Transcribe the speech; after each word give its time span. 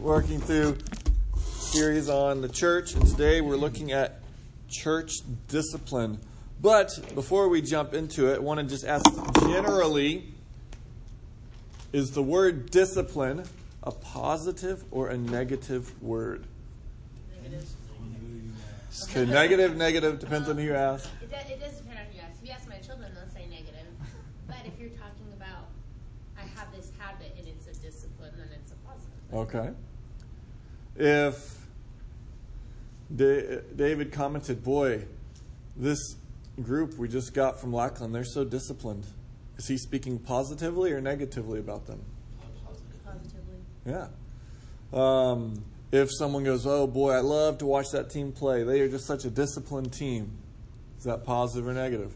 working 0.00 0.40
through 0.40 0.78
series 1.36 2.08
on 2.08 2.40
the 2.40 2.48
church, 2.48 2.94
and 2.94 3.06
today 3.06 3.42
we're 3.42 3.56
looking 3.56 3.92
at 3.92 4.20
church 4.68 5.12
discipline. 5.46 6.18
But 6.60 7.14
before 7.14 7.48
we 7.48 7.60
jump 7.60 7.92
into 7.92 8.32
it, 8.32 8.36
I 8.36 8.38
want 8.38 8.60
to 8.60 8.66
just 8.66 8.84
ask 8.84 9.04
generally 9.40 10.32
is 11.92 12.12
the 12.12 12.22
word 12.22 12.70
discipline 12.70 13.44
a 13.82 13.90
positive 13.90 14.84
or 14.90 15.08
a 15.08 15.18
negative 15.18 16.02
word? 16.02 16.46
Negative. 17.42 17.68
Okay, 19.04 19.26
negative, 19.26 19.76
negative, 19.76 20.18
depends 20.18 20.48
on 20.48 20.56
who 20.56 20.64
you 20.64 20.74
ask. 20.74 21.08
It, 21.22 21.30
does, 21.30 21.50
it 21.50 21.60
does 21.60 21.78
depend 21.78 21.98
on 21.98 22.04
who 22.06 22.16
you 22.16 22.22
ask. 22.22 22.42
If 22.42 22.48
you 22.48 22.54
ask 22.54 22.68
my 22.68 22.78
children, 22.78 23.12
they'll 23.14 23.34
say 23.34 23.46
negative. 23.48 23.86
But 24.46 24.58
if 24.66 24.78
you're 24.78 24.90
talking 24.90 25.32
about, 25.36 25.68
I 26.38 26.42
have 26.58 26.72
this 26.74 26.90
habit 26.98 27.34
and 27.38 27.46
it's 27.48 27.66
a 27.66 27.82
discipline, 27.82 28.32
then 28.36 28.48
it's 28.54 28.72
a 28.72 28.76
positive. 28.86 29.34
Okay. 29.34 29.70
If 31.00 31.56
Da- 33.16 33.60
David 33.74 34.12
commented, 34.12 34.62
Boy, 34.62 35.06
this 35.74 36.16
group 36.62 36.98
we 36.98 37.08
just 37.08 37.32
got 37.32 37.58
from 37.58 37.72
Lackland, 37.72 38.14
they're 38.14 38.22
so 38.22 38.44
disciplined. 38.44 39.06
Is 39.56 39.66
he 39.66 39.78
speaking 39.78 40.18
positively 40.18 40.92
or 40.92 41.00
negatively 41.00 41.58
about 41.58 41.86
them? 41.86 42.02
Positively. 43.02 43.56
Yeah. 43.86 44.08
Um, 44.92 45.64
if 45.90 46.10
someone 46.12 46.44
goes, 46.44 46.66
Oh 46.66 46.86
boy, 46.86 47.12
I 47.12 47.20
love 47.20 47.56
to 47.58 47.66
watch 47.66 47.86
that 47.92 48.10
team 48.10 48.30
play, 48.30 48.62
they 48.62 48.82
are 48.82 48.88
just 48.88 49.06
such 49.06 49.24
a 49.24 49.30
disciplined 49.30 49.94
team, 49.94 50.30
is 50.98 51.04
that 51.04 51.24
positive 51.24 51.66
or 51.66 51.72
negative? 51.72 52.12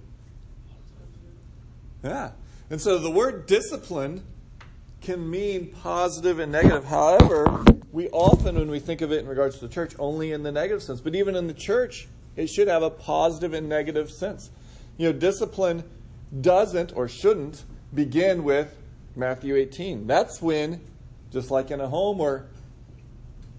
Yeah. 2.02 2.32
And 2.68 2.82
so 2.82 2.98
the 2.98 3.10
word 3.10 3.46
discipline 3.46 4.24
can 5.04 5.30
mean 5.30 5.66
positive 5.82 6.38
and 6.38 6.50
negative. 6.50 6.84
However, 6.84 7.64
we 7.92 8.08
often, 8.08 8.56
when 8.56 8.70
we 8.70 8.80
think 8.80 9.02
of 9.02 9.12
it 9.12 9.20
in 9.20 9.28
regards 9.28 9.58
to 9.58 9.68
the 9.68 9.72
church, 9.72 9.94
only 9.98 10.32
in 10.32 10.42
the 10.42 10.50
negative 10.50 10.82
sense. 10.82 11.00
But 11.00 11.14
even 11.14 11.36
in 11.36 11.46
the 11.46 11.54
church, 11.54 12.08
it 12.36 12.48
should 12.48 12.68
have 12.68 12.82
a 12.82 12.90
positive 12.90 13.52
and 13.52 13.68
negative 13.68 14.10
sense. 14.10 14.50
You 14.96 15.12
know, 15.12 15.18
discipline 15.18 15.84
doesn't 16.40 16.92
or 16.96 17.06
shouldn't 17.06 17.64
begin 17.94 18.42
with 18.42 18.74
Matthew 19.14 19.54
18. 19.54 20.06
That's 20.06 20.42
when, 20.42 20.80
just 21.30 21.50
like 21.50 21.70
in 21.70 21.80
a 21.80 21.88
home 21.88 22.20
or 22.20 22.46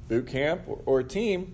boot 0.08 0.28
camp 0.28 0.64
or, 0.68 0.82
or 0.86 1.00
a 1.00 1.04
team, 1.04 1.54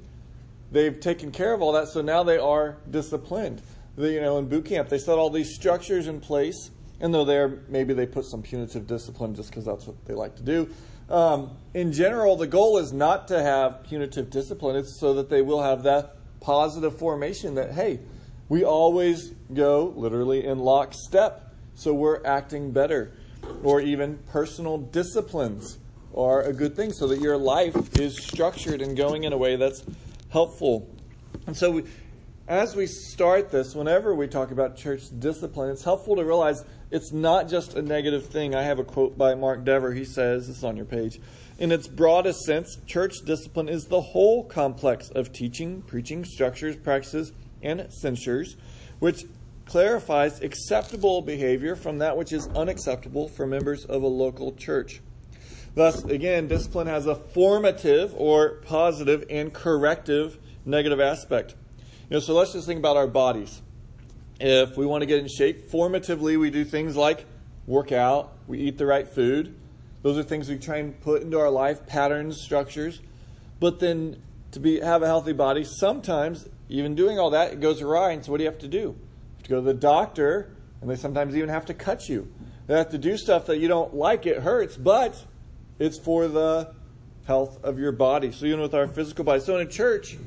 they've 0.72 1.00
taken 1.00 1.32
care 1.32 1.54
of 1.54 1.62
all 1.62 1.74
that, 1.74 1.90
so 1.90 2.02
now 2.02 2.24
they 2.24 2.38
are 2.38 2.78
disciplined. 2.90 3.62
You 3.98 4.22
know, 4.22 4.38
in 4.38 4.48
boot 4.48 4.66
camp, 4.66 4.90
they 4.90 4.98
set 4.98 5.18
all 5.18 5.30
these 5.30 5.54
structures 5.54 6.08
in 6.08 6.22
place, 6.22 6.72
and 7.02 7.14
though 7.14 7.26
there 7.26 7.60
maybe 7.68 7.94
they 7.94 8.06
put 8.06 8.26
some 8.26 8.42
punitive 8.42 8.88
discipline 8.88 9.36
just 9.36 9.50
because 9.50 9.66
that's 9.66 9.86
what 9.86 10.06
they 10.06 10.14
like 10.14 10.36
to 10.38 10.44
do. 10.44 10.70
Um, 11.10 11.58
in 11.74 11.92
general, 11.92 12.38
the 12.38 12.48
goal 12.48 12.78
is 12.78 12.94
not 12.94 13.28
to 13.28 13.42
have 13.42 13.84
punitive 13.84 14.30
discipline; 14.30 14.78
it's 14.78 14.98
so 15.00 15.16
that 15.16 15.30
they 15.30 15.42
will 15.42 15.62
have 15.62 15.84
that 15.84 16.16
positive 16.40 16.98
formation 16.98 17.56
that 17.56 17.72
hey, 17.74 18.00
we 18.48 18.64
always 18.64 19.32
go 19.54 19.94
literally 19.96 20.46
in 20.46 20.60
lockstep, 20.60 21.54
so 21.76 21.94
we're 21.94 22.24
acting 22.26 22.72
better, 22.72 23.12
or 23.64 23.82
even 23.82 24.18
personal 24.30 24.78
disciplines 24.78 25.78
are 26.16 26.42
a 26.42 26.54
good 26.54 26.76
thing, 26.76 26.94
so 26.94 27.08
that 27.08 27.20
your 27.20 27.38
life 27.38 27.76
is 27.98 28.22
structured 28.22 28.82
and 28.82 28.96
going 28.96 29.24
in 29.24 29.34
a 29.34 29.38
way 29.38 29.56
that's 29.56 29.84
helpful. 30.30 30.90
And 31.48 31.56
so, 31.56 31.72
we, 31.72 31.84
as 32.52 32.76
we 32.76 32.86
start 32.86 33.50
this, 33.50 33.74
whenever 33.74 34.14
we 34.14 34.28
talk 34.28 34.52
about 34.52 34.76
church 34.76 35.04
discipline, 35.20 35.70
it's 35.70 35.86
helpful 35.86 36.18
to 36.18 36.26
realize 36.26 36.66
it's 36.92 37.14
not 37.14 37.48
just 37.48 37.76
a 37.76 37.82
negative 37.82 38.26
thing. 38.26 38.54
I 38.54 38.64
have 38.64 38.78
a 38.78 38.84
quote 38.84 39.18
by 39.18 39.36
Mark 39.36 39.64
Dever. 39.64 39.94
He 39.94 40.04
says, 40.04 40.48
this 40.48 40.58
is 40.58 40.64
on 40.66 40.76
your 40.76 40.86
page. 40.86 41.22
In 41.60 41.72
its 41.72 41.88
broadest 41.88 42.42
sense, 42.42 42.78
church 42.86 43.14
discipline 43.26 43.70
is 43.70 43.86
the 43.86 44.02
whole 44.02 44.44
complex 44.44 45.10
of 45.12 45.32
teaching, 45.32 45.82
preaching, 45.84 46.26
structures, 46.26 46.76
practices, 46.76 47.32
and 47.64 47.88
censures, 47.90 48.58
which 49.00 49.24
clarifies 49.66 50.42
acceptable 50.42 51.22
behavior 51.22 51.78
from 51.78 52.00
that 52.00 52.18
which 52.18 52.34
is 52.34 52.50
unacceptable 52.50 53.30
for 53.30 53.48
members 53.48 53.86
of 53.86 54.04
a 54.04 54.08
local 54.08 54.52
church. 54.52 55.00
Thus, 55.74 56.04
again, 56.04 56.50
discipline 56.50 56.88
has 56.88 57.06
a 57.06 57.16
formative 57.16 58.14
or 58.18 58.56
positive 58.66 59.24
and 59.30 59.54
corrective 59.54 60.38
negative 60.66 61.00
aspect. 61.00 61.56
You 62.12 62.18
know, 62.18 62.20
so 62.20 62.34
let's 62.34 62.52
just 62.52 62.68
think 62.68 62.78
about 62.78 62.98
our 62.98 63.08
bodies. 63.08 63.62
If 64.38 64.76
we 64.76 64.86
want 64.86 65.02
to 65.02 65.06
get 65.06 65.20
in 65.20 65.30
shape, 65.30 65.72
formatively 65.72 66.38
we 66.38 66.50
do 66.50 66.66
things 66.66 66.98
like 66.98 67.24
work 67.66 67.94
out, 67.94 68.34
we 68.48 68.60
eat 68.60 68.78
the 68.78 68.86
right 68.86 69.08
food. 69.08 69.56
Those 70.02 70.18
are 70.18 70.24
things 70.24 70.50
we 70.50 70.58
try 70.58 70.80
and 70.80 71.00
put 71.00 71.22
into 71.22 71.40
our 71.40 71.50
life, 71.50 71.88
patterns, 71.88 72.42
structures. 72.42 73.00
But 73.62 73.80
then 73.80 74.22
to 74.52 74.60
be 74.60 74.82
have 74.82 75.04
a 75.04 75.08
healthy 75.08 75.32
body, 75.32 75.64
sometimes 75.64 76.50
even 76.68 76.96
doing 76.96 77.18
all 77.18 77.30
that, 77.30 77.54
it 77.54 77.62
goes 77.62 77.82
awry. 77.82 78.12
And 78.12 78.26
so 78.26 78.34
what 78.34 78.40
do 78.40 78.44
you 78.44 78.50
have 78.50 78.60
to 78.60 78.68
do? 78.68 78.78
You 78.78 78.96
have 79.38 79.44
to 79.44 79.50
go 79.50 79.56
to 79.56 79.62
the 79.62 79.74
doctor, 79.74 80.52
and 80.82 80.90
they 80.90 80.98
sometimes 80.98 81.34
even 81.34 81.48
have 81.48 81.68
to 81.68 81.74
cut 81.74 82.10
you. 82.10 82.30
They 82.68 82.76
have 82.78 82.90
to 82.90 82.98
do 82.98 83.16
stuff 83.16 83.46
that 83.46 83.60
you 83.60 83.70
don't 83.70 83.96
like. 83.96 84.26
It 84.26 84.40
hurts, 84.40 84.76
but 84.76 85.16
it's 85.80 85.98
for 85.98 86.28
the 86.28 86.74
health 87.26 87.64
of 87.64 87.80
your 87.80 87.94
body. 87.94 88.34
So 88.34 88.48
even 88.48 88.60
with 88.60 88.74
our 88.74 88.90
physical 88.90 89.24
body. 89.24 89.40
So 89.40 89.56
in 89.56 89.66
a 89.66 89.72
church, 89.72 90.18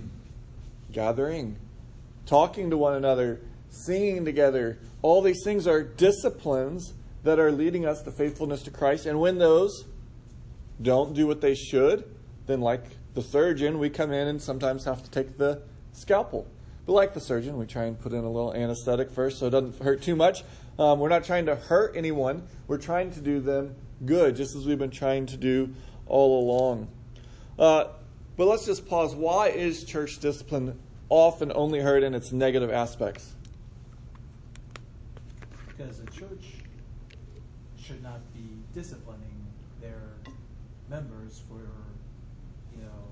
gathering, 0.91 1.59
talking 2.27 2.71
to 2.71 2.77
one 2.77 2.95
another, 2.95 3.41
singing 3.69 4.25
together, 4.25 4.79
all 5.03 5.23
these 5.23 5.43
things 5.45 5.67
are 5.67 5.83
disciplines 5.83 6.95
that 7.23 7.39
are 7.39 7.51
leading 7.53 7.87
us 7.87 8.03
to 8.03 8.11
faithfulness 8.11 8.63
to 8.63 8.71
Christ. 8.71 9.07
And 9.07 9.21
when 9.21 9.39
those 9.39 9.85
don't 10.81 11.15
do 11.15 11.27
what 11.27 11.41
they 11.41 11.55
should, 11.55 12.05
then 12.47 12.61
like 12.61 12.85
the 13.15 13.23
surgeon, 13.23 13.79
we 13.79 13.91
come 13.91 14.13
in 14.13 14.29
and 14.29 14.41
sometimes 14.41 14.85
have 14.85 15.03
to 15.03 15.11
take 15.11 15.39
the 15.39 15.63
scalpel. 15.93 16.47
But 16.87 16.93
like 16.93 17.15
the 17.15 17.21
surgeon, 17.21 17.57
we 17.57 17.67
try 17.67 17.85
and 17.85 17.99
put 17.99 18.13
in 18.13 18.25
a 18.25 18.31
little 18.31 18.53
anesthetic 18.53 19.11
first 19.11 19.39
so 19.39 19.47
it 19.47 19.51
doesn't 19.51 19.83
hurt 19.83 20.03
too 20.03 20.17
much. 20.17 20.43
Um, 20.79 20.99
we're 20.99 21.09
not 21.09 21.25
trying 21.25 21.47
to 21.47 21.55
hurt 21.55 21.97
anyone. 21.97 22.47
We're 22.67 22.79
trying 22.79 23.13
to 23.13 23.21
do 23.21 23.41
them 23.41 23.75
good, 24.05 24.37
just 24.37 24.55
as 24.55 24.67
we've 24.67 24.79
been 24.79 24.91
trying 24.91 25.27
to 25.27 25.37
do 25.37 25.75
all 26.07 26.43
along. 26.45 26.89
Uh, 27.59 27.85
but 28.37 28.47
let's 28.47 28.67
just 28.67 28.87
pause. 28.87 29.15
Why 29.15 29.49
is 29.49 29.85
church 29.85 30.19
discipline 30.19 30.79
often 31.09 31.53
only 31.55 31.81
heard 31.81 32.03
in 32.03 32.15
its 32.15 32.33
negative 32.33 32.71
aspects? 32.71 33.35
Because 35.69 36.01
the 36.01 36.11
church 36.11 36.55
should 37.81 38.03
not 38.03 38.21
be 38.33 38.63
disciplining 38.73 39.47
their 39.81 40.15
members 40.89 41.43
for, 41.49 41.61
you 42.75 42.83
know, 42.83 43.11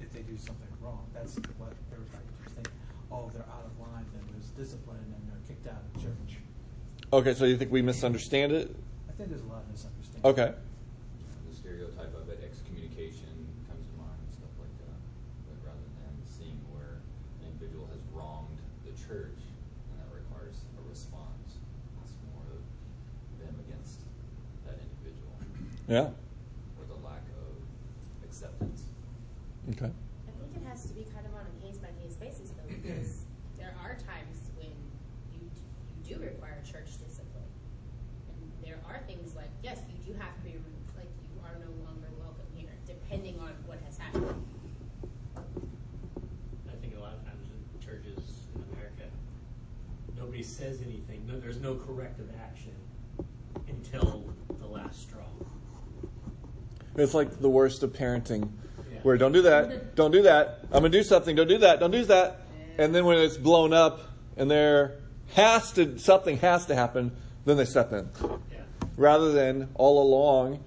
if 0.00 0.12
they 0.12 0.20
do 0.20 0.36
something 0.36 0.68
wrong. 0.80 1.06
That's 1.14 1.36
what 1.58 1.72
everybody 1.92 2.24
just 2.44 2.56
think. 2.56 2.68
Oh, 3.10 3.30
they're 3.32 3.42
out 3.42 3.64
of 3.64 3.78
line, 3.80 4.04
then 4.14 4.22
there's 4.32 4.50
discipline, 4.52 4.98
and 4.98 5.22
they're 5.28 5.42
kicked 5.46 5.66
out 5.66 5.82
of 5.94 6.02
church. 6.02 6.38
Okay, 7.12 7.34
so 7.34 7.44
you 7.44 7.56
think 7.56 7.72
we 7.72 7.82
misunderstand 7.82 8.52
it? 8.52 8.74
I 9.08 9.12
think 9.12 9.30
there's 9.30 9.42
a 9.42 9.48
lot 9.48 9.62
of 9.64 9.70
misunderstanding. 9.72 10.28
Okay. 10.28 10.52
The 11.48 11.56
stereotype 11.56 12.12
of 12.14 12.28
it, 12.28 12.44
excommunication 12.44 13.48
comes 13.64 13.84
to 13.88 13.94
mind 13.96 14.20
and 14.20 14.32
stuff 14.36 14.52
like 14.60 14.74
that. 14.84 14.98
But 15.48 15.56
rather 15.72 15.88
than 16.04 16.12
seeing 16.28 16.60
where 16.68 17.00
an 17.40 17.48
individual 17.48 17.88
has 17.88 18.04
wronged 18.12 18.60
the 18.84 18.92
church 18.92 19.40
and 19.40 19.96
that 20.04 20.12
requires 20.12 20.68
a 20.76 20.82
response, 20.84 21.56
it's 22.04 22.12
more 22.28 22.44
of 22.52 22.60
them 23.40 23.56
against 23.64 24.04
that 24.68 24.76
individual 24.76 25.32
Yeah. 25.88 26.12
or 26.76 26.84
the 26.86 27.00
lack 27.02 27.24
of 27.40 27.56
acceptance. 28.22 28.82
Okay. 29.70 29.88
I 29.88 30.30
think 30.36 30.52
it 30.54 30.68
has 30.68 30.84
to 30.84 30.92
be 30.92 31.04
kind 31.04 31.24
of 31.24 31.32
on 31.34 31.46
a 31.48 31.66
case 31.66 31.78
by 31.78 31.88
case 32.04 32.14
basis, 32.14 32.50
though, 32.50 32.68
because 32.68 33.24
there 33.56 33.74
are 33.82 33.96
times 33.96 34.52
when 34.56 34.68
you 35.32 35.48
you 35.88 36.14
do 36.14 36.20
require 36.20 36.60
church 36.60 37.00
discipline, 37.00 37.48
and 38.28 38.52
there 38.62 38.76
are 38.86 39.00
things 39.06 39.34
like 39.34 39.48
yes, 39.62 39.80
you 39.88 40.12
do 40.12 40.18
have 40.20 40.36
to 40.36 40.42
be 40.44 40.52
removed, 40.60 40.92
like 40.96 41.08
you 41.32 41.40
are 41.40 41.56
no 41.56 41.72
longer 41.88 42.08
welcome 42.20 42.46
here, 42.54 42.76
depending 42.86 43.40
on 43.40 43.52
what 43.64 43.80
has 43.88 43.96
happened. 43.96 44.44
I 45.36 46.76
think 46.82 46.96
a 46.96 47.00
lot 47.00 47.14
of 47.14 47.24
times 47.24 47.48
in 47.48 47.80
churches 47.80 48.44
in 48.54 48.60
America, 48.76 49.08
nobody 50.16 50.42
says 50.42 50.80
anything. 50.84 51.24
No, 51.26 51.40
there's 51.40 51.60
no 51.60 51.76
corrective 51.76 52.28
action 52.44 52.76
until 53.68 54.24
the 54.60 54.66
last 54.66 55.00
straw. 55.00 55.27
It's 57.00 57.14
like 57.14 57.40
the 57.40 57.48
worst 57.48 57.82
of 57.82 57.92
parenting, 57.92 58.48
Yeah. 58.92 58.98
where 59.02 59.16
don't 59.16 59.32
do 59.32 59.42
that, 59.42 59.94
don't 59.94 60.10
do 60.10 60.22
that. 60.22 60.60
I'm 60.72 60.82
gonna 60.82 60.88
do 60.90 61.02
something. 61.02 61.36
Don't 61.36 61.48
do 61.48 61.58
that. 61.58 61.80
Don't 61.80 61.90
do 61.90 62.04
that. 62.06 62.40
And 62.78 62.94
then 62.94 63.04
when 63.04 63.18
it's 63.18 63.36
blown 63.36 63.72
up 63.72 64.00
and 64.36 64.50
there 64.50 64.94
has 65.34 65.72
to 65.72 65.98
something 65.98 66.38
has 66.38 66.66
to 66.66 66.74
happen, 66.74 67.12
then 67.44 67.56
they 67.56 67.64
step 67.64 67.92
in, 67.92 68.08
Yeah. 68.22 68.58
rather 68.96 69.32
than 69.32 69.68
all 69.74 70.02
along 70.02 70.60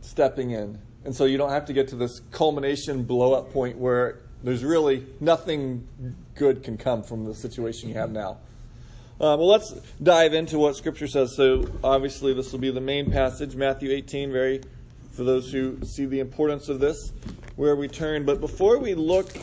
stepping 0.00 0.50
in. 0.50 0.78
And 1.04 1.14
so 1.14 1.24
you 1.24 1.38
don't 1.38 1.50
have 1.50 1.66
to 1.66 1.72
get 1.72 1.88
to 1.88 1.96
this 1.96 2.20
culmination 2.30 3.02
blow 3.04 3.32
up 3.34 3.52
point 3.52 3.78
where 3.78 4.18
there's 4.44 4.64
really 4.64 5.06
nothing 5.20 5.86
good 6.34 6.62
can 6.62 6.76
come 6.76 7.02
from 7.02 7.24
the 7.24 7.34
situation 7.34 7.88
you 7.88 7.94
have 7.94 8.10
now. 8.10 8.38
Uh, 9.20 9.38
well, 9.38 9.46
let's 9.46 9.72
dive 10.02 10.34
into 10.34 10.58
what 10.58 10.74
Scripture 10.74 11.06
says. 11.06 11.36
So, 11.36 11.64
obviously, 11.84 12.34
this 12.34 12.50
will 12.50 12.58
be 12.58 12.72
the 12.72 12.80
main 12.80 13.10
passage, 13.10 13.54
Matthew 13.54 13.90
18, 13.92 14.32
very 14.32 14.60
for 15.12 15.24
those 15.24 15.52
who 15.52 15.78
see 15.84 16.06
the 16.06 16.20
importance 16.20 16.68
of 16.68 16.80
this, 16.80 17.12
where 17.56 17.76
we 17.76 17.88
turn. 17.88 18.24
But 18.24 18.40
before 18.40 18.78
we 18.78 18.94
look 18.94 19.36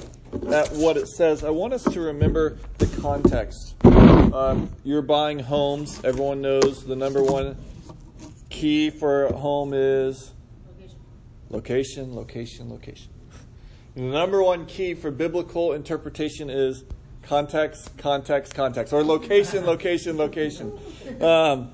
at 0.52 0.72
what 0.74 0.98
it 0.98 1.08
says, 1.08 1.44
I 1.44 1.50
want 1.50 1.74
us 1.74 1.84
to 1.84 2.02
remember 2.02 2.58
the 2.78 2.88
context. 3.02 3.76
Um, 3.86 4.70
you're 4.84 5.02
buying 5.02 5.40
homes. 5.40 6.02
Everyone 6.04 6.42
knows 6.42 6.86
the 6.86 6.96
number 6.96 7.24
one 7.24 7.56
key 8.50 8.90
for 8.90 9.26
a 9.26 9.34
home 9.34 9.74
is 9.74 10.34
Location. 11.50 12.16
location, 12.16 12.70
location, 12.70 13.12
the 13.96 14.02
number 14.02 14.44
one 14.44 14.66
key 14.68 14.94
for 14.94 15.10
biblical 15.10 15.74
interpretation 15.74 16.50
is 16.50 16.84
context, 17.24 17.98
context, 17.98 18.54
context, 18.54 18.94
or 18.94 19.04
location, 19.04 19.66
location, 19.66 20.18
location. 20.18 20.78
Um, 21.22 21.72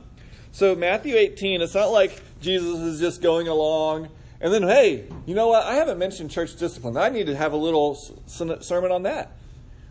so 0.53 0.73
Matthew 0.75 1.15
18, 1.17 1.61
it's 1.61 1.75
not 1.75 1.87
like 1.87 2.21
Jesus 2.45 2.79
is 2.79 2.99
just 2.99 3.21
going 3.21 3.47
along 3.47 4.09
and 4.39 4.53
then, 4.53 4.61
hey, 4.63 5.05
you 5.25 5.33
know 5.33 5.47
what? 5.47 5.63
I 5.63 5.73
haven't 5.73 5.97
mentioned 5.97 6.29
church 6.29 6.55
discipline. 6.55 6.97
I 6.97 7.09
need 7.09 7.25
to 7.25 7.35
have 7.35 7.53
a 7.53 7.57
little 7.57 7.97
sermon 8.27 8.91
on 8.91 9.03
that. 9.03 9.31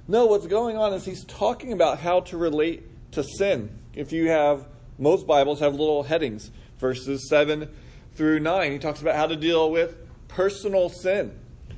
No, 0.07 0.27
what's 0.27 0.47
going 0.47 0.77
on 0.77 0.93
is 0.93 1.05
he's 1.05 1.25
talking 1.25 1.73
about 1.73 1.99
how 1.99 2.21
to 2.21 2.37
relate 2.37 2.85
to 3.13 3.25
sin. 3.25 3.77
If 3.95 4.13
you 4.13 4.29
have, 4.29 4.69
most 4.99 5.27
Bibles 5.27 5.59
have 5.61 5.73
little 5.73 6.05
headings, 6.05 6.53
verses 6.79 7.29
7 7.29 7.69
through 8.15 8.41
9. 8.41 8.71
He 8.71 8.79
talks 8.79 9.01
about 9.01 9.17
how 9.17 9.27
to 9.27 9.35
deal 9.35 9.73
with 9.73 9.97
personal 10.29 10.89
sin. 10.89 11.37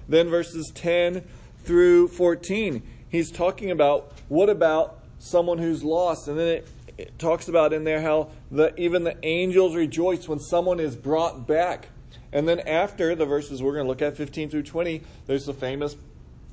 Then 0.08 0.28
verses 0.28 0.70
10 0.74 1.24
through 1.64 2.08
14, 2.08 2.82
he's 3.08 3.30
talking 3.30 3.70
about 3.70 4.12
what 4.28 4.50
about 4.50 5.02
someone 5.18 5.58
who's 5.58 5.82
lost. 5.82 6.28
And 6.28 6.38
then 6.38 6.48
it, 6.48 6.68
it 6.98 7.18
talks 7.18 7.48
about 7.48 7.72
in 7.72 7.84
there 7.84 8.00
how 8.00 8.30
the, 8.50 8.74
even 8.80 9.04
the 9.04 9.16
angels 9.22 9.74
rejoice 9.74 10.28
when 10.28 10.38
someone 10.38 10.80
is 10.80 10.96
brought 10.96 11.46
back. 11.46 11.88
And 12.32 12.48
then 12.48 12.60
after 12.60 13.14
the 13.14 13.26
verses 13.26 13.62
we're 13.62 13.72
going 13.72 13.84
to 13.84 13.88
look 13.88 14.02
at, 14.02 14.16
15 14.16 14.50
through 14.50 14.62
20, 14.62 15.02
there's 15.26 15.46
the 15.46 15.54
famous 15.54 15.96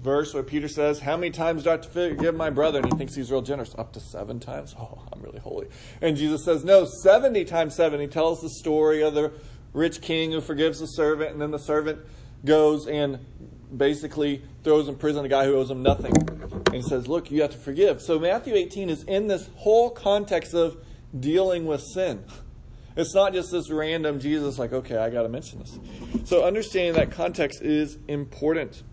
verse 0.01 0.33
where 0.33 0.43
Peter 0.43 0.67
says, 0.67 0.99
How 0.99 1.15
many 1.15 1.31
times 1.31 1.63
do 1.63 1.69
I 1.69 1.73
have 1.73 1.81
to 1.81 1.89
forgive 1.89 2.35
my 2.35 2.49
brother? 2.49 2.79
And 2.79 2.91
he 2.91 2.97
thinks 2.97 3.15
he's 3.15 3.31
real 3.31 3.41
generous. 3.41 3.73
Up 3.77 3.93
to 3.93 3.99
seven 3.99 4.39
times? 4.39 4.75
Oh, 4.83 5.01
I'm 5.11 5.21
really 5.21 5.39
holy. 5.39 5.67
And 6.01 6.17
Jesus 6.17 6.43
says, 6.43 6.63
No, 6.63 6.85
70 6.85 7.45
times 7.45 7.75
seven. 7.75 8.01
He 8.01 8.07
tells 8.07 8.41
the 8.41 8.49
story 8.49 9.01
of 9.01 9.13
the 9.13 9.31
rich 9.71 10.01
king 10.01 10.31
who 10.31 10.41
forgives 10.41 10.79
the 10.79 10.87
servant, 10.87 11.31
and 11.31 11.41
then 11.41 11.51
the 11.51 11.57
servant 11.57 11.99
goes 12.45 12.85
and 12.87 13.19
basically 13.75 14.43
throws 14.63 14.87
in 14.87 14.95
prison 14.95 15.25
a 15.25 15.29
guy 15.29 15.45
who 15.45 15.55
owes 15.55 15.69
him 15.69 15.83
nothing. 15.83 16.13
And 16.73 16.83
says, 16.83 17.07
Look, 17.07 17.29
you 17.31 17.41
have 17.41 17.51
to 17.51 17.57
forgive. 17.57 18.01
So 18.01 18.19
Matthew 18.19 18.55
18 18.55 18.89
is 18.89 19.03
in 19.03 19.27
this 19.27 19.49
whole 19.55 19.89
context 19.89 20.53
of 20.53 20.77
dealing 21.17 21.65
with 21.65 21.81
sin. 21.81 22.23
It's 22.95 23.13
not 23.15 23.33
just 23.33 23.51
this 23.51 23.69
random 23.71 24.19
Jesus, 24.19 24.59
like, 24.59 24.71
okay, 24.71 24.97
I 24.97 25.09
got 25.09 25.23
to 25.23 25.29
mention 25.29 25.59
this. 25.59 25.79
So 26.25 26.43
understanding 26.43 26.93
that 26.93 27.11
context 27.11 27.61
is 27.61 27.97
important. 28.07 28.83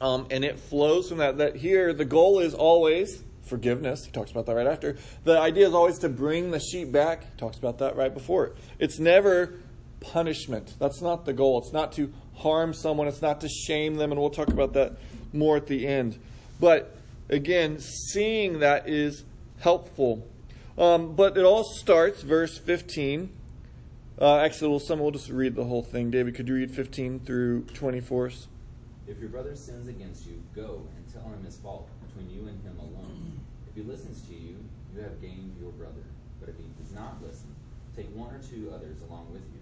Um, 0.00 0.26
and 0.30 0.44
it 0.44 0.58
flows 0.58 1.08
from 1.08 1.18
that. 1.18 1.38
That 1.38 1.56
here, 1.56 1.92
the 1.94 2.04
goal 2.04 2.40
is 2.40 2.54
always 2.54 3.22
forgiveness. 3.42 4.04
He 4.04 4.12
talks 4.12 4.30
about 4.30 4.46
that 4.46 4.54
right 4.54 4.66
after. 4.66 4.96
The 5.24 5.38
idea 5.38 5.66
is 5.66 5.74
always 5.74 5.98
to 6.00 6.08
bring 6.08 6.50
the 6.50 6.60
sheep 6.60 6.92
back. 6.92 7.22
He 7.22 7.36
talks 7.38 7.56
about 7.56 7.78
that 7.78 7.96
right 7.96 8.12
before. 8.12 8.54
It's 8.78 8.98
never 8.98 9.60
punishment. 10.00 10.74
That's 10.78 11.00
not 11.00 11.24
the 11.24 11.32
goal. 11.32 11.60
It's 11.60 11.72
not 11.72 11.92
to 11.92 12.12
harm 12.42 12.74
someone, 12.74 13.08
it's 13.08 13.22
not 13.22 13.40
to 13.40 13.48
shame 13.48 13.94
them. 13.94 14.12
And 14.12 14.20
we'll 14.20 14.30
talk 14.30 14.48
about 14.48 14.74
that 14.74 14.96
more 15.32 15.56
at 15.56 15.66
the 15.66 15.86
end. 15.86 16.18
But 16.60 16.96
again, 17.28 17.78
seeing 17.78 18.60
that 18.60 18.88
is 18.88 19.24
helpful. 19.60 20.26
Um, 20.78 21.14
but 21.14 21.36
it 21.36 21.44
all 21.44 21.64
starts, 21.64 22.22
verse 22.22 22.58
15. 22.58 23.30
Uh, 24.20 24.36
actually, 24.38 24.68
we'll, 24.68 24.80
some, 24.80 25.00
we'll 25.00 25.10
just 25.10 25.30
read 25.30 25.54
the 25.54 25.64
whole 25.64 25.82
thing. 25.82 26.10
David, 26.10 26.34
could 26.34 26.48
you 26.48 26.54
read 26.54 26.70
15 26.70 27.20
through 27.20 27.62
24? 27.74 28.32
If 29.08 29.18
your 29.18 29.28
brother 29.28 29.56
sins 29.56 29.88
against 29.88 30.26
you, 30.26 30.42
go 30.54 30.86
and 30.96 31.12
tell 31.12 31.24
him 31.24 31.44
his 31.44 31.56
fault 31.56 31.88
between 32.06 32.30
you 32.30 32.48
and 32.48 32.62
him 32.62 32.78
alone. 32.78 33.40
If 33.68 33.74
he 33.74 33.82
listens 33.82 34.22
to 34.28 34.34
you, 34.34 34.56
you 34.94 35.02
have 35.02 35.20
gained 35.20 35.56
your 35.60 35.72
brother. 35.72 36.04
But 36.40 36.50
if 36.50 36.56
he 36.56 36.64
does 36.80 36.92
not 36.92 37.22
listen, 37.22 37.48
take 37.96 38.14
one 38.14 38.34
or 38.34 38.38
two 38.38 38.70
others 38.74 38.98
along 39.08 39.32
with 39.32 39.42
you, 39.52 39.61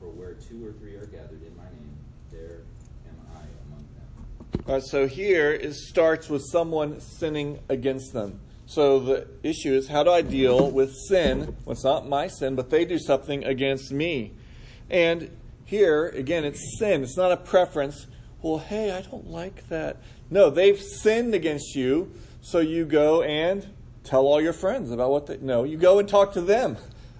For 0.00 0.08
where 0.08 0.34
two 0.34 0.66
or 0.66 0.72
three 0.72 0.94
are 0.94 1.06
gathered 1.06 1.42
in 1.42 1.56
my 1.56 1.64
name, 1.64 1.96
there 2.30 2.62
am 3.08 3.16
I 3.34 3.40
among 3.66 3.86
them. 4.66 4.80
So 4.82 5.06
here 5.06 5.52
it 5.52 5.74
starts 5.74 6.28
with 6.28 6.42
someone 6.50 7.00
sinning 7.00 7.60
against 7.68 8.12
them. 8.12 8.40
So 8.66 8.98
the 8.98 9.28
issue 9.42 9.72
is 9.72 9.88
how 9.88 10.02
do 10.02 10.10
I 10.10 10.22
deal 10.22 10.70
with 10.70 10.92
sin? 11.08 11.56
Well, 11.64 11.72
it's 11.72 11.84
not 11.84 12.08
my 12.08 12.26
sin, 12.28 12.56
but 12.56 12.70
they 12.70 12.84
do 12.84 12.98
something 12.98 13.44
against 13.44 13.92
me. 13.92 14.32
And 14.90 15.30
here, 15.64 16.08
again, 16.08 16.44
it's 16.44 16.78
sin. 16.78 17.02
It's 17.02 17.16
not 17.16 17.32
a 17.32 17.36
preference. 17.36 18.06
Well, 18.42 18.58
hey, 18.58 18.92
I 18.92 19.02
don't 19.02 19.28
like 19.28 19.68
that. 19.68 19.96
No, 20.30 20.50
they've 20.50 20.80
sinned 20.80 21.34
against 21.34 21.74
you, 21.74 22.12
so 22.40 22.58
you 22.58 22.84
go 22.84 23.22
and 23.22 23.66
tell 24.04 24.26
all 24.26 24.40
your 24.40 24.52
friends 24.52 24.90
about 24.90 25.10
what 25.10 25.26
they. 25.26 25.38
No, 25.38 25.64
you 25.64 25.76
go 25.76 25.98
and 25.98 26.08
talk 26.08 26.32
to 26.34 26.40
them 26.40 26.76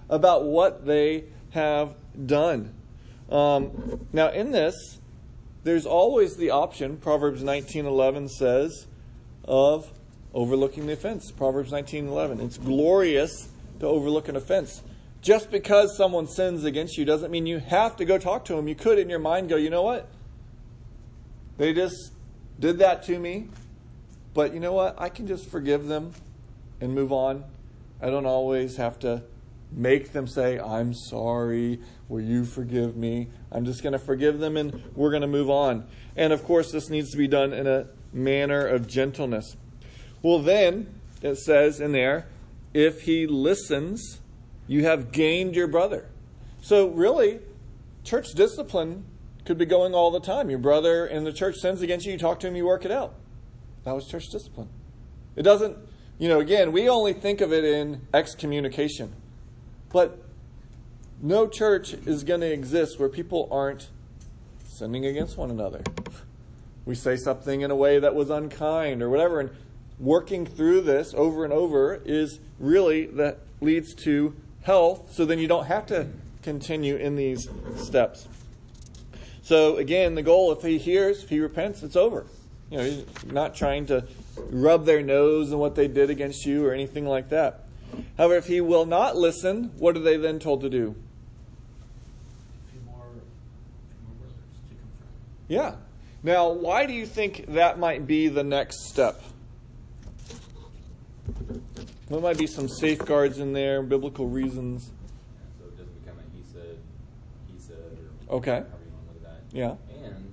about 0.09 0.43
what 0.43 0.85
they 0.85 1.25
have 1.51 1.95
done. 2.25 2.73
Um, 3.29 4.07
now, 4.13 4.29
in 4.29 4.51
this, 4.51 4.99
there's 5.63 5.85
always 5.85 6.37
the 6.37 6.49
option. 6.49 6.97
Proverbs 6.97 7.43
19:11 7.43 8.29
says 8.29 8.87
of 9.43 9.91
overlooking 10.33 10.87
the 10.87 10.93
offense. 10.93 11.31
Proverbs 11.31 11.71
19:11. 11.71 12.39
It's 12.39 12.57
glorious 12.57 13.49
to 13.79 13.85
overlook 13.85 14.27
an 14.27 14.35
offense. 14.35 14.81
Just 15.21 15.51
because 15.51 15.97
someone 15.97 16.27
sins 16.27 16.63
against 16.63 16.97
you 16.97 17.03
doesn't 17.03 17.31
mean 17.31 17.45
you 17.45 17.59
have 17.59 17.97
to 17.97 18.05
go 18.05 18.17
talk 18.17 18.45
to 18.45 18.55
them. 18.55 18.67
You 18.67 18.75
could 18.75 18.99
in 18.99 19.09
your 19.09 19.19
mind 19.19 19.49
go, 19.49 19.55
you 19.55 19.69
know 19.69 19.81
what? 19.81 20.07
They 21.57 21.73
just 21.73 22.11
did 22.59 22.77
that 22.79 23.03
to 23.03 23.19
me, 23.19 23.47
but 24.33 24.53
you 24.53 24.59
know 24.59 24.73
what? 24.73 24.95
I 24.97 25.09
can 25.09 25.27
just 25.27 25.49
forgive 25.49 25.87
them 25.87 26.13
and 26.79 26.93
move 26.93 27.11
on. 27.11 27.43
I 28.01 28.09
don't 28.09 28.25
always 28.25 28.77
have 28.77 28.99
to 28.99 29.23
make 29.71 30.13
them 30.13 30.27
say, 30.27 30.59
I'm 30.59 30.93
sorry. 30.93 31.79
Will 32.09 32.21
you 32.21 32.45
forgive 32.45 32.95
me? 32.95 33.27
I'm 33.51 33.65
just 33.65 33.83
going 33.83 33.93
to 33.93 33.99
forgive 33.99 34.39
them 34.39 34.55
and 34.57 34.81
we're 34.95 35.09
going 35.09 35.21
to 35.21 35.27
move 35.27 35.49
on. 35.49 35.87
And 36.15 36.31
of 36.31 36.43
course, 36.43 36.71
this 36.71 36.89
needs 36.89 37.11
to 37.11 37.17
be 37.17 37.27
done 37.27 37.53
in 37.53 37.67
a 37.67 37.87
manner 38.13 38.65
of 38.65 38.87
gentleness. 38.87 39.57
Well, 40.21 40.39
then, 40.39 40.93
it 41.21 41.35
says 41.35 41.79
in 41.79 41.91
there, 41.91 42.27
if 42.73 43.01
he 43.01 43.27
listens, 43.27 44.19
you 44.67 44.85
have 44.85 45.11
gained 45.11 45.55
your 45.55 45.67
brother. 45.67 46.07
So, 46.61 46.87
really, 46.87 47.39
church 48.03 48.27
discipline 48.35 49.05
could 49.45 49.57
be 49.57 49.65
going 49.65 49.93
all 49.93 50.11
the 50.11 50.19
time. 50.19 50.49
Your 50.49 50.59
brother 50.59 51.05
in 51.05 51.23
the 51.23 51.31
church 51.31 51.55
sins 51.55 51.81
against 51.81 52.05
you, 52.05 52.13
you 52.13 52.17
talk 52.17 52.39
to 52.41 52.47
him, 52.47 52.55
you 52.55 52.65
work 52.65 52.85
it 52.85 52.91
out. 52.91 53.15
That 53.83 53.93
was 53.95 54.07
church 54.07 54.27
discipline. 54.29 54.69
It 55.35 55.43
doesn't, 55.43 55.77
you 56.17 56.27
know, 56.27 56.39
again, 56.39 56.71
we 56.71 56.89
only 56.89 57.13
think 57.13 57.41
of 57.41 57.53
it 57.53 57.63
in 57.63 58.01
excommunication. 58.13 59.13
But 59.89 60.19
no 61.21 61.47
church 61.47 61.93
is 61.93 62.23
going 62.23 62.41
to 62.41 62.51
exist 62.51 62.99
where 62.99 63.09
people 63.09 63.47
aren't 63.51 63.89
sinning 64.67 65.05
against 65.05 65.37
one 65.37 65.49
another. 65.49 65.81
We 66.85 66.95
say 66.95 67.15
something 67.17 67.61
in 67.61 67.71
a 67.71 67.75
way 67.75 67.99
that 67.99 68.15
was 68.15 68.29
unkind 68.29 69.01
or 69.01 69.09
whatever, 69.09 69.39
and 69.39 69.49
working 69.99 70.45
through 70.45 70.81
this 70.81 71.13
over 71.15 71.43
and 71.43 71.51
over 71.51 72.01
is 72.05 72.39
really 72.59 73.07
that 73.07 73.39
leads 73.59 73.93
to 73.95 74.35
health, 74.61 75.13
so 75.13 75.25
then 75.25 75.39
you 75.39 75.47
don't 75.47 75.65
have 75.65 75.85
to 75.87 76.07
continue 76.43 76.95
in 76.95 77.15
these 77.15 77.49
steps. 77.75 78.27
So 79.41 79.77
again, 79.77 80.15
the 80.15 80.21
goal, 80.21 80.51
if 80.51 80.61
he 80.61 80.77
hears, 80.77 81.23
if 81.23 81.29
he 81.29 81.39
repents, 81.39 81.81
it's 81.81 81.95
over. 81.95 82.25
You 82.69 82.77
know, 82.77 82.83
he's 82.83 83.05
not 83.25 83.55
trying 83.55 83.85
to 83.87 84.05
rub 84.49 84.85
their 84.85 85.01
nose 85.01 85.51
in 85.51 85.57
what 85.57 85.75
they 85.75 85.87
did 85.87 86.09
against 86.09 86.45
you 86.45 86.65
or 86.65 86.73
anything 86.73 87.05
like 87.05 87.29
that. 87.29 87.63
However, 88.17 88.35
if 88.35 88.47
he 88.47 88.61
will 88.61 88.85
not 88.85 89.15
listen, 89.15 89.71
what 89.77 89.95
are 89.95 90.01
they 90.01 90.17
then 90.17 90.39
told 90.39 90.61
to 90.61 90.69
do? 90.69 90.95
Yeah. 95.47 95.75
Now, 96.23 96.49
why 96.49 96.85
do 96.85 96.93
you 96.93 97.05
think 97.05 97.45
that 97.49 97.79
might 97.79 98.05
be 98.05 98.27
the 98.27 98.43
next 98.43 98.87
step? 98.89 99.21
What 102.09 102.21
might 102.21 102.37
be 102.37 102.47
some 102.47 102.67
safeguards 102.67 103.37
in 103.39 103.53
there, 103.53 103.81
biblical 103.81 104.27
reasons? 104.27 104.91
So 105.59 105.65
it 105.65 105.77
doesn't 105.77 106.03
become 106.03 106.17
a 106.19 106.37
he 106.37 106.43
said, 106.51 106.77
he 107.53 107.59
said, 107.59 107.97
or 108.27 108.37
okay. 108.37 108.51
however 108.51 108.67
you 108.85 108.93
want 108.93 109.07
to 109.07 109.13
look 109.13 109.23
at 109.23 109.51
that. 109.51 109.57
Yeah. 109.57 109.75
And 110.05 110.31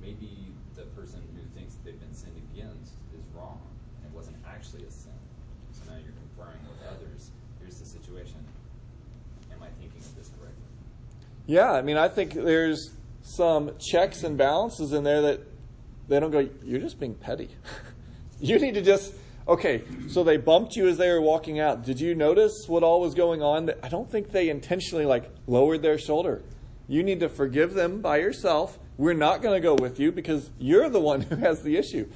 maybe 0.00 0.52
the 0.76 0.82
person 0.96 1.20
who 1.34 1.42
thinks 1.58 1.74
they've 1.84 1.98
been 1.98 2.14
sinned 2.14 2.36
against 2.52 2.92
is 3.16 3.24
wrong, 3.34 3.58
and 3.96 4.12
it 4.12 4.16
wasn't 4.16 4.36
actually 4.46 4.84
a 4.84 4.90
sin. 4.90 5.12
So 5.72 5.90
now 5.90 5.96
you're 5.96 6.12
conferring 6.12 6.60
with 6.68 6.88
others. 6.88 7.30
Here's 7.60 7.78
the 7.78 7.86
situation. 7.86 8.44
Am 9.50 9.62
I 9.62 9.68
thinking 9.80 10.00
of 10.00 10.16
this 10.16 10.28
correctly? 10.38 10.68
Yeah, 11.46 11.72
I 11.72 11.80
mean, 11.80 11.96
I 11.96 12.08
think 12.08 12.34
there's 12.34 12.92
some 13.24 13.72
checks 13.78 14.22
and 14.22 14.36
balances 14.36 14.92
in 14.92 15.02
there 15.02 15.22
that 15.22 15.40
they 16.08 16.20
don't 16.20 16.30
go, 16.30 16.48
you're 16.62 16.80
just 16.80 17.00
being 17.00 17.14
petty. 17.14 17.48
you 18.40 18.58
need 18.58 18.74
to 18.74 18.82
just, 18.82 19.14
okay, 19.48 19.82
so 20.08 20.22
they 20.22 20.36
bumped 20.36 20.76
you 20.76 20.86
as 20.86 20.98
they 20.98 21.10
were 21.10 21.22
walking 21.22 21.58
out. 21.58 21.82
Did 21.82 22.00
you 22.00 22.14
notice 22.14 22.66
what 22.68 22.82
all 22.82 23.00
was 23.00 23.14
going 23.14 23.42
on? 23.42 23.70
I 23.82 23.88
don't 23.88 24.10
think 24.10 24.30
they 24.30 24.50
intentionally 24.50 25.06
like 25.06 25.30
lowered 25.46 25.80
their 25.80 25.98
shoulder. 25.98 26.42
You 26.86 27.02
need 27.02 27.20
to 27.20 27.30
forgive 27.30 27.72
them 27.72 28.02
by 28.02 28.18
yourself. 28.18 28.78
We're 28.98 29.14
not 29.14 29.40
going 29.40 29.54
to 29.54 29.60
go 29.60 29.74
with 29.74 29.98
you 29.98 30.12
because 30.12 30.50
you're 30.58 30.90
the 30.90 31.00
one 31.00 31.20
who 31.22 31.36
has 31.36 31.62
the 31.62 31.78
issue. 31.78 32.08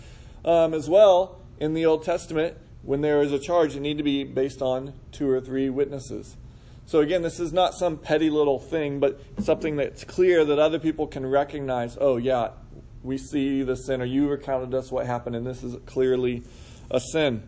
Um, 0.44 0.74
as 0.74 0.88
well, 0.90 1.40
in 1.58 1.72
the 1.72 1.86
Old 1.86 2.04
Testament, 2.04 2.56
when 2.82 3.00
there 3.00 3.22
is 3.22 3.32
a 3.32 3.38
charge, 3.38 3.74
it 3.74 3.80
need 3.80 3.96
to 3.96 4.04
be 4.04 4.24
based 4.24 4.60
on 4.60 4.92
two 5.10 5.28
or 5.28 5.40
three 5.40 5.70
witnesses. 5.70 6.36
So 6.88 7.00
again, 7.00 7.21
this 7.21 7.38
is 7.38 7.52
not 7.52 7.75
some 7.75 7.99
petty 7.99 8.30
little 8.30 8.59
thing, 8.59 8.99
but 8.99 9.21
something 9.40 9.76
that's 9.76 10.04
clear 10.04 10.42
that 10.47 10.59
other 10.59 10.78
people 10.78 11.07
can 11.07 11.26
recognize. 11.26 11.99
Oh 12.00 12.16
yeah, 12.16 12.52
we 13.02 13.18
see 13.18 13.62
the 13.62 13.76
sin, 13.76 14.00
or 14.00 14.07
you 14.07 14.26
recounted 14.26 14.73
us 14.73 14.90
what 14.90 15.04
happened, 15.04 15.37
and 15.37 15.47
this 15.47 15.62
is 15.62 15.76
clearly 15.85 16.45
a 16.90 16.99
sin. 16.99 17.42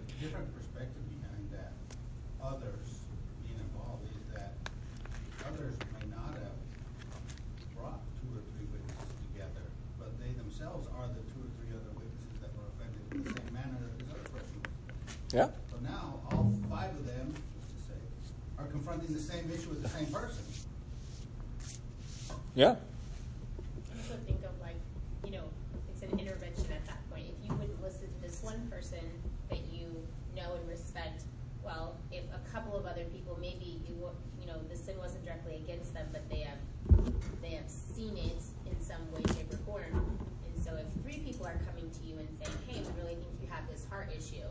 Yeah. 22.61 22.77
I 22.77 23.97
also 23.97 24.21
think 24.29 24.45
of 24.45 24.53
like, 24.61 24.77
you 25.25 25.31
know, 25.33 25.49
it's 25.89 26.03
an 26.03 26.13
intervention 26.21 26.69
at 26.77 26.85
that 26.93 27.01
point. 27.09 27.25
If 27.25 27.49
you 27.49 27.57
wouldn't 27.57 27.81
listen 27.81 28.13
to 28.13 28.21
this 28.21 28.43
one 28.43 28.69
person 28.69 29.01
that 29.49 29.61
you 29.73 29.89
know 30.37 30.61
and 30.61 30.69
respect, 30.69 31.25
well, 31.65 31.97
if 32.13 32.21
a 32.37 32.53
couple 32.53 32.77
of 32.77 32.85
other 32.85 33.05
people, 33.17 33.39
maybe 33.41 33.81
you, 33.89 33.97
you 34.39 34.47
know, 34.47 34.61
the 34.69 34.77
sin 34.77 34.99
wasn't 34.99 35.25
directly 35.25 35.57
against 35.65 35.95
them, 35.95 36.05
but 36.13 36.29
they 36.29 36.41
have, 36.41 36.61
they 37.41 37.57
have 37.57 37.65
seen 37.65 38.19
it 38.19 38.45
in 38.69 38.77
some 38.79 39.11
way, 39.17 39.25
shape, 39.33 39.51
or 39.51 39.57
form. 39.65 39.97
And 40.45 40.63
so 40.63 40.77
if 40.77 40.85
three 41.03 41.25
people 41.25 41.47
are 41.47 41.57
coming 41.65 41.89
to 41.89 42.03
you 42.05 42.19
and 42.19 42.29
saying, 42.45 42.59
hey, 42.69 42.85
we 42.85 42.93
really 43.01 43.17
think 43.17 43.41
you 43.41 43.49
have 43.49 43.65
this 43.73 43.87
heart 43.89 44.13
issue, 44.13 44.45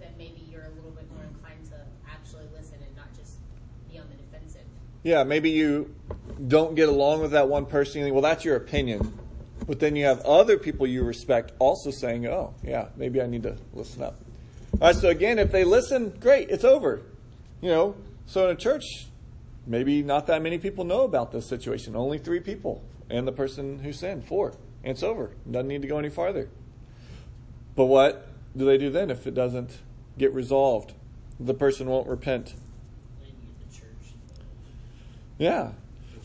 then 0.00 0.10
maybe 0.18 0.42
you're 0.50 0.66
a 0.66 0.74
little 0.74 0.90
bit 0.90 1.06
more 1.14 1.22
inclined 1.22 1.62
to 1.70 1.78
actually 2.10 2.50
listen 2.50 2.82
and 2.82 2.96
not 2.96 3.14
just 3.14 3.38
be 3.86 3.96
on 3.96 4.10
the 4.10 4.18
defensive. 4.18 4.66
Yeah, 5.02 5.22
maybe 5.24 5.50
you 5.50 5.94
don't 6.46 6.74
get 6.74 6.88
along 6.88 7.20
with 7.20 7.32
that 7.32 7.48
one 7.48 7.66
person. 7.66 8.02
Think, 8.02 8.12
well, 8.12 8.22
that's 8.22 8.44
your 8.44 8.56
opinion. 8.56 9.18
But 9.66 9.78
then 9.78 9.94
you 9.94 10.06
have 10.06 10.20
other 10.20 10.58
people 10.58 10.86
you 10.86 11.04
respect 11.04 11.52
also 11.58 11.90
saying, 11.90 12.26
oh, 12.26 12.54
yeah, 12.62 12.88
maybe 12.96 13.20
I 13.20 13.26
need 13.26 13.42
to 13.44 13.56
listen 13.72 14.02
up. 14.02 14.18
All 14.74 14.88
right, 14.88 14.96
so 14.96 15.08
again, 15.08 15.38
if 15.38 15.52
they 15.52 15.64
listen, 15.64 16.10
great, 16.20 16.50
it's 16.50 16.64
over. 16.64 17.02
You 17.60 17.68
know, 17.68 17.96
so 18.26 18.48
in 18.48 18.56
a 18.56 18.58
church, 18.58 19.06
maybe 19.66 20.02
not 20.02 20.26
that 20.28 20.42
many 20.42 20.58
people 20.58 20.84
know 20.84 21.02
about 21.02 21.32
this 21.32 21.46
situation. 21.46 21.94
Only 21.94 22.18
three 22.18 22.40
people 22.40 22.82
and 23.10 23.26
the 23.26 23.32
person 23.32 23.80
who 23.80 23.92
sinned, 23.92 24.24
four. 24.24 24.54
And 24.82 24.92
it's 24.92 25.02
over. 25.02 25.32
Doesn't 25.50 25.68
need 25.68 25.82
to 25.82 25.88
go 25.88 25.98
any 25.98 26.08
farther. 26.08 26.48
But 27.76 27.86
what 27.86 28.28
do 28.56 28.64
they 28.64 28.78
do 28.78 28.90
then 28.90 29.10
if 29.10 29.26
it 29.26 29.34
doesn't 29.34 29.78
get 30.16 30.32
resolved? 30.32 30.94
The 31.38 31.54
person 31.54 31.88
won't 31.88 32.08
repent. 32.08 32.54
Maybe 33.20 33.34
the 33.58 33.74
church. 33.74 34.14
Yeah. 35.38 35.72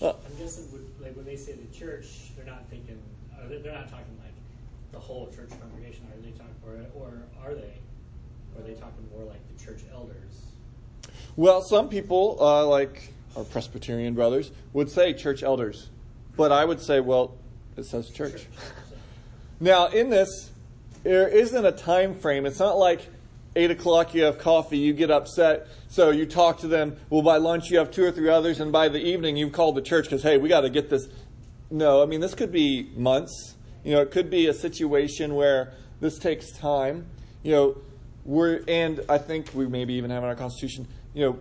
Uh, 0.02 0.10
I'm 0.10 0.38
guessing 0.38 0.72
would, 0.72 0.86
like 1.00 1.16
when 1.16 1.26
they 1.26 1.36
say 1.36 1.54
the 1.54 1.78
church, 1.78 2.32
they're 2.36 2.46
not 2.46 2.68
thinking, 2.70 3.00
uh, 3.34 3.48
they're, 3.48 3.74
not 3.74 3.90
talking 3.90 4.18
like 4.24 4.34
the 4.92 5.00
whole 5.00 5.28
church 5.28 5.50
congregation. 5.60 6.06
Are 6.14 6.22
they 6.22 6.32
talking, 6.32 6.56
or, 6.66 7.02
or 7.02 7.24
are 7.44 7.54
they? 7.54 7.74
Or 8.56 8.62
are 8.62 8.68
they 8.68 8.74
talking 8.74 9.08
more 9.16 9.24
like 9.24 9.40
the 9.56 9.64
church 9.64 9.82
elders? 9.94 10.46
Well, 11.36 11.62
some 11.62 11.90
people, 11.90 12.38
uh, 12.40 12.66
like 12.66 13.14
our 13.36 13.44
Presbyterian 13.44 14.14
brothers, 14.14 14.52
would 14.74 14.90
say 14.90 15.14
church 15.14 15.44
elders. 15.44 15.90
But 16.38 16.52
I 16.52 16.66
would 16.66 16.82
say, 16.82 17.00
well, 17.00 17.38
it 17.78 17.86
says 17.86 18.10
church. 18.10 18.46
Now, 19.60 19.88
in 19.88 20.10
this, 20.10 20.52
there 21.04 21.28
isn't 21.28 21.66
a 21.66 21.72
time 21.72 22.16
frame. 22.16 22.46
It's 22.46 22.60
not 22.60 22.78
like 22.78 23.08
8 23.56 23.72
o'clock 23.72 24.14
you 24.14 24.24
have 24.24 24.38
coffee, 24.38 24.78
you 24.78 24.94
get 24.94 25.10
upset, 25.10 25.68
so 25.88 26.10
you 26.10 26.26
talk 26.26 26.60
to 26.60 26.68
them. 26.68 26.98
Well, 27.10 27.22
by 27.22 27.38
lunch 27.38 27.70
you 27.70 27.78
have 27.78 27.92
two 27.92 28.04
or 28.04 28.12
three 28.12 28.30
others, 28.30 28.60
and 28.60 28.72
by 28.72 28.90
the 28.90 29.00
evening 29.00 29.38
you've 29.38 29.54
called 29.54 29.76
the 29.76 29.82
church 29.82 30.06
because, 30.06 30.24
hey, 30.24 30.38
we 30.38 30.50
got 30.50 30.62
to 30.62 30.70
get 30.70 30.90
this. 30.90 31.08
No, 31.72 32.04
I 32.04 32.06
mean, 32.06 32.20
this 32.20 32.34
could 32.34 32.52
be 32.52 32.92
months. 32.96 33.56
You 33.84 33.94
know, 33.94 34.02
it 34.02 34.12
could 34.12 34.30
be 34.30 34.48
a 34.48 34.54
situation 34.54 35.36
where 35.36 35.74
this 36.00 36.20
takes 36.20 36.52
time. 36.52 37.08
You 37.44 37.52
know, 37.52 37.78
we're, 38.26 38.62
and 38.68 39.02
I 39.08 39.20
think 39.20 39.52
we 39.54 39.68
maybe 39.68 39.94
even 39.94 40.10
have 40.10 40.24
in 40.24 40.30
our 40.30 40.36
Constitution, 40.36 40.88
you 41.14 41.26
know, 41.26 41.40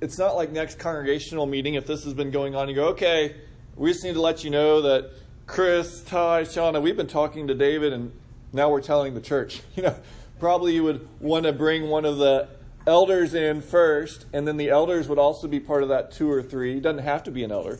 it's 0.00 0.18
not 0.18 0.36
like 0.36 0.52
next 0.52 0.78
congregational 0.78 1.46
meeting, 1.46 1.74
if 1.74 1.86
this 1.86 2.04
has 2.04 2.14
been 2.14 2.30
going 2.30 2.54
on, 2.54 2.68
you 2.68 2.74
go, 2.74 2.88
okay, 2.88 3.36
we 3.76 3.90
just 3.90 4.04
need 4.04 4.14
to 4.14 4.20
let 4.20 4.44
you 4.44 4.50
know 4.50 4.82
that 4.82 5.10
Chris, 5.46 6.02
Ty, 6.02 6.42
Shauna, 6.42 6.82
we've 6.82 6.96
been 6.96 7.06
talking 7.06 7.46
to 7.48 7.54
David, 7.54 7.92
and 7.92 8.12
now 8.52 8.68
we're 8.68 8.82
telling 8.82 9.14
the 9.14 9.20
church. 9.20 9.62
You 9.76 9.84
know, 9.84 9.96
probably 10.38 10.74
you 10.74 10.84
would 10.84 11.08
want 11.20 11.44
to 11.44 11.52
bring 11.52 11.88
one 11.88 12.04
of 12.04 12.18
the 12.18 12.48
elders 12.86 13.34
in 13.34 13.62
first, 13.62 14.26
and 14.32 14.46
then 14.46 14.56
the 14.56 14.68
elders 14.68 15.08
would 15.08 15.18
also 15.18 15.48
be 15.48 15.60
part 15.60 15.82
of 15.82 15.88
that 15.88 16.12
two 16.12 16.30
or 16.30 16.42
three. 16.42 16.78
It 16.78 16.82
doesn't 16.82 17.02
have 17.02 17.24
to 17.24 17.30
be 17.30 17.42
an 17.42 17.50
elder. 17.50 17.78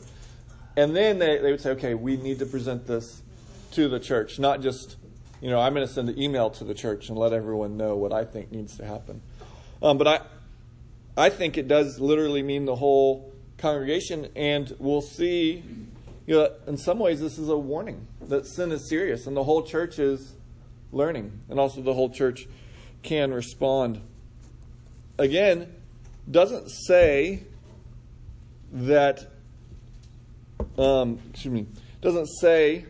And 0.75 0.95
then 0.95 1.19
they, 1.19 1.37
they 1.37 1.51
would 1.51 1.61
say, 1.61 1.71
okay, 1.71 1.93
we 1.93 2.17
need 2.17 2.39
to 2.39 2.45
present 2.45 2.85
this 2.87 3.21
to 3.71 3.87
the 3.87 3.99
church, 3.99 4.37
not 4.39 4.61
just, 4.61 4.95
you 5.41 5.49
know, 5.49 5.59
I'm 5.59 5.73
going 5.73 5.85
to 5.85 5.91
send 5.91 6.09
an 6.09 6.21
email 6.21 6.49
to 6.51 6.63
the 6.63 6.73
church 6.73 7.09
and 7.09 7.17
let 7.17 7.33
everyone 7.33 7.77
know 7.77 7.95
what 7.95 8.13
I 8.13 8.25
think 8.25 8.51
needs 8.51 8.77
to 8.77 8.85
happen. 8.85 9.21
Um, 9.81 9.97
but 9.97 10.07
I, 10.07 10.19
I 11.15 11.29
think 11.29 11.57
it 11.57 11.67
does 11.67 11.99
literally 11.99 12.43
mean 12.43 12.65
the 12.65 12.75
whole 12.75 13.33
congregation, 13.57 14.29
and 14.35 14.75
we'll 14.79 15.01
see. 15.01 15.63
You 16.25 16.35
know, 16.35 16.51
in 16.67 16.77
some 16.77 16.99
ways, 16.99 17.21
this 17.21 17.37
is 17.37 17.49
a 17.49 17.57
warning 17.57 18.05
that 18.21 18.45
sin 18.45 18.71
is 18.71 18.87
serious, 18.87 19.27
and 19.27 19.35
the 19.35 19.43
whole 19.43 19.63
church 19.63 19.97
is 19.97 20.33
learning, 20.91 21.41
and 21.49 21.59
also 21.59 21.81
the 21.81 21.93
whole 21.93 22.09
church 22.09 22.47
can 23.03 23.33
respond. 23.33 24.01
Again, 25.17 25.73
doesn't 26.29 26.69
say 26.69 27.43
that. 28.71 29.31
Um, 30.77 31.19
excuse 31.31 31.53
me. 31.53 31.67
Doesn't 32.01 32.27
say 32.27 32.85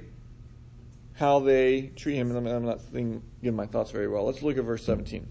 how 1.13 1.39
they 1.39 1.91
treat 1.95 2.15
him. 2.15 2.35
and 2.35 2.47
I'm 2.47 2.65
not 2.65 2.81
thinking, 2.81 3.23
giving 3.41 3.55
my 3.55 3.65
thoughts 3.65 3.91
very 3.91 4.07
well. 4.07 4.25
Let's 4.25 4.41
look 4.41 4.57
at 4.57 4.63
verse 4.63 4.85
17. 4.85 5.25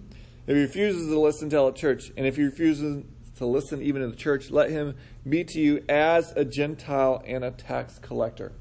If 0.46 0.54
he 0.54 0.62
refuses 0.62 1.08
to 1.08 1.18
listen, 1.18 1.50
tell 1.50 1.68
at 1.68 1.76
church. 1.76 2.10
And 2.16 2.26
if 2.26 2.36
he 2.36 2.44
refuses 2.44 3.04
to 3.38 3.46
listen 3.46 3.82
even 3.82 4.02
to 4.02 4.08
the 4.08 4.16
church, 4.16 4.50
let 4.50 4.70
him 4.70 4.96
be 5.28 5.44
to 5.44 5.60
you 5.60 5.84
as 5.88 6.32
a 6.32 6.44
Gentile 6.44 7.22
and 7.26 7.44
a 7.44 7.50
tax 7.50 7.98
collector. 7.98 8.52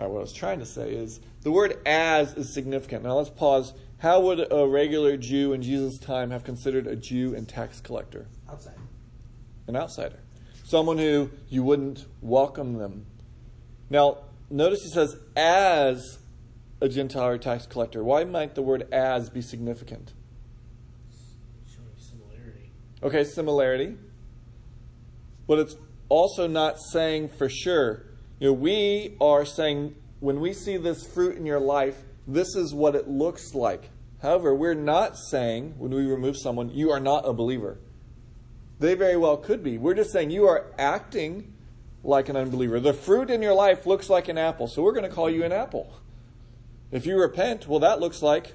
Right, 0.00 0.08
what 0.08 0.18
I 0.18 0.22
was 0.22 0.32
trying 0.32 0.60
to 0.60 0.66
say 0.66 0.92
is 0.92 1.20
the 1.42 1.50
word 1.50 1.76
as 1.84 2.32
is 2.32 2.54
significant. 2.54 3.04
Now 3.04 3.18
let's 3.18 3.28
pause. 3.28 3.74
How 3.98 4.20
would 4.20 4.50
a 4.50 4.66
regular 4.66 5.18
Jew 5.18 5.52
in 5.52 5.60
Jesus' 5.60 5.98
time 5.98 6.30
have 6.30 6.42
considered 6.42 6.86
a 6.86 6.96
Jew 6.96 7.34
and 7.34 7.46
tax 7.46 7.82
collector? 7.82 8.26
Outside. 8.48 8.78
An 9.66 9.76
outsider. 9.76 10.20
Someone 10.64 10.96
who 10.96 11.30
you 11.50 11.62
wouldn't 11.62 12.06
welcome 12.22 12.78
them. 12.78 13.04
Now, 13.90 14.18
notice 14.48 14.84
he 14.84 14.88
says, 14.88 15.16
as 15.36 16.18
a 16.80 16.88
Gentile 16.88 17.26
or 17.26 17.36
tax 17.36 17.66
collector. 17.66 18.02
Why 18.02 18.24
might 18.24 18.54
the 18.54 18.62
word 18.62 18.88
as 18.90 19.28
be 19.28 19.42
significant? 19.42 20.14
Showing 21.66 21.88
similarity. 21.98 22.72
Okay, 23.02 23.24
similarity. 23.24 23.96
But 25.46 25.58
it's 25.58 25.76
also 26.08 26.46
not 26.46 26.80
saying 26.80 27.28
for 27.36 27.50
sure. 27.50 28.06
You 28.40 28.48
know, 28.48 28.52
we 28.54 29.16
are 29.20 29.44
saying 29.44 29.94
when 30.18 30.40
we 30.40 30.54
see 30.54 30.78
this 30.78 31.06
fruit 31.06 31.36
in 31.36 31.44
your 31.44 31.60
life, 31.60 32.02
this 32.26 32.56
is 32.56 32.72
what 32.72 32.94
it 32.94 33.06
looks 33.06 33.54
like. 33.54 33.90
However, 34.22 34.54
we're 34.54 34.74
not 34.74 35.18
saying 35.18 35.74
when 35.76 35.92
we 35.92 36.06
remove 36.06 36.38
someone, 36.38 36.70
you 36.70 36.90
are 36.90 37.00
not 37.00 37.28
a 37.28 37.34
believer. 37.34 37.78
They 38.78 38.94
very 38.94 39.18
well 39.18 39.36
could 39.36 39.62
be. 39.62 39.76
We're 39.76 39.94
just 39.94 40.10
saying 40.10 40.30
you 40.30 40.46
are 40.46 40.64
acting 40.78 41.52
like 42.02 42.30
an 42.30 42.36
unbeliever. 42.36 42.80
The 42.80 42.94
fruit 42.94 43.28
in 43.28 43.42
your 43.42 43.52
life 43.52 43.84
looks 43.84 44.08
like 44.08 44.28
an 44.28 44.38
apple, 44.38 44.68
so 44.68 44.82
we're 44.82 44.94
going 44.94 45.08
to 45.08 45.14
call 45.14 45.28
you 45.28 45.44
an 45.44 45.52
apple. 45.52 45.92
If 46.90 47.04
you 47.04 47.18
repent, 47.20 47.68
well, 47.68 47.80
that 47.80 48.00
looks 48.00 48.22
like 48.22 48.54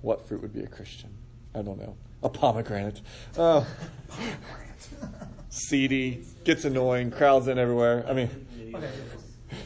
what 0.00 0.26
fruit 0.26 0.40
would 0.40 0.54
be 0.54 0.62
a 0.62 0.66
Christian? 0.66 1.10
I 1.54 1.60
don't 1.60 1.78
know. 1.78 1.96
A 2.22 2.30
pomegranate. 2.30 3.02
Uh, 3.36 3.64
pomegranate. 4.08 4.88
seedy, 5.50 6.24
gets 6.44 6.64
annoying, 6.64 7.10
crowds 7.10 7.46
in 7.46 7.58
everywhere. 7.58 8.06
I 8.08 8.14
mean, 8.14 8.46
Okay. 8.74 8.90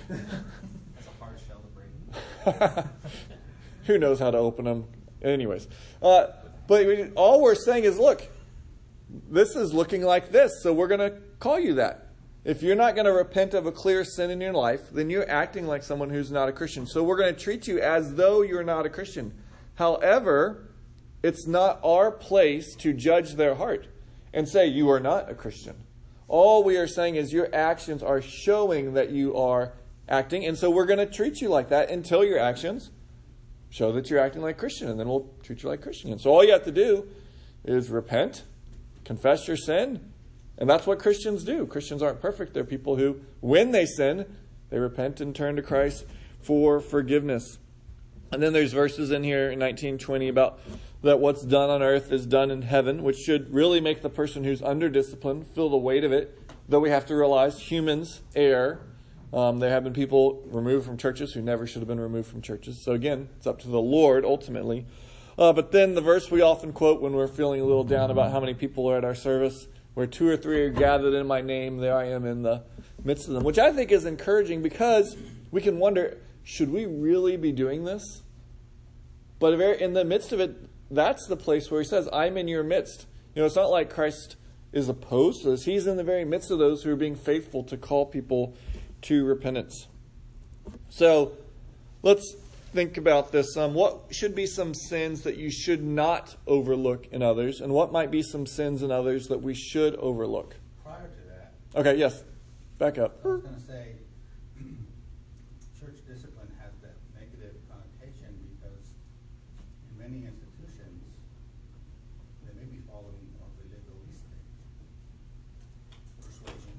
That's 0.09 1.07
a 1.07 1.25
hard 1.25 1.39
shell 1.47 1.63
to 1.63 2.55
break. 2.55 2.87
who 3.87 3.99
knows 3.99 4.19
how 4.19 4.31
to 4.31 4.39
open 4.39 4.65
them? 4.65 4.85
Anyways, 5.23 5.69
uh, 6.03 6.27
but 6.67 6.87
we, 6.87 7.11
all 7.15 7.41
we're 7.41 7.55
saying 7.55 7.85
is, 7.85 7.99
look, 7.99 8.29
this 9.29 9.55
is 9.55 9.73
looking 9.73 10.03
like 10.03 10.33
this, 10.33 10.63
so 10.63 10.73
we're 10.73 10.89
going 10.89 11.01
to 11.01 11.17
call 11.39 11.61
you 11.61 11.75
that. 11.75 12.09
If 12.45 12.63
you're 12.63 12.77
not 12.77 12.97
going 12.97 13.05
to 13.05 13.13
repent 13.13 13.55
of 13.55 13.67
a 13.67 13.73
clear 13.73 14.05
sin 14.05 14.31
in 14.31 14.41
your 14.41 14.53
life, 14.53 14.91
then 14.91 15.11
you're 15.11 15.29
acting 15.31 15.67
like 15.67 15.85
someone 15.85 16.11
who's 16.11 16.33
not 16.33 16.49
a 16.49 16.53
Christian. 16.53 16.87
So 16.87 17.05
we're 17.05 17.17
going 17.17 17.33
to 17.33 17.41
treat 17.41 17.69
you 17.69 17.79
as 17.79 18.15
though 18.15 18.43
you're 18.43 18.65
not 18.65 18.85
a 18.85 18.91
Christian. 18.91 19.33
However, 19.77 20.69
it's 21.23 21.47
not 21.47 21.79
our 21.85 22.11
place 22.11 22.75
to 22.77 22.93
judge 22.93 23.35
their 23.35 23.55
heart 23.55 23.87
and 24.35 24.49
say 24.49 24.67
you 24.67 24.91
are 24.91 24.99
not 24.99 25.31
a 25.31 25.35
Christian. 25.35 25.82
All 26.33 26.65
we 26.65 26.79
are 26.79 26.87
saying 26.87 27.17
is 27.17 27.31
your 27.31 27.55
actions 27.55 28.03
are 28.03 28.23
showing 28.23 28.95
that 28.95 29.11
you 29.11 29.37
are 29.37 29.75
acting, 30.09 30.47
and 30.47 30.57
so 30.57 30.71
we're 30.71 30.87
going 30.87 30.99
to 30.99 31.05
treat 31.05 31.43
you 31.43 31.51
like 31.51 31.69
that 31.69 31.91
until 31.91 32.25
your 32.25 32.39
actions 32.39 32.91
show 33.69 33.93
that 33.93 34.09
you're 34.09 34.19
acting 34.19 34.41
like 34.41 34.57
Christian, 34.57 34.89
and 34.89 34.99
then 34.99 35.11
we'll 35.11 35.29
treat 35.43 35.63
you 35.63 35.69
like 35.69 35.83
Christian. 35.83 36.11
And 36.11 36.19
so 36.19 36.31
all 36.31 36.43
you 36.43 36.53
have 36.53 36.65
to 36.65 36.73
do 36.73 37.07
is 37.67 37.91
repent, 37.91 38.45
confess 39.05 39.47
your 39.47 39.59
sin, 39.59 40.11
and 40.57 40.71
that's 40.71 40.87
what 40.87 40.99
Christians 40.99 41.45
do. 41.45 41.67
Christians 41.67 42.03
aren't 42.03 42.23
perfect. 42.23 42.55
They're 42.55 42.65
people 42.65 42.97
who, 42.97 43.21
when 43.41 43.73
they 43.73 43.85
sin, 43.85 44.25
they 44.71 44.79
repent 44.79 45.21
and 45.21 45.37
turn 45.37 45.57
to 45.57 45.63
Christ 45.63 46.07
for 46.41 46.81
forgiveness. 46.81 47.59
And 48.33 48.43
then 48.43 48.55
there's 48.55 48.73
verses 48.73 49.11
in 49.11 49.25
here 49.25 49.51
in 49.51 49.61
1920 49.61 50.29
about 50.29 50.59
that 51.03 51.21
what's 51.21 51.43
done 51.43 51.69
on 51.69 51.83
earth 51.83 52.11
is 52.11 52.25
done 52.25 52.51
in 52.51 52.63
heaven, 52.63 53.03
which 53.03 53.19
should 53.19 53.53
really 53.53 53.81
make 53.81 54.01
the 54.01 54.09
person 54.09 54.45
who's 54.45 54.63
under 54.63 54.89
discipline 54.89 55.45
feel 55.45 55.69
the 55.69 55.77
weight 55.77 56.03
of 56.03 56.13
it. 56.13 56.39
Though 56.69 56.81
we 56.81 56.91
have 56.91 57.05
to 57.07 57.15
realize 57.15 57.61
humans 57.61 58.23
err. 58.35 58.81
Um, 59.35 59.59
there 59.59 59.71
have 59.71 59.85
been 59.85 59.93
people 59.93 60.43
removed 60.47 60.87
from 60.87 60.97
churches 60.97 61.33
who 61.33 61.43
never 61.43 61.67
should 61.67 61.81
have 61.81 61.89
been 61.89 62.01
removed 62.01 62.29
from 62.29 62.43
churches. 62.43 62.83
So 62.83 62.93
again, 62.93 63.29
it's 63.37 63.47
up 63.47 63.61
to 63.61 63.69
the 63.69 63.81
Lord 63.81 64.25
ultimately. 64.25 64.87
Uh, 65.39 65.53
but 65.53 65.73
then 65.73 65.95
the 65.95 66.01
verse 66.01 66.31
we 66.31 66.41
often 66.41 66.73
quote 66.73 67.01
when 67.01 67.13
we're 67.13 67.29
feeling 67.29 67.61
a 67.61 67.65
little 67.65 67.85
down 67.85 68.11
about 68.11 68.31
how 68.31 68.41
many 68.41 68.55
people 68.55 68.89
are 68.91 68.97
at 68.97 69.05
our 69.05 69.15
service 69.15 69.67
where 69.95 70.07
two 70.07 70.29
or 70.29 70.37
three 70.37 70.63
are 70.63 70.71
gathered 70.71 71.15
in 71.15 71.27
my 71.27 71.41
name, 71.41 71.79
there 71.79 71.97
I 71.97 72.05
am 72.07 72.25
in 72.25 72.43
the 72.43 72.63
midst 73.05 73.29
of 73.29 73.35
them, 73.35 73.45
which 73.45 73.59
I 73.59 73.73
think 73.73 73.93
is 73.93 74.07
encouraging 74.07 74.63
because 74.63 75.17
we 75.51 75.61
can 75.61 75.79
wonder 75.79 76.17
should 76.43 76.71
we 76.71 76.87
really 76.87 77.37
be 77.37 77.53
doing 77.53 77.85
this? 77.85 78.23
But 79.39 79.61
in 79.61 79.93
the 79.93 80.05
midst 80.05 80.33
of 80.33 80.41
it, 80.41 80.57
that's 80.91 81.27
the 81.27 81.37
place 81.37 81.71
where 81.71 81.81
he 81.81 81.87
says, 81.87 82.09
I'm 82.13 82.37
in 82.37 82.49
your 82.49 82.63
midst. 82.63 83.07
You 83.35 83.43
know, 83.43 83.47
it's 83.47 83.57
not 83.57 83.71
like 83.71 83.91
Christ 83.91 84.37
is 84.73 84.89
opposed 84.89 85.43
to 85.43 85.51
this. 85.51 85.65
He's 85.65 85.87
in 85.87 85.97
the 85.97 86.05
very 86.05 86.25
midst 86.25 86.51
of 86.51 86.59
those 86.59 86.83
who 86.83 86.93
are 86.93 86.97
being 86.97 87.17
faithful 87.17 87.65
to 87.65 87.77
call 87.77 88.07
people 88.07 88.55
to 89.03 89.25
repentance. 89.25 89.89
So 90.89 91.33
let's 92.03 92.37
think 92.73 92.97
about 92.97 93.33
this. 93.33 93.57
Um, 93.57 93.75
what 93.75 94.01
should 94.11 94.35
be 94.35 94.47
some 94.47 94.75
sins 94.75 95.23
that 95.23 95.37
you 95.37 95.51
should 95.51 95.83
not 95.83 96.37
overlook 96.47 97.07
in 97.13 97.23
others, 97.23 97.61
and 97.61 97.73
what 97.73 97.93
might 97.93 98.11
be 98.11 98.23
some 98.23 98.47
sins 98.47 98.83
in 98.83 98.91
others 98.91 99.29
that 99.29 99.43
we 99.43 99.55
should 99.55 99.95
overlook? 99.97 100.57
Prior 100.83 101.09
to 101.09 101.29
that, 101.29 101.53
Okay, 101.75 101.99
yes. 101.99 102.25
Back 102.79 102.99
up. 102.99 103.21
I 103.25 103.29
was 103.29 103.43
going 103.43 103.55
to 103.55 103.61
say, 103.61 103.93
church 105.79 106.01
discipline 106.09 106.51
has 106.59 106.73
that 106.83 106.97
negative 107.15 107.55
connotation 107.71 108.35
because 108.59 108.97
in 109.91 109.99
many 109.99 110.27
institutions, 110.27 111.05
they 112.43 112.53
may 112.59 112.67
be 112.67 112.83
following 112.89 113.23
more 113.39 113.47
of 113.47 113.55
a 113.61 113.65
legalistic 113.71 114.43
persuasion. 116.19 116.75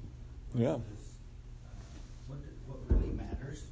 Yeah. 0.54 0.76
What, 2.26 2.38
what 2.66 2.78
really 2.88 3.12
matters 3.12 3.64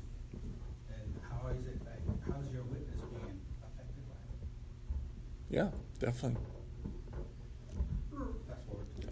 and 0.88 1.14
how 1.30 1.48
is 1.48 1.66
it, 1.66 1.78
that- 1.84 2.00
how 2.32 2.40
is 2.40 2.52
your 2.52 2.64
witness 2.64 3.00
being 3.00 3.40
affected 3.62 4.08
by 4.08 4.14
it? 4.42 5.56
Yeah, 5.56 5.68
definitely. 6.00 6.40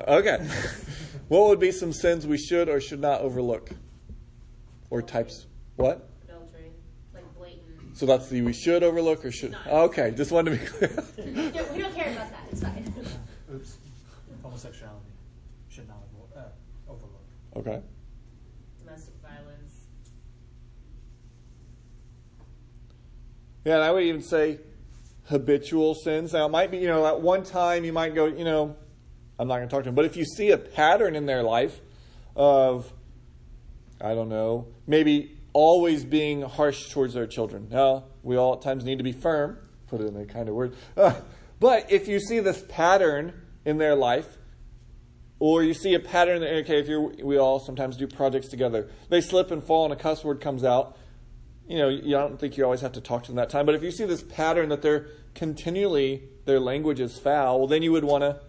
Okay. 0.09 0.39
what 1.29 1.49
would 1.49 1.61
be 1.61 1.71
some 1.71 1.93
sins 1.93 2.27
we 2.27 2.39
should 2.39 2.69
or 2.69 2.81
should 2.81 3.01
not 3.01 3.21
overlook? 3.21 3.71
Or 4.89 5.03
types? 5.03 5.47
What? 5.77 6.09
Adultery, 6.29 6.71
like 7.15 7.37
blatant. 7.37 7.97
So 7.97 8.07
that's 8.07 8.29
the 8.29 8.43
we 8.43 8.53
should 8.53 8.83
overlook 8.83 9.25
or 9.25 9.31
should? 9.31 9.55
Okay, 9.69 10.11
just 10.17 10.33
wanted 10.33 10.59
to 10.59 10.65
be 10.65 10.67
clear. 10.67 11.05
we, 11.19 11.33
don't, 11.53 11.73
we 11.73 11.79
don't 11.83 11.95
care 11.95 12.13
about 12.13 12.31
that. 12.31 12.41
It's 12.51 12.63
fine. 12.63 12.93
Oops. 13.55 13.77
Homosexuality 14.43 15.07
should 15.69 15.87
not 15.87 15.99
avo- 15.99 16.37
uh, 16.39 16.91
overlook. 16.91 17.21
Okay. 17.61 17.83
Domestic 18.79 19.15
violence. 19.23 19.87
Yeah, 23.65 23.75
and 23.75 23.85
I 23.85 23.91
would 23.91 24.03
even 24.03 24.23
say 24.23 24.59
habitual 25.27 25.95
sins. 25.95 26.33
Now, 26.33 26.47
it 26.47 26.51
might 26.51 26.71
be, 26.71 26.79
you 26.79 26.89
know, 26.89 27.07
at 27.07 27.21
one 27.21 27.45
time 27.45 27.85
you 27.85 27.93
might 27.93 28.15
go, 28.15 28.27
you 28.27 28.45
know, 28.45 28.77
I'm 29.39 29.49
not 29.49 29.57
going 29.57 29.69
to 29.69 29.75
talk 29.75 29.85
to 29.85 29.89
them, 29.89 29.95
but 29.95 30.05
if 30.05 30.17
you 30.17 30.25
see 30.25 30.51
a 30.51 30.59
pattern 30.59 31.15
in 31.17 31.27
their 31.27 31.43
life 31.43 31.81
of, 32.35 32.93
I 34.01 34.15
don't 34.15 34.29
know, 34.29 34.69
maybe 34.87 35.37
always 35.53 36.05
being 36.05 36.43
harsh 36.43 36.91
towards 36.91 37.15
their 37.15 37.27
children. 37.27 37.69
Now, 37.71 38.05
we 38.23 38.37
all 38.37 38.55
at 38.55 38.63
times 38.63 38.85
need 38.85 38.99
to 38.99 39.05
be 39.05 39.13
firm, 39.13 39.59
put 39.89 40.01
it 40.01 40.07
in 40.07 40.17
a 40.17 40.25
kind 40.25 40.49
of 40.49 40.55
word. 40.55 40.75
Uh, 40.97 41.15
but 41.61 41.91
if 41.93 42.09
you 42.09 42.21
see 42.21 42.41
this 42.41 42.65
pattern 42.69 43.33
in 43.65 43.79
their 43.79 43.95
life, 43.95 44.39
or 45.41 45.63
you 45.65 45.73
see 45.73 45.95
a 45.95 45.99
pattern, 45.99 46.43
that, 46.43 46.55
okay, 46.59 46.79
if 46.79 46.87
you're, 46.87 47.01
we 47.01 47.39
all 47.39 47.59
sometimes 47.59 47.97
do 47.97 48.07
projects 48.07 48.49
together, 48.49 48.89
they 49.09 49.23
slip 49.23 49.51
and 49.51 49.65
fall 49.65 49.85
and 49.85 49.93
a 49.93 49.97
cuss 49.97 50.23
word 50.23 50.41
comes 50.41 50.63
out, 50.63 50.97
you 51.67 51.79
know, 51.79 51.89
you 51.89 52.11
don't 52.11 52.39
think 52.39 52.59
you 52.59 52.65
always 52.65 52.83
have 52.83 52.93
to 52.93 53.01
talk 53.01 53.23
to 53.23 53.29
them 53.29 53.37
that 53.37 53.49
time. 53.49 53.65
But 53.65 53.75
if 53.75 53.83
you 53.83 53.91
see 53.91 54.05
this 54.05 54.23
pattern 54.23 54.69
that 54.69 54.83
they're 54.83 55.07
continually, 55.35 56.25
their 56.45 56.61
language 56.61 57.01
is 57.01 57.19
foul, 57.19 57.61
well, 57.61 57.69
then 57.69 57.83
you 57.83 57.91
would 57.93 58.05
want 58.05 58.23
to 58.23 58.41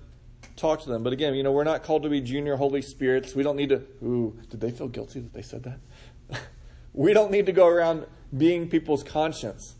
talk 0.58 0.82
to 0.82 0.90
them. 0.90 1.02
But 1.02 1.14
again, 1.14 1.34
you 1.34 1.44
know, 1.44 1.52
we're 1.52 1.64
not 1.64 1.82
called 1.82 2.04
to 2.04 2.10
be 2.10 2.20
junior 2.20 2.58
Holy 2.58 2.82
Spirits. 2.82 3.36
We 3.36 3.44
don't 3.44 3.56
need 3.56 3.70
to, 3.70 3.84
ooh, 4.04 4.38
did 4.50 4.60
they 4.60 4.72
feel 4.72 4.90
guilty 4.90 5.22
that 5.22 5.34
they 5.34 5.42
said 5.42 5.64
that? 5.64 6.42
we 6.94 7.14
don't 7.14 7.32
need 7.32 7.46
to 7.46 7.54
go 7.54 7.68
around 7.68 8.06
being 8.36 8.68
people's 8.68 9.04
conscience. 9.04 9.76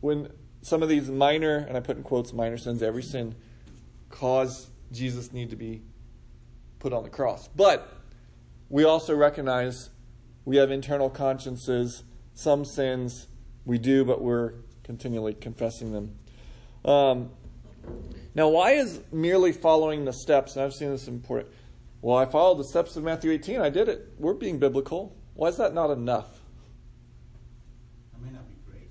When 0.00 0.30
some 0.62 0.84
of 0.84 0.88
these 0.88 1.08
minor, 1.08 1.56
and 1.56 1.76
I 1.76 1.80
put 1.80 1.96
in 1.96 2.04
quotes, 2.04 2.32
minor 2.32 2.58
sins, 2.58 2.80
every 2.80 3.02
sin 3.02 3.34
cause 4.08 4.70
Jesus 4.92 5.32
need 5.32 5.50
to 5.50 5.56
be 5.56 5.82
put 6.78 6.92
on 6.92 7.02
the 7.02 7.10
cross. 7.10 7.48
But 7.48 7.92
we 8.68 8.84
also 8.84 9.14
recognize 9.14 9.90
we 10.44 10.56
have 10.56 10.70
internal 10.70 11.10
consciences. 11.10 12.04
Some 12.34 12.64
sins 12.64 13.26
we 13.64 13.78
do, 13.78 14.04
but 14.04 14.22
we're 14.22 14.54
continually 14.82 15.34
confessing 15.34 15.92
them. 15.92 16.14
Um, 16.84 17.30
now, 18.34 18.48
why 18.48 18.72
is 18.72 19.00
merely 19.12 19.52
following 19.52 20.04
the 20.04 20.12
steps, 20.12 20.54
and 20.54 20.64
I've 20.64 20.72
seen 20.72 20.90
this 20.90 21.08
important, 21.08 21.48
well, 22.00 22.16
I 22.16 22.24
followed 22.24 22.58
the 22.58 22.68
steps 22.68 22.96
of 22.96 23.02
Matthew 23.02 23.32
18, 23.32 23.60
I 23.60 23.70
did 23.70 23.88
it. 23.88 24.14
We're 24.18 24.34
being 24.34 24.58
biblical. 24.58 25.16
Why 25.34 25.48
is 25.48 25.56
that 25.56 25.74
not 25.74 25.90
enough? 25.90 26.40
That 28.12 28.22
may 28.22 28.30
not 28.30 28.48
be 28.48 28.54
grace. 28.70 28.88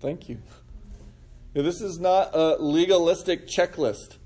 Thank 0.00 0.28
you. 0.28 0.42
Now, 1.54 1.62
this 1.62 1.80
is 1.80 2.00
not 2.00 2.34
a 2.34 2.56
legalistic 2.58 3.46
checklist. 3.46 4.18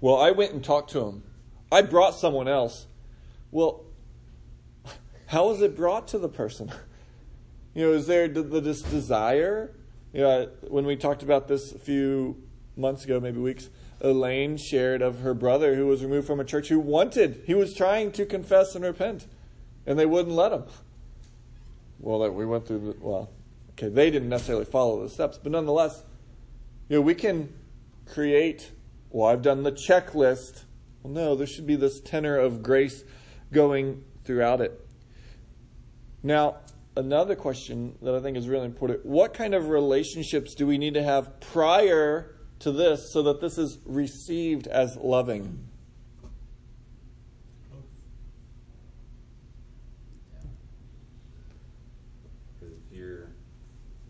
Well, 0.00 0.16
I 0.16 0.30
went 0.30 0.52
and 0.52 0.62
talked 0.62 0.90
to 0.92 1.00
him. 1.06 1.22
I 1.70 1.82
brought 1.82 2.14
someone 2.14 2.48
else. 2.48 2.86
Well, 3.50 3.84
how 5.26 5.48
was 5.48 5.60
it 5.60 5.76
brought 5.76 6.08
to 6.08 6.18
the 6.18 6.28
person? 6.28 6.70
You 7.74 7.82
know, 7.82 7.92
is 7.92 8.06
there 8.06 8.28
th- 8.28 8.50
th- 8.50 8.64
this 8.64 8.82
desire? 8.82 9.74
You 10.12 10.20
know, 10.20 10.48
when 10.68 10.86
we 10.86 10.96
talked 10.96 11.22
about 11.22 11.48
this 11.48 11.72
a 11.72 11.78
few 11.78 12.42
months 12.76 13.04
ago, 13.04 13.20
maybe 13.20 13.38
weeks, 13.40 13.68
Elaine 14.00 14.56
shared 14.56 15.02
of 15.02 15.20
her 15.20 15.34
brother 15.34 15.74
who 15.74 15.86
was 15.86 16.02
removed 16.02 16.26
from 16.26 16.40
a 16.40 16.44
church 16.44 16.68
who 16.68 16.78
wanted, 16.78 17.42
he 17.46 17.54
was 17.54 17.74
trying 17.74 18.12
to 18.12 18.24
confess 18.24 18.74
and 18.74 18.84
repent, 18.84 19.26
and 19.86 19.98
they 19.98 20.06
wouldn't 20.06 20.34
let 20.34 20.52
him. 20.52 20.64
Well, 21.98 22.30
we 22.30 22.46
went 22.46 22.66
through 22.66 22.80
the, 22.80 22.96
well, 23.00 23.30
okay, 23.70 23.88
they 23.88 24.10
didn't 24.10 24.28
necessarily 24.28 24.66
follow 24.66 25.02
the 25.02 25.08
steps, 25.08 25.38
but 25.42 25.50
nonetheless, 25.50 26.02
you 26.88 26.96
know, 26.96 27.02
we 27.02 27.14
can 27.14 27.52
create, 28.06 28.70
well, 29.10 29.28
I've 29.28 29.42
done 29.42 29.64
the 29.64 29.72
checklist. 29.72 30.64
Well, 31.06 31.14
no, 31.14 31.36
there 31.36 31.46
should 31.46 31.68
be 31.68 31.76
this 31.76 32.00
tenor 32.00 32.36
of 32.36 32.64
grace 32.64 33.04
going 33.52 34.02
throughout 34.24 34.60
it. 34.60 34.84
Now, 36.20 36.56
another 36.96 37.36
question 37.36 37.96
that 38.02 38.12
I 38.12 38.18
think 38.18 38.36
is 38.36 38.48
really 38.48 38.64
important 38.64 39.06
what 39.06 39.32
kind 39.32 39.54
of 39.54 39.68
relationships 39.68 40.52
do 40.56 40.66
we 40.66 40.78
need 40.78 40.94
to 40.94 41.04
have 41.04 41.38
prior 41.38 42.34
to 42.58 42.72
this 42.72 43.12
so 43.12 43.22
that 43.22 43.40
this 43.40 43.56
is 43.56 43.78
received 43.86 44.66
as 44.66 44.96
loving? 44.96 45.68
Because 52.58 52.74
if 52.74 52.96
you're, 52.96 53.28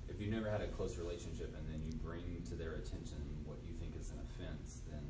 if 0.09 0.20
you 0.20 0.30
never 0.30 0.50
had 0.50 0.61
a 0.61 0.68
close 0.68 0.96
relationship 0.98 1.54
and 1.56 1.66
then 1.68 1.82
you 1.85 1.92
bring 1.98 2.22
to 2.48 2.54
their 2.54 2.74
attention 2.74 3.18
what 3.44 3.59
you 3.66 3.74
think 3.80 3.92
is 4.00 4.11
an 4.11 4.18
offense, 4.30 4.80
then 4.90 5.02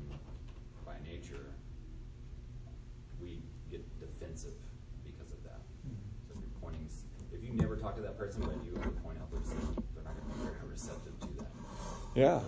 by 0.85 0.95
nature, 1.05 1.53
we 3.21 3.39
get 3.69 3.83
defensive 3.99 4.53
because 5.03 5.31
of 5.31 5.43
that. 5.43 5.61
So 6.27 6.33
if 6.35 6.39
you're 6.41 6.61
pointing, 6.61 6.85
s- 6.87 7.03
if 7.33 7.43
you 7.43 7.53
never 7.53 7.75
talk 7.75 7.95
to 7.95 8.01
that 8.01 8.17
person, 8.17 8.41
but 8.41 8.55
you 8.65 8.73
ever 8.79 8.89
point 9.03 9.17
out 9.21 9.31
their 9.31 9.43
sin, 9.43 9.57
they're 9.93 10.03
not 10.03 10.13
going 10.15 10.27
to 10.27 10.37
be 10.37 10.43
very 10.45 10.71
receptive 10.71 11.19
to 11.21 11.27
that. 11.39 11.51
Yeah. 12.17 12.39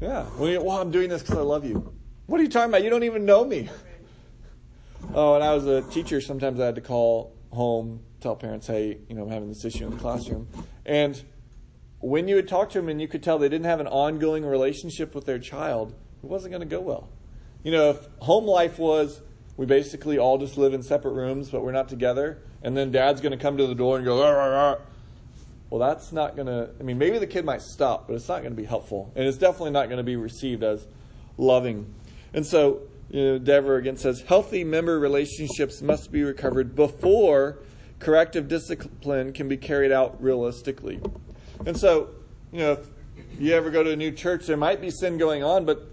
Yeah. 0.00 0.26
Well, 0.38 0.70
I'm 0.72 0.90
doing 0.90 1.08
this 1.08 1.22
because 1.22 1.38
I 1.38 1.42
love 1.42 1.64
you. 1.64 1.94
What 2.26 2.40
are 2.40 2.42
you 2.42 2.48
talking 2.48 2.70
about? 2.70 2.82
You 2.82 2.90
don't 2.90 3.04
even 3.04 3.24
know 3.24 3.44
me. 3.44 3.70
Oh, 5.14 5.36
and 5.36 5.44
I 5.44 5.54
was 5.54 5.66
a 5.66 5.82
teacher. 5.82 6.20
Sometimes 6.20 6.58
I 6.58 6.66
had 6.66 6.74
to 6.74 6.80
call 6.80 7.32
home, 7.52 8.00
tell 8.20 8.34
parents, 8.34 8.66
hey, 8.66 8.98
you 9.08 9.14
know, 9.14 9.22
I'm 9.22 9.30
having 9.30 9.48
this 9.48 9.64
issue 9.64 9.84
in 9.84 9.92
the 9.92 9.98
classroom. 9.98 10.48
And 10.84 11.22
when 12.00 12.26
you 12.26 12.34
would 12.34 12.48
talk 12.48 12.70
to 12.70 12.80
them 12.80 12.88
and 12.88 13.00
you 13.00 13.06
could 13.06 13.22
tell 13.22 13.38
they 13.38 13.48
didn't 13.48 13.66
have 13.66 13.78
an 13.78 13.86
ongoing 13.86 14.44
relationship 14.44 15.14
with 15.14 15.26
their 15.26 15.38
child, 15.38 15.94
it 16.24 16.26
wasn't 16.26 16.50
going 16.50 16.68
to 16.68 16.74
go 16.76 16.80
well. 16.80 17.08
You 17.62 17.70
know, 17.70 17.90
if 17.90 18.08
home 18.18 18.46
life 18.46 18.80
was 18.80 19.20
we 19.56 19.64
basically 19.64 20.18
all 20.18 20.38
just 20.38 20.58
live 20.58 20.74
in 20.74 20.82
separate 20.82 21.12
rooms, 21.12 21.50
but 21.50 21.62
we're 21.62 21.70
not 21.70 21.88
together, 21.88 22.42
and 22.62 22.76
then 22.76 22.90
dad's 22.90 23.20
going 23.20 23.30
to 23.30 23.38
come 23.38 23.56
to 23.58 23.68
the 23.68 23.76
door 23.76 23.96
and 23.96 24.04
go. 24.04 24.80
Well, 25.70 25.80
that's 25.80 26.12
not 26.12 26.36
going 26.36 26.46
to, 26.46 26.70
I 26.78 26.82
mean, 26.82 26.98
maybe 26.98 27.18
the 27.18 27.26
kid 27.26 27.44
might 27.44 27.62
stop, 27.62 28.06
but 28.06 28.14
it's 28.14 28.28
not 28.28 28.38
going 28.38 28.52
to 28.52 28.56
be 28.56 28.64
helpful. 28.64 29.12
And 29.16 29.26
it's 29.26 29.38
definitely 29.38 29.72
not 29.72 29.86
going 29.86 29.98
to 29.98 30.04
be 30.04 30.16
received 30.16 30.62
as 30.62 30.86
loving. 31.36 31.92
And 32.32 32.46
so, 32.46 32.82
you 33.10 33.22
know, 33.22 33.38
Dever 33.38 33.76
again 33.76 33.96
says 33.96 34.22
healthy 34.22 34.64
member 34.64 34.98
relationships 34.98 35.82
must 35.82 36.12
be 36.12 36.22
recovered 36.22 36.74
before 36.76 37.58
corrective 37.98 38.48
discipline 38.48 39.32
can 39.32 39.48
be 39.48 39.56
carried 39.56 39.92
out 39.92 40.22
realistically. 40.22 41.00
And 41.64 41.76
so, 41.76 42.10
you 42.52 42.60
know, 42.60 42.72
if 42.72 42.86
you 43.38 43.54
ever 43.54 43.70
go 43.70 43.82
to 43.82 43.90
a 43.90 43.96
new 43.96 44.12
church, 44.12 44.46
there 44.46 44.56
might 44.56 44.80
be 44.80 44.90
sin 44.90 45.18
going 45.18 45.42
on, 45.42 45.64
but 45.64 45.90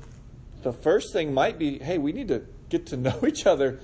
the 0.62 0.74
first 0.74 1.14
thing 1.14 1.34
might 1.34 1.58
be 1.58 1.80
hey, 1.80 1.98
we 1.98 2.12
need 2.12 2.28
to 2.30 2.44
get 2.70 2.86
to 2.88 2.98
know 2.98 3.20
each 3.28 3.46
other. 3.46 3.80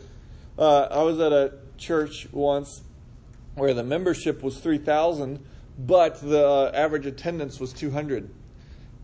Uh, 0.58 0.88
I 0.92 1.04
was 1.04 1.20
at 1.20 1.32
a 1.32 1.54
church 1.78 2.28
once 2.32 2.84
where 3.56 3.74
the 3.74 3.84
membership 3.84 4.44
was 4.44 4.60
3,000, 4.60 5.44
but 5.80 6.20
the 6.20 6.46
uh, 6.46 6.72
average 6.74 7.06
attendance 7.06 7.60
was 7.60 7.72
200. 7.72 8.30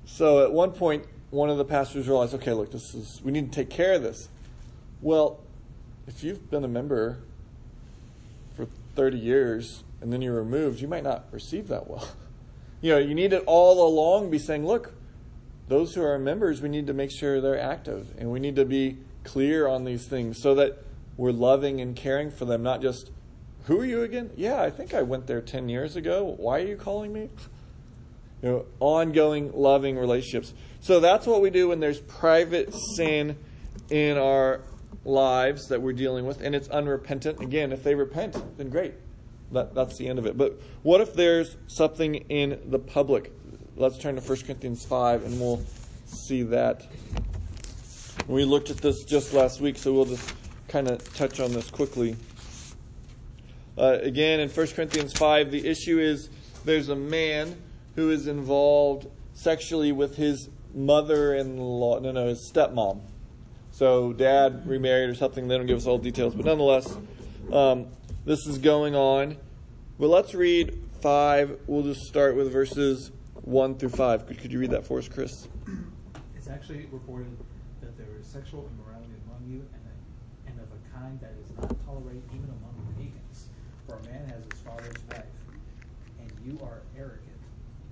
So 0.05 0.43
at 0.43 0.51
one 0.51 0.71
point, 0.71 1.05
one 1.29 1.49
of 1.49 1.57
the 1.57 1.65
pastors 1.65 2.07
realized, 2.07 2.33
okay, 2.35 2.51
look, 2.51 2.71
this 2.71 2.93
is 2.93 3.21
we 3.23 3.31
need 3.31 3.51
to 3.51 3.55
take 3.55 3.69
care 3.69 3.93
of 3.93 4.03
this. 4.03 4.27
Well, 5.01 5.39
if 6.05 6.23
you've 6.23 6.51
been 6.51 6.63
a 6.63 6.67
member 6.67 7.19
for 8.55 8.67
30 8.95 9.17
years 9.17 9.83
and 10.01 10.11
then 10.11 10.21
you're 10.21 10.35
removed, 10.35 10.81
you 10.81 10.87
might 10.87 11.03
not 11.03 11.25
receive 11.31 11.69
that 11.69 11.87
well. 11.87 12.07
You 12.81 12.91
know, 12.91 12.97
you 12.99 13.15
need 13.15 13.31
to 13.31 13.39
all 13.45 13.87
along 13.87 14.29
be 14.29 14.37
saying, 14.37 14.63
look, 14.67 14.93
those 15.69 15.95
who 15.95 16.03
are 16.03 16.19
members, 16.19 16.61
we 16.61 16.69
need 16.69 16.85
to 16.85 16.93
make 16.93 17.09
sure 17.09 17.41
they're 17.41 17.59
active 17.59 18.13
and 18.19 18.29
we 18.29 18.39
need 18.39 18.57
to 18.57 18.65
be 18.65 18.97
clear 19.23 19.65
on 19.65 19.85
these 19.85 20.05
things 20.05 20.39
so 20.39 20.53
that 20.53 20.83
we're 21.17 21.31
loving 21.31 21.81
and 21.81 21.95
caring 21.95 22.29
for 22.29 22.45
them, 22.45 22.61
not 22.61 22.83
just, 22.83 23.09
who 23.65 23.79
are 23.79 23.85
you 23.85 24.03
again? 24.03 24.29
Yeah, 24.35 24.61
I 24.61 24.69
think 24.69 24.93
I 24.93 25.01
went 25.01 25.27
there 25.27 25.41
10 25.41 25.69
years 25.69 25.95
ago. 25.95 26.35
Why 26.37 26.59
are 26.61 26.65
you 26.65 26.77
calling 26.77 27.11
me? 27.11 27.29
You 28.41 28.49
know, 28.49 28.65
ongoing 28.79 29.51
loving 29.53 29.97
relationships. 29.97 30.53
So 30.81 30.99
that's 30.99 31.25
what 31.25 31.41
we 31.41 31.49
do 31.49 31.69
when 31.69 31.79
there's 31.79 31.99
private 31.99 32.73
sin 32.95 33.37
in 33.89 34.17
our 34.17 34.61
lives 35.03 35.67
that 35.69 35.81
we're 35.81 35.93
dealing 35.93 36.25
with 36.25 36.41
and 36.41 36.53
it's 36.53 36.67
unrepentant. 36.69 37.39
Again, 37.41 37.71
if 37.71 37.83
they 37.83 37.95
repent, 37.95 38.37
then 38.57 38.69
great. 38.69 38.93
That, 39.51 39.73
that's 39.73 39.97
the 39.97 40.07
end 40.07 40.19
of 40.19 40.27
it. 40.27 40.37
But 40.37 40.59
what 40.83 41.01
if 41.01 41.13
there's 41.13 41.57
something 41.67 42.15
in 42.15 42.59
the 42.67 42.79
public? 42.79 43.31
Let's 43.75 43.97
turn 43.97 44.15
to 44.15 44.21
1 44.21 44.41
Corinthians 44.41 44.85
5 44.85 45.25
and 45.25 45.39
we'll 45.39 45.63
see 46.05 46.43
that. 46.43 46.85
We 48.27 48.45
looked 48.45 48.69
at 48.69 48.77
this 48.77 49.03
just 49.03 49.33
last 49.33 49.59
week, 49.59 49.77
so 49.77 49.93
we'll 49.93 50.05
just 50.05 50.33
kind 50.67 50.87
of 50.87 51.13
touch 51.15 51.39
on 51.39 51.51
this 51.51 51.69
quickly. 51.69 52.15
Uh, 53.77 53.97
again, 54.01 54.39
in 54.39 54.49
1 54.49 54.67
Corinthians 54.67 55.13
5, 55.13 55.51
the 55.51 55.67
issue 55.67 55.99
is 55.99 56.29
there's 56.63 56.89
a 56.89 56.95
man 56.95 57.61
who 57.95 58.09
is 58.09 58.27
involved 58.27 59.07
sexually 59.33 59.91
with 59.91 60.15
his 60.15 60.49
mother 60.73 61.35
in 61.35 61.57
law, 61.57 61.99
no, 61.99 62.11
no, 62.11 62.27
his 62.27 62.51
stepmom. 62.51 63.01
So 63.71 64.13
dad 64.13 64.67
remarried 64.67 65.09
or 65.09 65.15
something. 65.15 65.47
They 65.47 65.57
don't 65.57 65.65
give 65.65 65.77
us 65.77 65.85
all 65.85 65.97
the 65.97 66.03
details, 66.03 66.33
but 66.33 66.45
nonetheless, 66.45 66.95
um, 67.51 67.87
this 68.25 68.45
is 68.47 68.57
going 68.57 68.95
on. 68.95 69.37
But 69.99 70.07
let's 70.07 70.33
read 70.33 70.81
5. 71.01 71.59
We'll 71.67 71.83
just 71.83 72.01
start 72.01 72.35
with 72.35 72.51
verses 72.51 73.11
1 73.43 73.75
through 73.75 73.89
5. 73.89 74.27
Could, 74.27 74.39
could 74.39 74.51
you 74.51 74.59
read 74.59 74.71
that 74.71 74.85
for 74.85 74.97
us, 74.97 75.07
Chris? 75.07 75.47
It's 76.35 76.47
actually 76.47 76.87
reported 76.91 77.37
that 77.81 77.97
there 77.97 78.07
is 78.19 78.25
sexual 78.27 78.69
immorality 78.73 79.13
among 79.27 79.43
you, 79.49 79.67
and, 79.73 79.83
and 80.47 80.59
of 80.59 80.67
a 80.71 80.97
kind 80.97 81.19
that 81.19 81.33
is 81.43 81.51
not 81.57 81.75
tolerated 81.85 82.23
even 82.33 82.45
among 82.45 82.75
pagans. 82.97 83.49
For 83.87 83.95
a 83.95 83.99
man 84.15 84.27
has 84.31 84.43
his 84.47 84.61
father's 84.63 85.01
wife, 85.11 85.35
and 86.19 86.31
you 86.45 86.59
are 86.63 86.79
arrogant. 86.97 87.41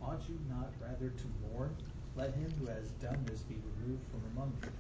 Ought 0.02 0.24
you 0.30 0.40
not 0.48 0.72
rather 0.80 1.12
to 1.12 1.28
mourn? 1.44 1.76
Let 2.16 2.32
him 2.36 2.52
who 2.60 2.68
has 2.68 2.92
done 3.04 3.20
this 3.28 3.42
be 3.44 3.60
removed 3.60 4.04
from 4.08 4.24
among 4.32 4.54
you. 4.62 4.72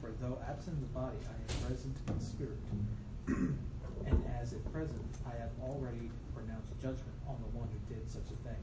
For 0.00 0.14
though 0.22 0.38
absent 0.48 0.76
in 0.76 0.80
the 0.80 0.94
body, 0.96 1.18
I 1.28 1.36
am 1.36 1.68
present 1.68 1.96
in 2.08 2.20
spirit. 2.20 2.62
and 4.06 4.18
as 4.40 4.52
at 4.52 4.64
present, 4.72 5.12
I 5.26 5.36
have 5.36 5.52
already 5.60 6.08
pronounced 6.32 6.72
judgment 6.80 7.18
on 7.28 7.36
the 7.42 7.52
one 7.58 7.68
who 7.68 7.80
did 7.92 8.08
such 8.08 8.30
a 8.32 8.38
thing. 8.48 8.62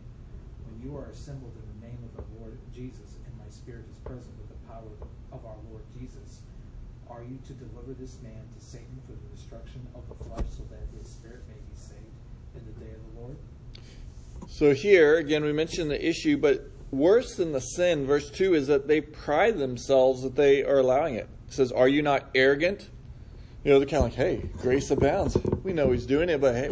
When 0.66 0.82
you 0.82 0.98
are 0.98 1.12
assembled 1.12 1.54
in 1.54 1.68
the 1.78 1.86
name 1.86 2.02
of 2.10 2.16
the 2.18 2.26
Lord 2.42 2.58
Jesus, 2.74 3.22
and 3.22 3.38
my 3.38 3.50
spirit 3.52 3.86
is 3.92 4.02
present 4.02 4.34
with 4.42 4.50
the 4.50 4.62
power 4.66 4.90
of 5.30 5.46
our 5.46 5.60
Lord 5.70 5.84
Jesus, 5.94 6.42
are 7.06 7.22
you 7.22 7.38
to 7.46 7.54
deliver 7.54 7.94
this 7.94 8.18
man 8.24 8.50
to 8.58 8.60
Satan 8.64 8.98
for 9.06 9.14
the 9.14 9.30
destruction 9.36 9.86
of 9.94 10.08
the 10.10 10.18
flesh, 10.26 10.50
so 10.58 10.66
that 10.74 10.90
his 10.98 11.06
spirit 11.06 11.46
may 11.46 11.62
be 11.62 11.78
saved 11.78 12.15
in 12.58 12.66
the 12.66 12.86
day 12.86 12.92
of 12.92 13.14
the 13.14 13.22
Lord? 13.22 13.38
So 14.48 14.74
here, 14.74 15.18
again, 15.18 15.44
we 15.44 15.54
mentioned 15.54 15.92
the 15.92 16.08
issue, 16.08 16.38
but 16.38 16.70
worse 16.92 17.36
than 17.36 17.52
the 17.52 17.60
sin, 17.60 18.06
verse 18.06 18.30
2, 18.32 18.54
is 18.54 18.68
that 18.68 18.88
they 18.88 19.02
pride 19.02 19.58
themselves 19.58 20.22
that 20.24 20.36
they 20.36 20.64
are 20.64 20.80
allowing 20.80 21.16
it. 21.16 21.28
It 21.48 21.54
says, 21.54 21.72
Are 21.72 21.88
you 21.88 22.02
not 22.02 22.30
arrogant? 22.34 22.90
You 23.64 23.72
know, 23.72 23.80
they're 23.80 23.88
kind 23.88 24.06
of 24.06 24.12
like, 24.12 24.14
Hey, 24.14 24.50
grace 24.62 24.92
abounds. 24.92 25.38
We 25.64 25.74
know 25.74 25.92
he's 25.92 26.06
doing 26.06 26.30
it, 26.30 26.40
but 26.40 26.56
hey, 26.56 26.72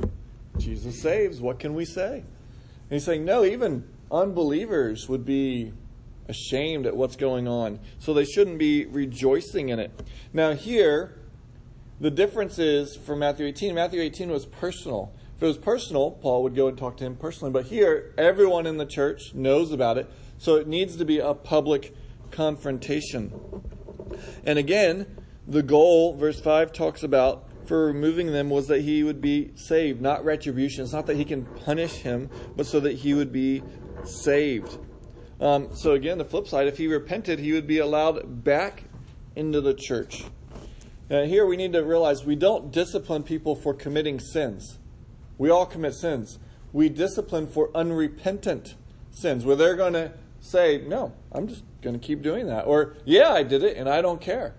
Jesus 0.58 1.02
saves. 1.02 1.42
What 1.42 1.60
can 1.60 1.74
we 1.74 1.86
say? 1.86 2.20
And 2.20 2.92
he's 2.92 3.06
saying, 3.06 3.26
No, 3.26 3.44
even 3.44 3.88
unbelievers 4.12 5.10
would 5.10 5.26
be 5.26 5.74
ashamed 6.28 6.86
at 6.86 6.96
what's 6.96 7.16
going 7.16 7.48
on. 7.48 7.80
So 8.00 8.14
they 8.14 8.26
shouldn't 8.26 8.60
be 8.60 8.86
rejoicing 8.86 9.70
in 9.70 9.80
it. 9.80 9.92
Now, 10.32 10.54
here, 10.54 11.18
the 12.00 12.12
difference 12.12 12.60
is 12.60 12.96
from 12.96 13.20
Matthew 13.20 13.46
18. 13.48 13.76
Matthew 13.76 14.02
18 14.02 14.30
was 14.30 14.46
personal. 14.46 15.14
If 15.36 15.44
it 15.44 15.48
was 15.48 15.58
personal, 15.58 16.12
Paul 16.12 16.44
would 16.44 16.56
go 16.56 16.68
and 16.68 16.78
talk 16.78 16.98
to 16.98 17.06
him 17.06 17.16
personally. 17.16 17.52
But 17.52 17.66
here, 17.66 18.14
everyone 18.18 18.66
in 18.66 18.78
the 18.78 18.86
church 18.86 19.34
knows 19.34 19.72
about 19.72 19.98
it. 19.98 20.10
So 20.38 20.56
it 20.56 20.68
needs 20.68 20.96
to 20.98 21.06
be 21.06 21.20
a 21.20 21.34
public 21.34 21.96
confrontation. 22.32 23.34
And 24.46 24.60
again, 24.60 25.18
the 25.48 25.64
goal, 25.64 26.16
verse 26.16 26.40
5 26.40 26.72
talks 26.72 27.04
about 27.04 27.50
for 27.66 27.86
removing 27.86 28.32
them 28.32 28.50
was 28.50 28.68
that 28.68 28.82
he 28.82 29.04
would 29.04 29.22
be 29.22 29.52
saved, 29.56 30.02
not 30.02 30.24
retribution. 30.26 30.84
It's 30.84 30.94
not 30.94 31.08
that 31.08 31.16
he 31.16 31.26
can 31.26 31.46
punish 31.46 31.96
him, 31.96 32.30
but 32.56 32.66
so 32.66 32.80
that 32.82 32.94
he 32.94 33.14
would 33.14 33.32
be 33.32 33.64
saved. 34.04 34.78
Um, 35.40 35.76
so 35.76 35.92
again, 35.92 36.18
the 36.18 36.26
flip 36.26 36.48
side, 36.48 36.68
if 36.68 36.78
he 36.78 36.88
repented, 36.88 37.40
he 37.40 37.54
would 37.54 37.68
be 37.68 37.80
allowed 37.80 38.44
back 38.44 38.84
into 39.36 39.62
the 39.62 39.74
church. 39.74 40.26
Now, 41.10 41.24
here 41.24 41.46
we 41.46 41.58
need 41.58 41.74
to 41.74 41.84
realize 41.84 42.26
we 42.26 42.36
don't 42.36 42.72
discipline 42.72 43.24
people 43.24 43.56
for 43.56 43.74
committing 43.74 44.20
sins. 44.20 44.80
We 45.38 45.50
all 45.50 45.66
commit 45.66 45.96
sins. 45.96 46.40
We 46.72 46.90
discipline 46.90 47.48
for 47.48 47.70
unrepentant 47.76 48.76
sins, 49.12 49.46
where 49.46 49.56
they're 49.56 49.76
going 49.76 49.94
to 49.94 50.14
say, 50.40 50.84
No, 50.86 51.14
I'm 51.32 51.48
just 51.48 51.64
going 51.82 52.00
to 52.00 52.06
keep 52.06 52.22
doing 52.22 52.48
that. 52.48 52.66
Or, 52.66 52.96
Yeah, 53.06 53.30
I 53.30 53.44
did 53.44 53.64
it 53.64 53.78
and 53.78 53.90
I 53.90 54.02
don't 54.02 54.22
care. 54.22 54.56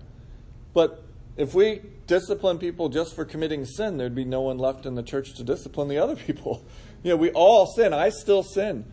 But 0.72 1.04
if 1.36 1.54
we 1.54 1.82
discipline 2.06 2.58
people 2.58 2.88
just 2.88 3.14
for 3.14 3.24
committing 3.24 3.64
sin, 3.64 3.96
there'd 3.96 4.14
be 4.14 4.24
no 4.24 4.42
one 4.42 4.58
left 4.58 4.86
in 4.86 4.94
the 4.94 5.02
church 5.02 5.34
to 5.34 5.44
discipline 5.44 5.88
the 5.88 5.98
other 5.98 6.16
people. 6.26 6.64
You 7.02 7.10
know, 7.10 7.16
we 7.16 7.30
all 7.30 7.66
sin. 7.66 7.92
I 7.92 8.08
still 8.10 8.42
sin. 8.42 8.84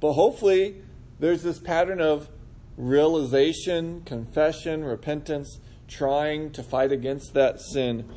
But 0.00 0.14
hopefully, 0.14 0.82
there's 1.18 1.42
this 1.42 1.58
pattern 1.58 2.00
of 2.00 2.28
realization, 2.76 4.02
confession, 4.02 4.84
repentance, 4.84 5.58
trying 5.86 6.50
to 6.52 6.62
fight 6.62 6.92
against 6.92 7.34
that 7.34 7.60
sin. 7.60 8.08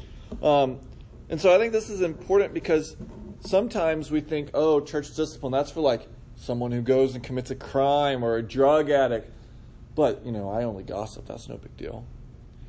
Um, 0.42 0.80
and 1.34 1.42
so 1.42 1.52
I 1.52 1.58
think 1.58 1.74
this 1.74 1.90
is 1.90 2.02
important 2.02 2.54
because 2.54 2.96
sometimes 3.40 4.12
we 4.12 4.22
think, 4.22 4.52
oh, 4.54 4.80
church 4.82 5.16
discipline, 5.16 5.52
that's 5.52 5.72
for 5.72 5.80
like 5.80 6.08
someone 6.36 6.72
who 6.72 6.84
goes 6.84 7.16
and 7.16 7.24
commits 7.24 7.50
a 7.50 7.56
crime 7.56 8.24
or 8.24 8.36
a 8.38 8.44
drug 8.44 8.92
addict. 8.92 9.32
But, 9.96 10.24
you 10.24 10.32
know, 10.32 10.52
I 10.52 10.64
only 10.64 10.84
gossip. 10.84 11.26
That's 11.26 11.50
no 11.50 11.58
big 11.58 11.76
deal. 11.76 12.06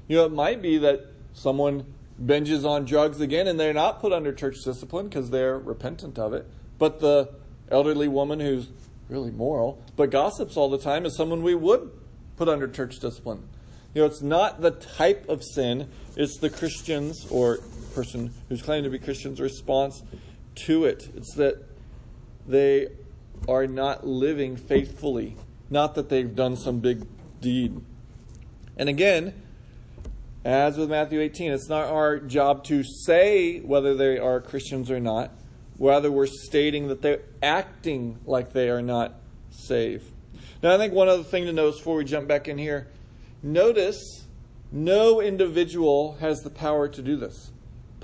You 0.09 0.17
know, 0.17 0.25
it 0.25 0.33
might 0.33 0.63
be 0.63 0.79
that 0.79 1.05
someone 1.35 1.93
binges 2.19 2.65
on 2.65 2.87
drugs 2.87 3.21
again 3.21 3.49
and 3.49 3.61
they're 3.61 3.75
not 3.75 4.01
put 4.01 4.15
under 4.15 4.33
church 4.33 4.57
discipline 4.65 5.09
because 5.09 5.29
they're 5.29 5.59
repentant 5.59 6.19
of 6.19 6.33
it. 6.33 6.47
But 6.79 7.01
the 7.01 7.35
elderly 7.71 8.09
woman 8.09 8.41
who's 8.41 8.69
really 9.11 9.31
moral 9.31 9.83
but 9.95 10.09
gossips 10.09 10.57
all 10.57 10.71
the 10.71 10.79
time 10.79 11.05
is 11.05 11.15
someone 11.15 11.43
we 11.43 11.55
would 11.55 11.91
put 12.39 12.49
under 12.49 12.67
church 12.67 12.99
discipline. 12.99 13.47
You 13.93 14.01
know, 14.01 14.07
it's 14.07 14.23
not 14.23 14.63
the 14.63 14.71
type 14.71 15.29
of 15.29 15.45
sin, 15.45 15.91
it's 16.17 16.39
the 16.39 16.49
Christian's 16.49 17.27
or 17.31 17.59
person 17.95 18.33
who's 18.49 18.63
claiming 18.63 18.85
to 18.85 18.91
be 18.91 18.99
Christian's 18.99 19.41
response 19.41 20.03
to 20.67 20.85
it. 20.85 21.09
It's 21.17 21.35
that 21.35 21.65
they 22.47 22.89
are 23.49 23.67
not 23.67 24.07
living 24.07 24.57
faithfully. 24.57 25.37
Not 25.71 25.95
that 25.95 26.09
they've 26.09 26.35
done 26.35 26.57
some 26.57 26.81
big 26.81 27.07
deed. 27.41 27.81
And 28.77 28.89
again, 28.89 29.35
as 30.45 30.77
with 30.77 30.91
Matthew 30.91 31.21
18, 31.21 31.53
it's 31.53 31.69
not 31.69 31.87
our 31.87 32.19
job 32.19 32.65
to 32.65 32.83
say 32.83 33.61
whether 33.61 33.95
they 33.95 34.19
are 34.19 34.41
Christians 34.41 34.91
or 34.91 35.01
not. 35.01 35.31
Rather, 35.79 36.11
we're 36.11 36.27
stating 36.27 36.89
that 36.89 37.03
they're 37.03 37.23
acting 37.43 38.19
like 38.27 38.53
they 38.53 38.69
are 38.69 38.83
not 38.83 39.15
saved. 39.51 40.11
Now, 40.63 40.75
I 40.75 40.79
think 40.79 40.93
one 40.93 41.09
other 41.09 41.23
thing 41.23 41.47
to 41.47 41.53
notice 41.53 41.79
before 41.79 41.97
we 41.97 42.05
jump 42.05 42.29
back 42.29 42.49
in 42.49 42.59
here 42.59 42.89
notice 43.43 44.25
no 44.73 45.21
individual 45.21 46.17
has 46.21 46.41
the 46.41 46.51
power 46.51 46.89
to 46.89 47.03
do 47.03 47.17
this. 47.17 47.51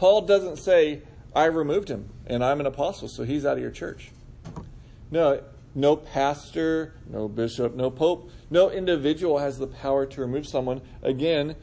Paul 0.01 0.23
doesn't 0.23 0.57
say, 0.57 1.03
I 1.37 1.45
removed 1.45 1.91
him 1.91 2.09
and 2.27 2.43
I'm 2.43 2.59
an 2.59 2.65
apostle, 2.65 3.07
so 3.07 3.23
he's 3.23 3.45
out 3.45 3.59
of 3.59 3.63
your 3.63 3.71
church. 3.71 4.13
No, 5.11 5.43
no 5.75 5.95
pastor, 5.95 6.95
no 7.07 7.29
bishop, 7.29 7.75
no 7.75 7.91
pope, 7.91 8.31
no 8.49 8.71
individual 8.71 9.41
has 9.41 9.59
the 9.59 9.67
power 9.67 10.07
to 10.07 10.21
remove 10.23 10.47
someone. 10.47 10.81
Again, 11.03 11.55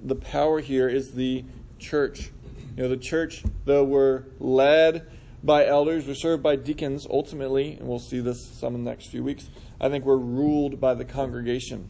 the 0.00 0.14
power 0.14 0.60
here 0.60 0.88
is 0.88 1.14
the 1.14 1.44
church. 1.80 2.30
You 2.76 2.84
know, 2.84 2.88
the 2.88 2.96
church, 2.96 3.42
though 3.64 3.82
we're 3.82 4.22
led 4.38 5.10
by 5.42 5.66
elders, 5.66 6.06
we're 6.06 6.14
served 6.14 6.44
by 6.44 6.54
deacons 6.54 7.08
ultimately, 7.10 7.72
and 7.72 7.88
we'll 7.88 7.98
see 7.98 8.20
this 8.20 8.40
some 8.40 8.76
in 8.76 8.84
the 8.84 8.90
next 8.90 9.06
few 9.06 9.24
weeks. 9.24 9.50
I 9.80 9.88
think 9.88 10.04
we're 10.04 10.16
ruled 10.16 10.80
by 10.80 10.94
the 10.94 11.04
congregation. 11.04 11.88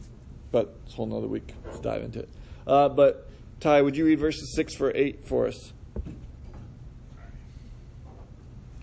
But 0.51 0.75
it's 0.85 0.93
a 0.93 0.95
whole 0.95 1.05
nother 1.05 1.27
week. 1.27 1.53
Let's 1.63 1.79
dive 1.79 2.01
into 2.01 2.21
it. 2.21 2.29
Uh, 2.65 2.89
but 2.89 3.29
Ty, 3.59 3.81
would 3.81 3.97
you 3.97 4.05
read 4.05 4.19
verses 4.19 4.53
6 4.55 4.75
for 4.75 4.91
8 4.95 5.25
for 5.25 5.47
us? 5.47 5.73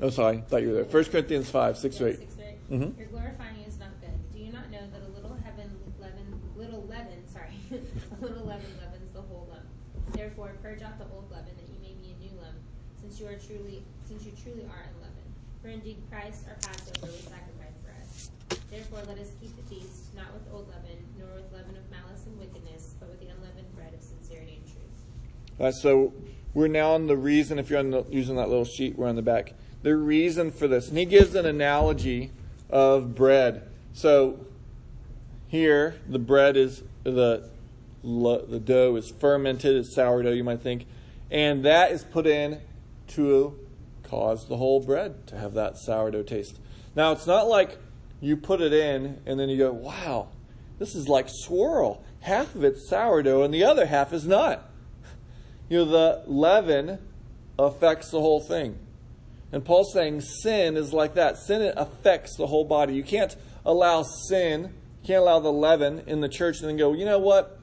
Oh, 0.03 0.11
sorry. 0.11 0.39
I 0.39 0.41
thought 0.43 0.61
you 0.61 0.69
were 0.69 0.75
there. 0.75 0.85
1 0.85 1.05
Corinthians 1.05 1.49
5, 1.49 1.79
6 1.79 2.01
or 2.01 2.09
8. 2.09 2.19
Six 2.19 2.37
or 2.37 2.43
eight. 2.43 2.71
Mhm. 2.71 2.99
Your 2.99 3.09
glorifying 3.09 3.65
is 3.67 3.79
not 3.79 3.89
good. 4.03 4.13
Do 4.33 4.39
you 4.39 4.53
not 4.53 4.71
know 4.71 4.85
that 4.93 5.01
a 5.01 5.09
little 5.17 5.35
heaven 5.43 5.71
leaven, 5.99 6.41
little 6.57 6.83
leaven, 6.85 7.27
sorry, 7.33 7.57
a 7.73 8.21
little 8.21 8.45
leaven 8.45 8.69
leavens 8.77 9.11
the 9.13 9.23
whole 9.23 9.49
lump. 9.51 9.65
Therefore, 10.13 10.53
purge 10.63 10.83
out 10.83 10.99
the 10.99 11.07
old 11.15 11.31
leaven, 11.31 11.57
that 11.57 11.69
you 11.73 11.81
may 11.81 11.95
be 11.97 12.13
a 12.13 12.17
new 12.21 12.37
lump, 12.37 12.59
since 13.01 13.19
you 13.19 13.27
are 13.27 13.37
truly, 13.41 13.83
since 14.05 14.27
you 14.27 14.33
truly 14.37 14.69
are 14.69 14.85
unleavened. 14.93 15.33
For 15.63 15.69
indeed, 15.69 15.97
Christ 16.11 16.45
our 16.49 16.57
Passover 16.61 17.07
was 17.09 17.25
sacrificed 17.25 17.81
for 17.81 17.93
us. 17.97 18.31
Therefore, 18.71 19.01
let 19.09 19.17
us 19.19 19.33
keep 19.41 19.57
the 19.57 19.65
feast, 19.73 20.13
not 20.15 20.29
with 20.35 20.45
old 20.53 20.69
leaven, 20.69 21.01
nor 21.19 21.33
with 21.35 21.49
leaven 21.53 21.77
of 21.77 21.89
malice 21.91 22.27
and 22.27 22.39
wickedness, 22.39 22.95
but 23.01 23.09
with 23.09 23.21
the 23.21 23.33
unleavened 23.33 23.73
bread 23.75 23.95
of 23.95 24.03
sincerity 24.03 24.61
and 24.61 24.67
truth. 24.69 24.85
Uh, 25.59 25.71
so 25.71 26.13
we're 26.55 26.69
now 26.69 26.93
on 26.93 27.07
the 27.07 27.17
reason, 27.17 27.59
if 27.59 27.71
you're 27.71 27.79
on 27.79 27.91
the, 27.91 28.05
using 28.11 28.37
that 28.37 28.49
little 28.49 28.65
sheet, 28.65 28.97
we're 28.97 29.09
on 29.09 29.17
the 29.17 29.23
back. 29.23 29.55
The 29.83 29.97
reason 29.97 30.51
for 30.51 30.67
this. 30.67 30.89
And 30.89 30.99
he 30.99 31.05
gives 31.05 31.35
an 31.35 31.47
analogy 31.47 32.31
of 32.71 33.15
bread. 33.15 33.69
So 33.93 34.47
here, 35.49 35.97
the 36.09 36.19
bread 36.19 36.57
is, 36.57 36.83
the, 37.05 37.49
the 38.03 38.63
dough 38.65 38.97
is 38.97 39.11
fermented, 39.11 39.77
it's 39.77 39.95
sourdough, 39.95 40.33
you 40.33 40.45
might 40.45 40.61
think. 40.61 40.87
And 41.31 41.65
that 41.65 41.93
is 41.93 42.05
put 42.05 42.27
in 42.27 42.61
to 43.09 43.59
cause 44.03 44.49
the 44.49 44.57
whole 44.57 44.81
bread 44.81 45.27
to 45.29 45.37
have 45.37 45.55
that 45.55 45.77
sourdough 45.77 46.23
taste. 46.23 46.59
Now, 46.95 47.13
it's 47.13 47.27
not 47.27 47.49
like 47.49 47.79
you 48.21 48.37
put 48.37 48.61
it 48.61 48.73
in 48.73 49.21
and 49.27 49.39
then 49.39 49.49
you 49.49 49.59
go, 49.59 49.73
wow, 49.73 50.29
this 50.79 50.95
is 50.95 51.09
like 51.09 51.27
swirl. 51.29 52.03
Half 52.21 52.55
of 52.55 52.65
it's 52.65 52.89
sourdough 52.89 53.43
and 53.43 53.53
the 53.53 53.65
other 53.65 53.87
half 53.87 54.13
is 54.13 54.27
not. 54.27 54.66
You 55.69 55.79
know, 55.79 55.85
the 55.85 56.23
leaven 56.27 56.99
affects 57.59 58.11
the 58.11 58.21
whole 58.21 58.41
thing. 58.41 58.79
And 59.53 59.65
Paul's 59.65 59.93
saying 59.93 60.21
sin 60.21 60.77
is 60.77 60.93
like 60.93 61.15
that. 61.15 61.39
Sin 61.39 61.73
affects 61.77 62.37
the 62.37 62.47
whole 62.47 62.65
body. 62.65 62.95
You 62.95 63.03
can't 63.03 63.35
allow 63.65 64.03
sin, 64.03 64.75
you 65.03 65.07
can't 65.07 65.23
allow 65.23 65.41
the 65.41 65.53
leaven 65.53 66.05
in 66.07 66.21
the 66.21 66.29
church 66.29 66.61
and 66.61 66.69
then 66.69 66.77
go, 66.77 66.93
you 66.93 67.05
know 67.05 67.19
what? 67.19 67.59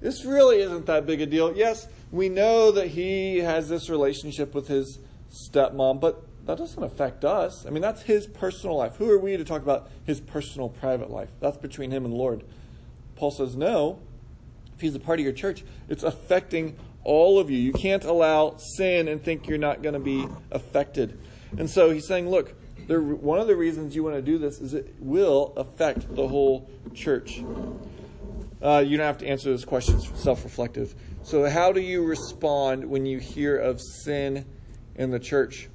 This 0.00 0.24
really 0.24 0.58
isn't 0.60 0.86
that 0.86 1.06
big 1.06 1.20
a 1.20 1.26
deal. 1.26 1.56
Yes, 1.56 1.88
we 2.10 2.28
know 2.28 2.70
that 2.72 2.88
he 2.88 3.38
has 3.38 3.68
this 3.68 3.88
relationship 3.88 4.54
with 4.54 4.68
his 4.68 4.98
stepmom, 5.30 6.00
but 6.00 6.24
that 6.46 6.58
doesn't 6.58 6.82
affect 6.82 7.24
us. 7.24 7.66
I 7.66 7.70
mean, 7.70 7.82
that's 7.82 8.02
his 8.02 8.26
personal 8.26 8.76
life. 8.76 8.96
Who 8.96 9.10
are 9.10 9.18
we 9.18 9.36
to 9.36 9.44
talk 9.44 9.62
about 9.62 9.90
his 10.06 10.20
personal, 10.20 10.68
private 10.68 11.10
life? 11.10 11.28
That's 11.40 11.58
between 11.58 11.90
him 11.90 12.04
and 12.04 12.12
the 12.12 12.18
Lord. 12.18 12.44
Paul 13.16 13.30
says, 13.30 13.56
no. 13.56 13.98
If 14.74 14.80
he's 14.80 14.94
a 14.94 15.00
part 15.00 15.18
of 15.18 15.24
your 15.24 15.34
church, 15.34 15.64
it's 15.88 16.04
affecting 16.04 16.76
all 17.04 17.38
of 17.38 17.50
you. 17.50 17.58
You 17.58 17.72
can't 17.72 18.04
allow 18.04 18.56
sin 18.56 19.08
and 19.08 19.22
think 19.22 19.48
you're 19.48 19.58
not 19.58 19.82
going 19.82 19.94
to 19.94 20.00
be 20.00 20.26
affected. 20.50 21.18
And 21.56 21.68
so 21.68 21.90
he's 21.90 22.06
saying, 22.06 22.28
look, 22.28 22.54
there, 22.86 23.00
one 23.00 23.38
of 23.38 23.46
the 23.46 23.56
reasons 23.56 23.94
you 23.94 24.02
want 24.02 24.16
to 24.16 24.22
do 24.22 24.38
this 24.38 24.60
is 24.60 24.74
it 24.74 24.94
will 24.98 25.52
affect 25.56 26.14
the 26.14 26.26
whole 26.26 26.68
church. 26.94 27.42
Uh, 28.60 28.82
you 28.84 28.96
don't 28.96 29.06
have 29.06 29.18
to 29.18 29.26
answer 29.26 29.50
those 29.50 29.64
questions 29.64 30.10
self 30.14 30.42
reflective. 30.42 30.94
So, 31.22 31.48
how 31.48 31.70
do 31.70 31.80
you 31.80 32.04
respond 32.04 32.84
when 32.84 33.06
you 33.06 33.18
hear 33.18 33.56
of 33.56 33.80
sin 33.80 34.44
in 34.96 35.10
the 35.10 35.20
church? 35.20 35.68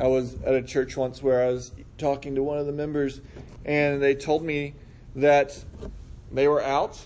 I 0.00 0.06
was 0.06 0.40
at 0.42 0.54
a 0.54 0.62
church 0.62 0.96
once 0.96 1.22
where 1.22 1.42
I 1.42 1.50
was 1.50 1.72
talking 1.98 2.34
to 2.36 2.42
one 2.42 2.58
of 2.58 2.66
the 2.66 2.72
members, 2.72 3.20
and 3.64 4.00
they 4.00 4.14
told 4.14 4.42
me 4.42 4.74
that 5.16 5.64
they 6.32 6.46
were 6.46 6.62
out 6.62 7.04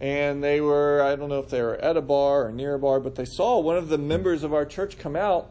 and 0.00 0.42
they 0.42 0.60
were, 0.60 1.02
I 1.02 1.14
don't 1.14 1.28
know 1.28 1.40
if 1.40 1.50
they 1.50 1.60
were 1.60 1.76
at 1.76 1.96
a 1.96 2.00
bar 2.00 2.46
or 2.46 2.52
near 2.52 2.74
a 2.74 2.78
bar, 2.78 3.00
but 3.00 3.16
they 3.16 3.26
saw 3.26 3.58
one 3.58 3.76
of 3.76 3.88
the 3.88 3.98
members 3.98 4.42
of 4.42 4.54
our 4.54 4.64
church 4.64 4.98
come 4.98 5.14
out 5.14 5.50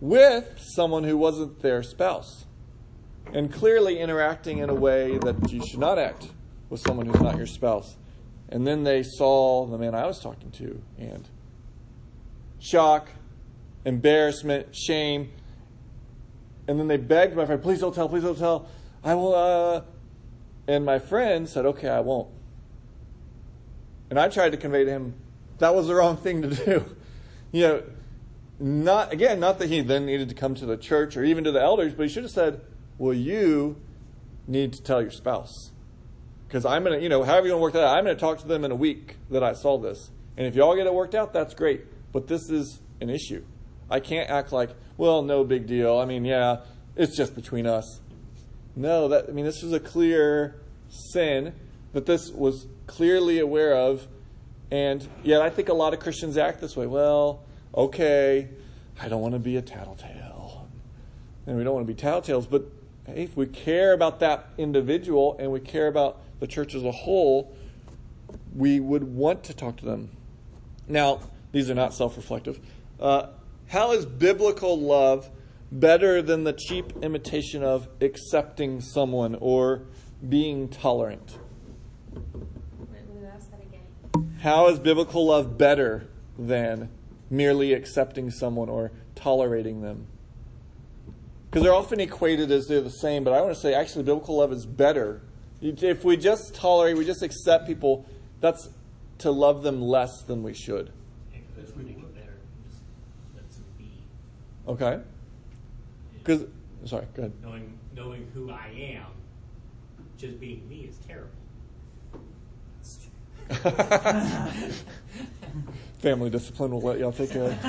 with 0.00 0.58
someone 0.58 1.04
who 1.04 1.16
wasn't 1.16 1.60
their 1.60 1.82
spouse 1.82 2.44
and 3.32 3.52
clearly 3.52 3.98
interacting 3.98 4.58
in 4.58 4.70
a 4.70 4.74
way 4.74 5.18
that 5.18 5.50
you 5.50 5.64
should 5.66 5.80
not 5.80 5.98
act 5.98 6.28
with 6.70 6.80
someone 6.80 7.06
who's 7.06 7.20
not 7.20 7.36
your 7.36 7.46
spouse. 7.46 7.96
And 8.48 8.66
then 8.66 8.84
they 8.84 9.02
saw 9.02 9.66
the 9.66 9.78
man 9.78 9.94
I 9.94 10.06
was 10.06 10.20
talking 10.20 10.50
to, 10.52 10.82
and 10.98 11.28
shock, 12.60 13.08
embarrassment, 13.84 14.76
shame. 14.76 15.30
And 16.68 16.78
then 16.78 16.86
they 16.86 16.98
begged 16.98 17.34
my 17.34 17.46
friend, 17.46 17.62
please 17.62 17.80
don't 17.80 17.94
tell, 17.94 18.08
please 18.08 18.22
don't 18.22 18.38
tell. 18.38 18.68
I 19.02 19.14
will, 19.14 19.34
uh, 19.34 19.82
and 20.68 20.84
my 20.84 20.98
friend 20.98 21.48
said, 21.48 21.64
okay, 21.66 21.88
I 21.88 22.00
won't. 22.00 22.28
And 24.12 24.20
I 24.20 24.28
tried 24.28 24.50
to 24.50 24.58
convey 24.58 24.84
to 24.84 24.90
him 24.90 25.14
that 25.56 25.74
was 25.74 25.86
the 25.86 25.94
wrong 25.94 26.18
thing 26.18 26.42
to 26.42 26.48
do. 26.50 26.84
You 27.50 27.60
know, 27.60 27.82
not, 28.58 29.12
again, 29.12 29.38
not 29.40 29.58
that 29.58 29.68
he 29.68 29.80
then 29.80 30.06
needed 30.06 30.30
to 30.30 30.34
come 30.34 30.54
to 30.54 30.64
the 30.64 30.78
church 30.78 31.18
or 31.18 31.24
even 31.24 31.44
to 31.44 31.52
the 31.52 31.60
elders, 31.60 31.92
but 31.94 32.04
he 32.04 32.08
should 32.08 32.22
have 32.22 32.32
said, 32.32 32.62
well, 32.96 33.12
you 33.12 33.76
need 34.46 34.72
to 34.72 34.82
tell 34.82 35.02
your 35.02 35.10
spouse. 35.10 35.70
Because 36.46 36.64
I'm 36.64 36.82
going 36.82 36.98
to, 36.98 37.02
you 37.02 37.10
know, 37.10 37.24
however 37.24 37.46
you 37.46 37.52
to 37.52 37.58
work 37.58 37.74
that 37.74 37.84
out, 37.84 37.96
I'm 37.96 38.04
going 38.04 38.16
to 38.16 38.20
talk 38.20 38.38
to 38.38 38.48
them 38.48 38.64
in 38.64 38.70
a 38.70 38.74
week 38.74 39.16
that 39.30 39.42
I 39.42 39.52
saw 39.52 39.76
this. 39.76 40.10
And 40.38 40.46
if 40.46 40.54
y'all 40.54 40.74
get 40.76 40.86
it 40.86 40.94
worked 40.94 41.14
out, 41.14 41.34
that's 41.34 41.54
great. 41.54 41.82
But 42.10 42.26
this 42.26 42.48
is 42.48 42.80
an 43.02 43.10
issue. 43.10 43.44
I 43.90 44.00
can't 44.00 44.30
act 44.30 44.50
like, 44.50 44.70
well, 44.96 45.22
no 45.22 45.44
big 45.44 45.66
deal. 45.66 45.98
I 45.98 46.06
mean, 46.06 46.24
yeah, 46.24 46.62
it's 46.96 47.16
just 47.16 47.34
between 47.34 47.66
us. 47.66 48.00
No, 48.76 49.08
that 49.08 49.26
I 49.28 49.32
mean, 49.32 49.44
this 49.44 49.62
is 49.62 49.74
a 49.74 49.80
clear 49.80 50.60
sin 50.88 51.52
that 51.92 52.06
this 52.06 52.30
was 52.30 52.66
clearly 52.86 53.38
aware 53.38 53.74
of, 53.74 54.08
and 54.70 55.06
yet 55.22 55.42
I 55.42 55.50
think 55.50 55.68
a 55.68 55.74
lot 55.74 55.92
of 55.92 56.00
Christians 56.00 56.36
act 56.36 56.60
this 56.60 56.76
way. 56.76 56.86
Well, 56.86 57.42
okay, 57.74 58.48
I 59.00 59.08
don't 59.08 59.20
want 59.20 59.34
to 59.34 59.38
be 59.38 59.56
a 59.56 59.62
tattletale, 59.62 60.68
and 61.46 61.56
we 61.56 61.64
don't 61.64 61.74
want 61.74 61.86
to 61.86 61.92
be 61.92 62.00
tattletales. 62.00 62.48
But 62.48 62.64
hey, 63.06 63.24
if 63.24 63.36
we 63.36 63.46
care 63.46 63.92
about 63.92 64.20
that 64.20 64.48
individual 64.56 65.36
and 65.38 65.52
we 65.52 65.60
care 65.60 65.88
about 65.88 66.20
the 66.40 66.46
church 66.46 66.74
as 66.74 66.84
a 66.84 66.92
whole, 66.92 67.54
we 68.54 68.80
would 68.80 69.04
want 69.04 69.44
to 69.44 69.54
talk 69.54 69.76
to 69.78 69.84
them. 69.84 70.10
Now, 70.88 71.20
these 71.52 71.70
are 71.70 71.74
not 71.74 71.94
self-reflective. 71.94 72.58
Uh, 72.98 73.26
how 73.68 73.92
is 73.92 74.04
biblical 74.04 74.78
love 74.78 75.30
better 75.70 76.20
than 76.20 76.44
the 76.44 76.52
cheap 76.52 76.92
imitation 77.02 77.62
of 77.62 77.88
accepting 78.00 78.80
someone 78.80 79.36
or 79.40 79.82
being 80.26 80.68
tolerant? 80.68 81.38
Wait, 82.14 83.08
will 83.08 83.20
you 83.20 83.26
ask 83.26 83.50
that 83.50 83.60
again? 83.60 84.36
How 84.40 84.68
is 84.68 84.78
biblical 84.78 85.26
love 85.26 85.56
better 85.58 86.08
than 86.38 86.88
merely 87.30 87.72
accepting 87.72 88.30
someone 88.30 88.68
or 88.68 88.92
tolerating 89.14 89.82
them? 89.82 90.06
Because 91.48 91.64
they're 91.64 91.74
often 91.74 92.00
equated 92.00 92.50
as 92.50 92.66
they're 92.66 92.80
the 92.80 92.90
same, 92.90 93.24
but 93.24 93.32
I 93.32 93.40
want 93.42 93.54
to 93.54 93.60
say 93.60 93.74
actually 93.74 94.04
biblical 94.04 94.38
love 94.38 94.52
is 94.52 94.64
better. 94.64 95.20
If 95.60 96.04
we 96.04 96.16
just 96.16 96.54
tolerate, 96.54 96.96
we 96.96 97.04
just 97.04 97.22
accept 97.22 97.66
people, 97.66 98.06
that's 98.40 98.68
to 99.18 99.30
love 99.30 99.62
them 99.62 99.80
less 99.80 100.22
than 100.22 100.42
we 100.42 100.54
should. 100.54 100.90
That's 101.56 101.76
make 101.76 101.90
it 101.90 102.14
better. 102.14 102.34
Just 102.66 102.80
let 103.36 103.50
them 103.50 103.64
be. 103.78 103.90
Okay? 104.66 105.00
Because, 106.18 106.44
sorry, 106.84 107.06
go 107.14 107.22
ahead. 107.22 107.32
knowing 107.42 107.78
knowing 107.94 108.28
who 108.34 108.50
I 108.50 108.68
am, 108.98 109.06
just 110.16 110.40
being 110.40 110.68
me 110.68 110.88
is 110.88 110.96
terrible. 111.06 111.30
Family 116.00 116.30
discipline 116.30 116.72
will 116.72 116.80
let 116.80 116.98
y'all 116.98 117.12
take 117.12 117.30
care 117.30 117.44
of 117.44 117.52
it. 117.52 117.60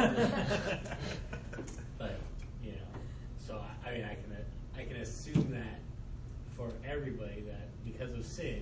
but 1.98 2.20
you 2.64 2.72
know, 2.72 2.78
so 3.46 3.62
I, 3.86 3.90
I 3.90 3.94
mean, 3.94 4.04
I 4.04 4.16
can 4.16 4.36
I 4.78 4.84
can 4.86 4.98
assume 5.02 5.52
that 5.52 5.80
for 6.56 6.72
everybody 6.88 7.42
that 7.42 7.68
because 7.86 8.14
of 8.16 8.26
sin, 8.26 8.62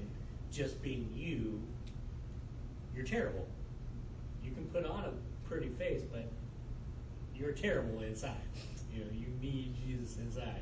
just 0.52 0.82
being 0.82 1.08
you, 1.16 1.62
you're 2.96 3.06
terrible. 3.06 3.46
You 4.44 4.52
can 4.52 4.66
put 4.66 4.86
on 4.86 5.06
a 5.06 5.14
pretty 5.48 5.70
face, 5.70 6.02
but 6.12 6.26
you're 7.36 7.52
terrible 7.52 8.02
inside. 8.02 8.36
You 8.94 9.02
know, 9.02 9.08
you 9.14 9.28
need 9.42 9.74
Jesus 9.86 10.18
inside, 10.18 10.62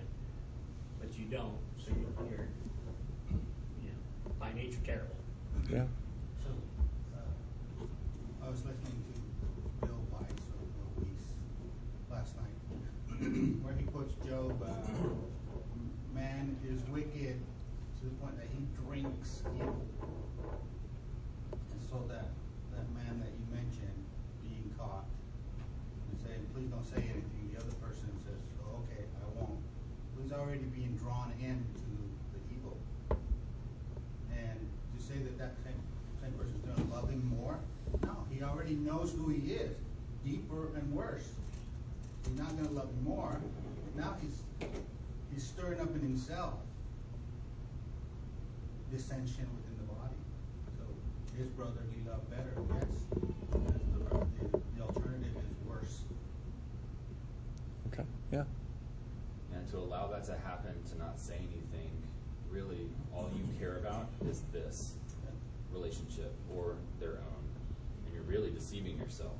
but 0.99 1.17
you 1.17 1.25
don't. 1.25 1.57
So 1.77 1.89
you're, 1.89 2.47
you 3.81 3.87
know, 3.87 4.31
by 4.39 4.53
nature 4.53 4.79
terrible. 4.85 5.15
Yeah. 5.71 5.85
I 8.49 8.51
was 8.51 8.65
listening 8.65 8.97
to 9.13 9.85
Bill 9.85 10.01
Weiss 10.09 10.41
or 10.57 10.65
Bill 10.73 10.89
Weiss 10.97 11.37
last 12.09 12.33
night, 12.33 12.57
where 13.61 13.77
he 13.77 13.85
puts 13.85 14.17
Job, 14.25 14.57
uh, 14.65 14.73
man 16.17 16.57
is 16.65 16.81
wicked 16.89 17.37
to 17.37 18.01
the 18.01 18.15
point 18.17 18.33
that 18.41 18.49
he 18.49 18.65
drinks 18.81 19.45
evil. 19.53 19.85
And 21.53 21.81
so 21.93 22.01
that, 22.09 22.33
that 22.73 22.89
man 22.97 23.21
that 23.21 23.29
you 23.37 23.45
mentioned 23.53 24.01
being 24.41 24.73
caught 24.81 25.05
and 26.09 26.17
saying, 26.17 26.41
please 26.49 26.73
don't 26.73 26.89
say 26.89 27.05
anything, 27.05 27.53
the 27.53 27.61
other 27.61 27.77
person 27.77 28.09
says, 28.25 28.41
oh, 28.65 28.81
okay, 28.81 29.05
I 29.21 29.29
won't. 29.37 29.61
He's 30.17 30.33
already 30.33 30.65
being 30.73 30.97
drawn 30.97 31.37
into 31.37 31.85
the 32.33 32.41
evil. 32.49 32.81
And 34.33 34.57
to 34.57 34.97
say 34.97 35.21
that 35.21 35.37
that 35.37 35.53
same, 35.61 35.77
same 36.17 36.33
person's 36.33 36.65
going 36.65 36.81
to 36.81 36.89
love 36.89 37.13
him 37.13 37.21
more, 37.29 37.61
no, 38.03 38.28
he 38.39 38.45
already 38.45 38.75
knows 38.75 39.11
who 39.11 39.27
he 39.27 39.51
is, 39.51 39.75
deeper 40.23 40.69
and 40.75 40.93
worse. 40.93 41.27
He's 42.25 42.39
not 42.39 42.55
going 42.55 42.69
to 42.69 42.73
love 42.73 42.87
him 42.87 43.03
more. 43.03 43.37
Now 43.97 44.15
he's 44.21 44.69
he's 45.33 45.43
stirring 45.43 45.81
up 45.81 45.93
in 45.93 45.99
himself 45.99 46.53
dissension 48.89 49.45
within 49.57 49.75
the 49.77 49.93
body. 49.93 50.15
So 50.77 50.85
his 51.37 51.47
brother 51.49 51.81
he 51.93 52.09
loved 52.09 52.29
better. 52.29 52.53
Yes, 52.75 52.87
the, 53.51 53.57
the, 53.57 54.61
the 54.77 54.83
alternative 54.83 55.35
is 55.35 55.67
worse. 55.67 55.99
Okay. 57.91 58.07
Yeah. 58.31 58.45
And 59.53 59.69
to 59.71 59.77
allow 59.79 60.07
that 60.07 60.23
to 60.27 60.37
happen, 60.45 60.75
to 60.91 60.97
not 60.97 61.19
say 61.19 61.35
anything, 61.35 61.91
really 62.49 62.87
all 63.13 63.29
you 63.35 63.43
care 63.59 63.79
about 63.79 64.07
is 64.29 64.43
this 64.53 64.93
relationship 65.73 66.33
or 66.55 66.75
their 67.01 67.17
own. 67.17 67.38
Really 68.29 68.51
deceiving 68.51 68.97
yourself 68.99 69.37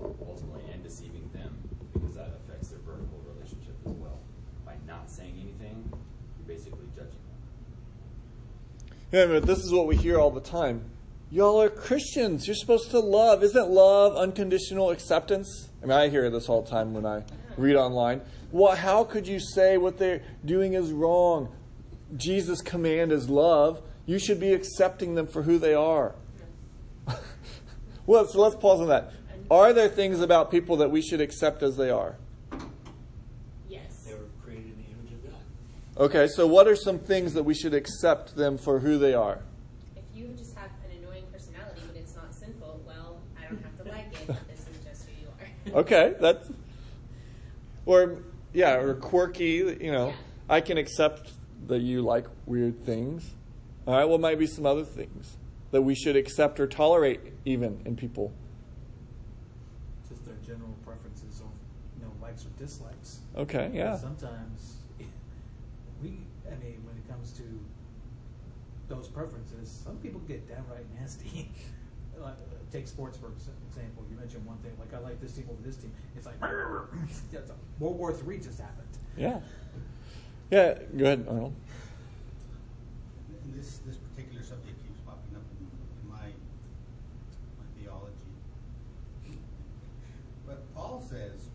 ultimately 0.00 0.62
and 0.72 0.82
deceiving 0.82 1.28
them 1.34 1.56
because 1.92 2.14
that 2.14 2.30
affects 2.42 2.68
their 2.68 2.78
vertical 2.80 3.20
relationship 3.34 3.76
as 3.84 3.92
well. 3.92 4.18
By 4.64 4.76
not 4.86 5.10
saying 5.10 5.34
anything, 5.38 5.92
you're 5.92 6.56
basically 6.56 6.86
judging 6.96 7.10
them. 7.10 8.96
Yeah, 9.12 9.26
but 9.26 9.46
this 9.46 9.58
is 9.58 9.72
what 9.72 9.86
we 9.86 9.96
hear 9.96 10.18
all 10.18 10.30
the 10.30 10.40
time. 10.40 10.90
Y'all 11.30 11.60
are 11.60 11.68
Christians. 11.68 12.46
You're 12.46 12.56
supposed 12.56 12.90
to 12.92 12.98
love. 12.98 13.42
Isn't 13.42 13.68
love 13.68 14.16
unconditional 14.16 14.90
acceptance? 14.90 15.68
I 15.82 15.86
mean, 15.86 15.98
I 15.98 16.08
hear 16.08 16.30
this 16.30 16.48
all 16.48 16.62
the 16.62 16.70
time 16.70 16.94
when 16.94 17.04
I 17.04 17.24
read 17.58 17.76
online. 17.76 18.22
Well, 18.52 18.74
how 18.74 19.04
could 19.04 19.28
you 19.28 19.38
say 19.38 19.76
what 19.76 19.98
they're 19.98 20.22
doing 20.44 20.72
is 20.72 20.92
wrong? 20.92 21.54
Jesus' 22.16 22.62
command 22.62 23.12
is 23.12 23.28
love. 23.28 23.82
You 24.06 24.18
should 24.18 24.40
be 24.40 24.54
accepting 24.54 25.14
them 25.14 25.26
for 25.26 25.42
who 25.42 25.58
they 25.58 25.74
are. 25.74 26.14
Well, 28.06 28.26
so 28.26 28.40
let's 28.40 28.56
pause 28.56 28.80
on 28.80 28.88
that. 28.88 29.12
Are 29.50 29.72
there 29.72 29.88
things 29.88 30.20
about 30.20 30.50
people 30.50 30.76
that 30.78 30.90
we 30.90 31.02
should 31.02 31.20
accept 31.20 31.62
as 31.62 31.76
they 31.76 31.90
are? 31.90 32.16
Yes. 33.68 34.04
They 34.06 34.14
were 34.14 34.20
created 34.42 34.72
in 34.72 34.76
the 34.78 34.90
image 34.90 35.12
of 35.12 35.22
God. 35.30 36.04
Okay, 36.04 36.26
so 36.28 36.46
what 36.46 36.66
are 36.66 36.76
some 36.76 36.98
things 36.98 37.34
that 37.34 37.42
we 37.42 37.54
should 37.54 37.74
accept 37.74 38.36
them 38.36 38.56
for 38.56 38.80
who 38.80 38.98
they 38.98 39.14
are? 39.14 39.40
If 39.96 40.04
you 40.14 40.28
just 40.36 40.56
have 40.56 40.70
an 40.90 40.98
annoying 41.02 41.24
personality, 41.32 41.82
but 41.86 41.96
it's 41.96 42.16
not 42.16 42.34
sinful, 42.34 42.82
well, 42.86 43.20
I 43.38 43.46
don't 43.46 43.62
have 43.62 43.76
to 43.84 43.90
like 43.90 44.12
it. 44.28 44.36
This 44.48 44.60
is 44.60 44.84
just 44.84 45.06
who 45.06 45.12
you 45.20 45.74
are. 45.74 45.80
Okay, 45.80 46.14
that's 46.20 46.48
or 47.86 48.18
yeah, 48.52 48.76
or 48.76 48.94
quirky. 48.94 49.76
You 49.80 49.92
know, 49.92 50.08
Yeah. 50.08 50.14
I 50.48 50.60
can 50.62 50.78
accept 50.78 51.32
that 51.66 51.80
you 51.80 52.02
like 52.02 52.26
weird 52.46 52.84
things. 52.84 53.30
All 53.86 53.94
right, 53.94 54.04
well, 54.06 54.18
might 54.18 54.38
be 54.38 54.46
some 54.46 54.64
other 54.64 54.84
things 54.84 55.36
that 55.74 55.82
we 55.82 55.92
should 55.92 56.14
accept 56.14 56.60
or 56.60 56.68
tolerate 56.68 57.20
even 57.44 57.82
in 57.84 57.96
people. 57.96 58.32
Just 60.08 60.24
their 60.24 60.36
general 60.46 60.72
preferences 60.86 61.40
of, 61.40 61.48
you 61.98 62.04
know, 62.06 62.12
likes 62.22 62.46
or 62.46 62.50
dislikes. 62.56 63.18
Okay, 63.36 63.72
yeah, 63.74 63.96
Sometimes 63.96 64.76
we, 66.00 66.10
I 66.46 66.54
mean, 66.62 66.78
when 66.86 66.96
it 66.96 67.08
comes 67.10 67.32
to 67.32 67.42
those 68.88 69.08
preferences, 69.08 69.68
some 69.84 69.96
people 69.96 70.20
get 70.28 70.48
downright 70.48 70.86
nasty. 70.98 71.50
Like, 72.16 72.34
uh, 72.34 72.54
Take 72.70 72.86
sports 72.86 73.18
for 73.18 73.26
example. 73.26 74.04
You 74.08 74.16
mentioned 74.16 74.46
one 74.46 74.56
thing, 74.58 74.70
like 74.78 74.94
I 74.94 74.98
like 75.04 75.20
this 75.20 75.32
team 75.32 75.48
over 75.50 75.60
this 75.66 75.74
team. 75.76 75.90
It's 76.16 76.26
like 76.26 76.38
that's 77.32 77.50
a- 77.50 77.54
World 77.80 77.98
War 77.98 78.12
Three 78.12 78.38
just 78.38 78.60
happened. 78.60 78.86
yeah, 79.16 79.40
yeah. 80.52 80.78
Go 80.96 81.04
ahead, 81.06 81.26
Arnold. 81.28 81.52
And 83.42 83.52
this, 83.52 83.78
this 83.84 83.96
particular 83.96 84.44
subject 84.44 84.80
keeps 84.86 85.00
popping 85.00 85.34
up 85.34 85.42
in, 85.58 85.66
in 85.66 86.08
my, 86.08 86.22
my 87.58 87.66
theology. 87.82 88.14
But 90.46 90.72
Paul 90.72 90.93
says, 91.08 91.48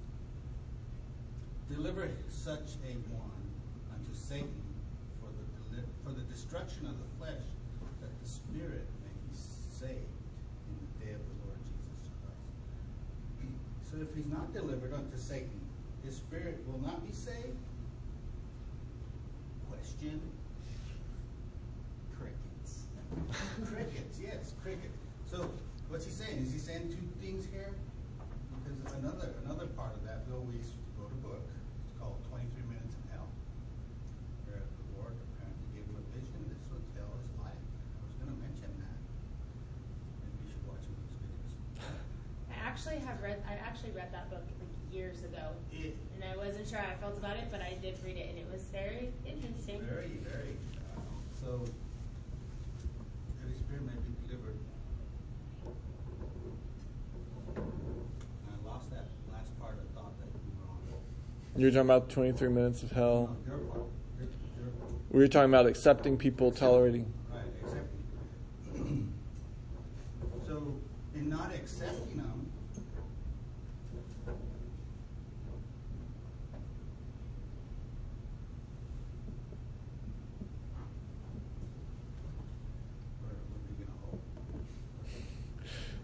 deliver 1.70 2.10
such 2.30 2.78
a 2.86 2.94
one 3.14 3.46
unto 3.94 4.14
Satan 4.14 4.62
for 5.20 5.30
the, 5.34 5.82
for 6.04 6.14
the 6.14 6.26
destruction 6.32 6.86
of 6.86 6.94
the 6.98 7.10
flesh, 7.18 7.46
that 8.02 8.14
the 8.22 8.30
spirit 8.30 8.86
may 9.04 9.16
be 9.28 9.34
saved 9.34 9.92
in 10.70 10.76
the 10.78 11.06
day 11.06 11.12
of 11.14 11.22
the 11.22 11.36
Lord 11.46 11.60
Jesus 11.66 12.10
Christ. 12.22 12.46
So 13.90 13.98
if 14.02 14.16
he's 14.16 14.32
not 14.32 14.54
delivered 14.54 14.94
unto 14.94 15.18
Satan, 15.18 15.60
his 16.06 16.16
spirit 16.16 16.64
will 16.68 16.80
not 16.80 17.06
be 17.06 17.12
saved? 17.12 17.58
Question. 19.70 20.22
Crickets. 22.18 22.86
crickets, 23.66 24.20
yes, 24.22 24.54
cricket. 24.64 24.92
So 25.30 25.50
what's 25.90 26.06
he 26.06 26.12
saying? 26.12 26.38
Is 26.38 26.54
he 26.54 26.60
saying 26.60 26.90
two 26.90 27.26
things 27.26 27.48
here? 27.52 27.74
Because 28.70 28.94
another 29.02 29.34
another 29.46 29.68
part 29.74 29.98
of 29.98 30.06
that, 30.06 30.30
Bill 30.30 30.46
Weiss 30.46 30.78
wrote 30.98 31.10
a 31.10 31.22
book. 31.26 31.42
It's 31.42 31.98
called 31.98 32.22
Twenty 32.30 32.46
Three 32.54 32.68
Minutes 32.70 32.94
in 32.94 33.04
Hell. 33.10 33.30
Where 34.46 34.62
the 34.62 34.86
Lord 34.98 35.18
apparently 35.18 35.68
gave 35.74 35.86
him 35.90 35.98
a 35.98 36.06
vision. 36.14 36.38
This 36.48 36.62
would 36.70 36.86
tell 36.94 37.10
his 37.20 37.34
life. 37.42 37.58
I 37.58 38.00
was 38.06 38.14
going 38.22 38.30
to 38.30 38.40
mention 38.40 38.70
that. 38.78 39.00
Maybe 40.22 40.38
you 40.46 40.48
should 40.54 40.64
watch 40.70 40.86
some 40.86 40.94
of 40.94 41.02
these 41.10 41.18
videos. 41.18 41.52
I 42.54 42.58
actually 42.62 43.02
have 43.02 43.18
read. 43.26 43.42
I 43.50 43.58
actually 43.66 43.92
read 43.98 44.14
that 44.14 44.30
book 44.30 44.46
like 44.46 44.70
years 44.94 45.24
ago, 45.24 45.54
It, 45.72 45.96
and 46.16 46.24
I 46.24 46.36
wasn't 46.36 46.68
sure 46.68 46.80
how 46.80 46.90
I 46.90 46.96
felt 46.96 47.18
about 47.18 47.38
it, 47.38 47.46
but 47.52 47.62
I 47.62 47.78
did 47.82 47.98
read 48.04 48.18
it, 48.18 48.30
and 48.30 48.38
it 48.38 48.48
was 48.52 48.64
very 48.74 49.10
interesting. 49.26 49.82
Very, 49.86 50.18
very. 50.26 50.58
Um, 50.98 51.06
so, 51.30 51.62
every 53.44 53.54
spirit 53.54 53.86
may 53.86 53.94
be 53.94 54.14
delivered. 54.26 54.58
I 57.56 58.68
lost 58.68 58.90
that 58.92 59.06
last 59.32 59.54
part 59.60 59.78
of 59.78 59.86
thought 59.94 60.18
that 60.18 60.30
you 60.42 60.52
were 60.58 60.66
on. 60.74 60.82
You're 61.60 61.72
talking 61.72 61.88
about 61.88 62.10
23 62.10 62.48
minutes 62.48 62.84
of 62.84 62.92
hell. 62.92 63.36
We 65.12 65.20
were 65.20 65.28
talking 65.28 65.50
about 65.50 65.66
accepting 65.66 66.16
people, 66.18 66.54
tolerating. 66.54 67.12
right, 67.30 67.44
accepting. 67.62 69.14
so, 70.48 70.78
in 71.14 71.30
not 71.30 71.54
accepting 71.54 72.16
them, 72.16 72.50
where, 74.24 74.36
where 83.26 83.36
are 83.36 83.68
we 83.68 83.84
gonna 83.84 83.98
hold? 84.06 84.22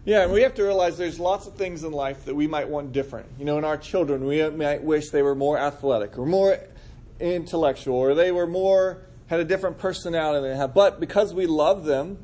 Yeah, 0.06 0.22
and 0.22 0.32
we 0.32 0.42
have 0.42 0.54
to 0.54 0.62
realize 0.62 0.96
there's 0.96 1.18
lots 1.18 1.48
of 1.48 1.56
things 1.56 1.82
in 1.82 1.90
life 1.90 2.26
that 2.26 2.34
we 2.36 2.46
might 2.46 2.68
want 2.68 2.92
different. 2.92 3.26
You 3.40 3.44
know, 3.44 3.58
in 3.58 3.64
our 3.64 3.76
children, 3.76 4.24
we 4.24 4.48
might 4.50 4.84
wish 4.84 5.10
they 5.10 5.20
were 5.20 5.34
more 5.34 5.58
athletic 5.58 6.16
or 6.16 6.24
more 6.24 6.60
intellectual 7.18 7.96
or 7.96 8.14
they 8.14 8.30
were 8.30 8.46
more, 8.46 9.02
had 9.26 9.40
a 9.40 9.44
different 9.44 9.78
personality 9.78 10.46
than 10.46 10.56
have. 10.56 10.72
But 10.72 11.00
because 11.00 11.34
we 11.34 11.46
love 11.46 11.84
them, 11.84 12.18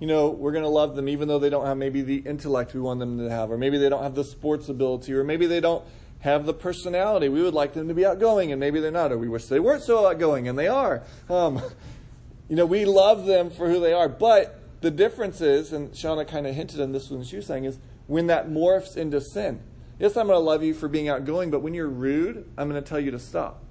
you 0.00 0.08
know, 0.08 0.30
we're 0.30 0.50
going 0.50 0.64
to 0.64 0.68
love 0.68 0.96
them 0.96 1.08
even 1.08 1.28
though 1.28 1.38
they 1.38 1.48
don't 1.48 1.64
have 1.64 1.76
maybe 1.76 2.02
the 2.02 2.16
intellect 2.16 2.74
we 2.74 2.80
want 2.80 2.98
them 2.98 3.18
to 3.18 3.30
have, 3.30 3.52
or 3.52 3.56
maybe 3.56 3.78
they 3.78 3.88
don't 3.88 4.02
have 4.02 4.16
the 4.16 4.24
sports 4.24 4.68
ability, 4.68 5.12
or 5.12 5.22
maybe 5.22 5.46
they 5.46 5.60
don't 5.60 5.84
have 6.22 6.44
the 6.44 6.54
personality. 6.54 7.28
We 7.28 7.40
would 7.40 7.54
like 7.54 7.72
them 7.72 7.86
to 7.86 7.94
be 7.94 8.04
outgoing, 8.04 8.50
and 8.50 8.58
maybe 8.58 8.80
they're 8.80 8.90
not, 8.90 9.12
or 9.12 9.18
we 9.18 9.28
wish 9.28 9.46
they 9.46 9.60
weren't 9.60 9.84
so 9.84 10.08
outgoing, 10.08 10.48
and 10.48 10.58
they 10.58 10.66
are. 10.66 11.04
Um, 11.30 11.62
you 12.48 12.56
know, 12.56 12.66
we 12.66 12.84
love 12.84 13.26
them 13.26 13.48
for 13.48 13.70
who 13.70 13.78
they 13.78 13.92
are. 13.92 14.08
But 14.08 14.58
the 14.82 14.90
difference 14.90 15.40
is, 15.40 15.72
and 15.72 15.92
Shauna 15.92 16.26
kind 16.26 16.46
of 16.46 16.54
hinted 16.54 16.80
on 16.80 16.92
this 16.92 17.10
when 17.10 17.24
she 17.24 17.36
was 17.36 17.46
saying, 17.46 17.64
is 17.64 17.78
when 18.06 18.26
that 18.26 18.48
morphs 18.48 18.96
into 18.96 19.20
sin. 19.20 19.60
Yes, 19.98 20.16
I'm 20.16 20.26
going 20.26 20.38
to 20.38 20.44
love 20.44 20.62
you 20.62 20.74
for 20.74 20.88
being 20.88 21.08
outgoing, 21.08 21.50
but 21.50 21.60
when 21.60 21.74
you're 21.74 21.88
rude, 21.88 22.50
I'm 22.58 22.68
going 22.68 22.82
to 22.82 22.88
tell 22.88 23.00
you 23.00 23.10
to 23.12 23.18
stop. 23.18 23.62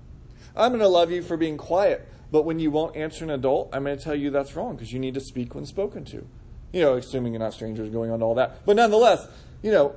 I'm 0.55 0.71
going 0.71 0.79
to 0.81 0.87
love 0.87 1.11
you 1.11 1.21
for 1.21 1.37
being 1.37 1.57
quiet, 1.57 2.07
But 2.31 2.43
when 2.43 2.59
you 2.59 2.71
won't 2.71 2.95
answer 2.95 3.25
an 3.25 3.29
adult, 3.29 3.69
I'm 3.73 3.83
going 3.83 3.97
to 3.97 4.03
tell 4.03 4.15
you 4.15 4.31
that's 4.31 4.55
wrong 4.55 4.75
because 4.75 4.93
you 4.93 4.99
need 4.99 5.13
to 5.15 5.19
speak 5.19 5.53
when 5.53 5.65
spoken 5.65 6.05
to. 6.05 6.25
You 6.71 6.81
know, 6.81 6.95
assuming 6.95 7.33
you're 7.33 7.41
not 7.41 7.53
strangers 7.53 7.89
going 7.89 8.09
on 8.09 8.19
to 8.19 8.25
all 8.25 8.35
that. 8.35 8.65
But 8.65 8.77
nonetheless, 8.77 9.27
you 9.61 9.71
know, 9.71 9.95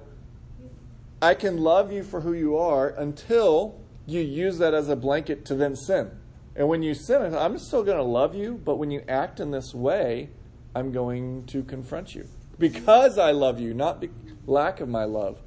I 1.23 1.35
can 1.35 1.59
love 1.59 1.93
you 1.93 2.03
for 2.03 2.23
who 2.23 2.33
you 2.33 2.57
are 2.57 2.89
until 2.89 3.81
you 4.05 4.21
use 4.21 4.59
that 4.59 4.75
as 4.75 4.89
a 4.89 4.97
blanket 4.97 5.45
to 5.47 5.55
then 5.55 5.77
sin. 5.77 6.11
And 6.57 6.69
when 6.69 6.83
you 6.83 6.95
sin, 6.95 7.35
I'm 7.35 7.59
still 7.59 7.85
going 7.85 7.97
to 7.97 8.03
love 8.03 8.35
you, 8.35 8.61
but 8.65 8.77
when 8.77 8.91
you 8.91 9.05
act 9.09 9.39
in 9.39 9.53
this 9.53 9.73
way, 9.73 10.31
I'm 10.75 10.91
going 10.91 11.45
to 11.47 11.63
confront 11.63 12.15
you. 12.17 12.27
Because 12.59 13.17
I 13.17 13.31
love 13.31 13.61
you, 13.61 13.75
not 13.75 14.01
be- 14.01 14.11
lack 14.47 14.81
of 14.81 14.89
my 14.89 15.05
love. 15.05 15.39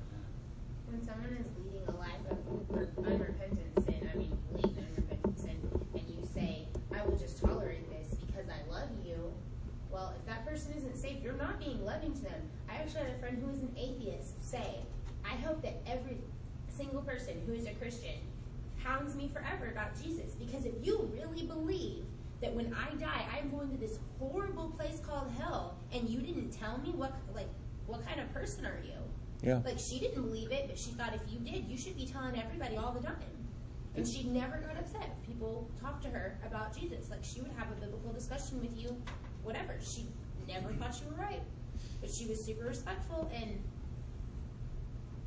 When 0.89 1.03
someone 1.05 1.37
is 1.37 1.45
leading 1.65 1.85
a 1.87 1.99
life 1.99 2.23
of 2.31 3.05
unrepentant 3.05 3.85
sin, 3.85 4.09
I 4.13 4.17
mean 4.17 4.37
blatant 4.53 4.87
unrepentant 4.87 5.37
sin, 5.37 5.57
and 5.93 6.03
you 6.07 6.25
say, 6.33 6.67
I 6.95 7.05
will 7.05 7.17
just 7.17 7.41
tolerate 7.41 7.89
this 7.89 8.17
because 8.19 8.45
I 8.49 8.71
love 8.71 8.89
you, 9.05 9.33
well, 9.91 10.13
if 10.17 10.25
that 10.27 10.45
person 10.45 10.73
isn't 10.77 10.95
saved, 10.97 11.23
you're 11.23 11.33
not 11.33 11.59
being 11.59 11.83
loving 11.83 12.13
to 12.13 12.21
them. 12.21 12.41
I 12.69 12.75
actually 12.75 13.01
had 13.01 13.11
a 13.15 13.19
friend 13.19 13.37
who 13.41 13.47
was 13.51 13.59
an 13.59 13.75
atheist 13.77 14.41
say, 14.49 14.79
I 15.25 15.35
hope 15.35 15.61
that 15.61 15.81
every 15.85 16.17
single 16.69 17.01
person 17.01 17.41
who 17.45 17.53
is 17.53 17.65
a 17.65 17.73
Christian 17.73 18.15
hounds 18.77 19.15
me 19.15 19.29
forever 19.33 19.69
about 19.71 20.01
Jesus 20.01 20.35
because 20.39 20.63
if 20.63 20.73
you 20.81 21.09
really 21.13 21.45
believe 21.45 22.05
that 22.41 22.53
when 22.53 22.73
I 22.73 22.93
die 22.95 23.25
I'm 23.35 23.49
going 23.49 23.71
to 23.71 23.77
this 23.77 23.99
horrible 24.19 24.69
place 24.69 24.99
called 24.99 25.31
hell 25.37 25.77
and 25.91 26.07
you 26.09 26.19
didn't 26.19 26.51
tell 26.51 26.77
me 26.79 26.91
what 26.91 27.13
like 27.33 27.49
what 27.87 28.05
kind 28.05 28.19
of 28.19 28.31
person 28.33 28.65
are 28.65 28.79
you? 28.83 28.93
Yeah. 29.41 29.61
Like 29.63 29.79
she 29.79 29.99
didn't 29.99 30.21
believe 30.21 30.51
it, 30.51 30.67
but 30.67 30.77
she 30.77 30.91
thought 30.91 31.13
if 31.13 31.21
you 31.31 31.39
did, 31.39 31.65
you 31.65 31.77
should 31.77 31.95
be 31.95 32.05
telling 32.05 32.39
everybody 32.39 32.75
all 32.75 32.91
the 32.91 33.01
time. 33.01 33.15
And 33.95 34.07
she 34.07 34.23
never 34.23 34.57
got 34.57 34.77
upset 34.77 35.09
if 35.19 35.27
people 35.27 35.69
talked 35.81 36.03
to 36.03 36.09
her 36.09 36.37
about 36.45 36.77
Jesus. 36.77 37.09
Like 37.09 37.23
she 37.23 37.41
would 37.41 37.51
have 37.57 37.71
a 37.71 37.75
biblical 37.75 38.11
discussion 38.13 38.61
with 38.61 38.77
you, 38.77 38.95
whatever. 39.43 39.75
She 39.81 40.05
never 40.47 40.71
thought 40.73 40.99
you 41.01 41.09
were 41.09 41.23
right, 41.23 41.41
but 42.01 42.11
she 42.11 42.25
was 42.25 42.43
super 42.43 42.65
respectful. 42.65 43.31
And 43.33 43.59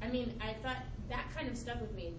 I 0.03 0.09
mean, 0.09 0.35
I 0.41 0.53
thought 0.63 0.83
that 1.09 1.25
kind 1.35 1.49
of 1.49 1.57
stuck 1.57 1.81
with 1.81 1.95
me. 1.95 2.15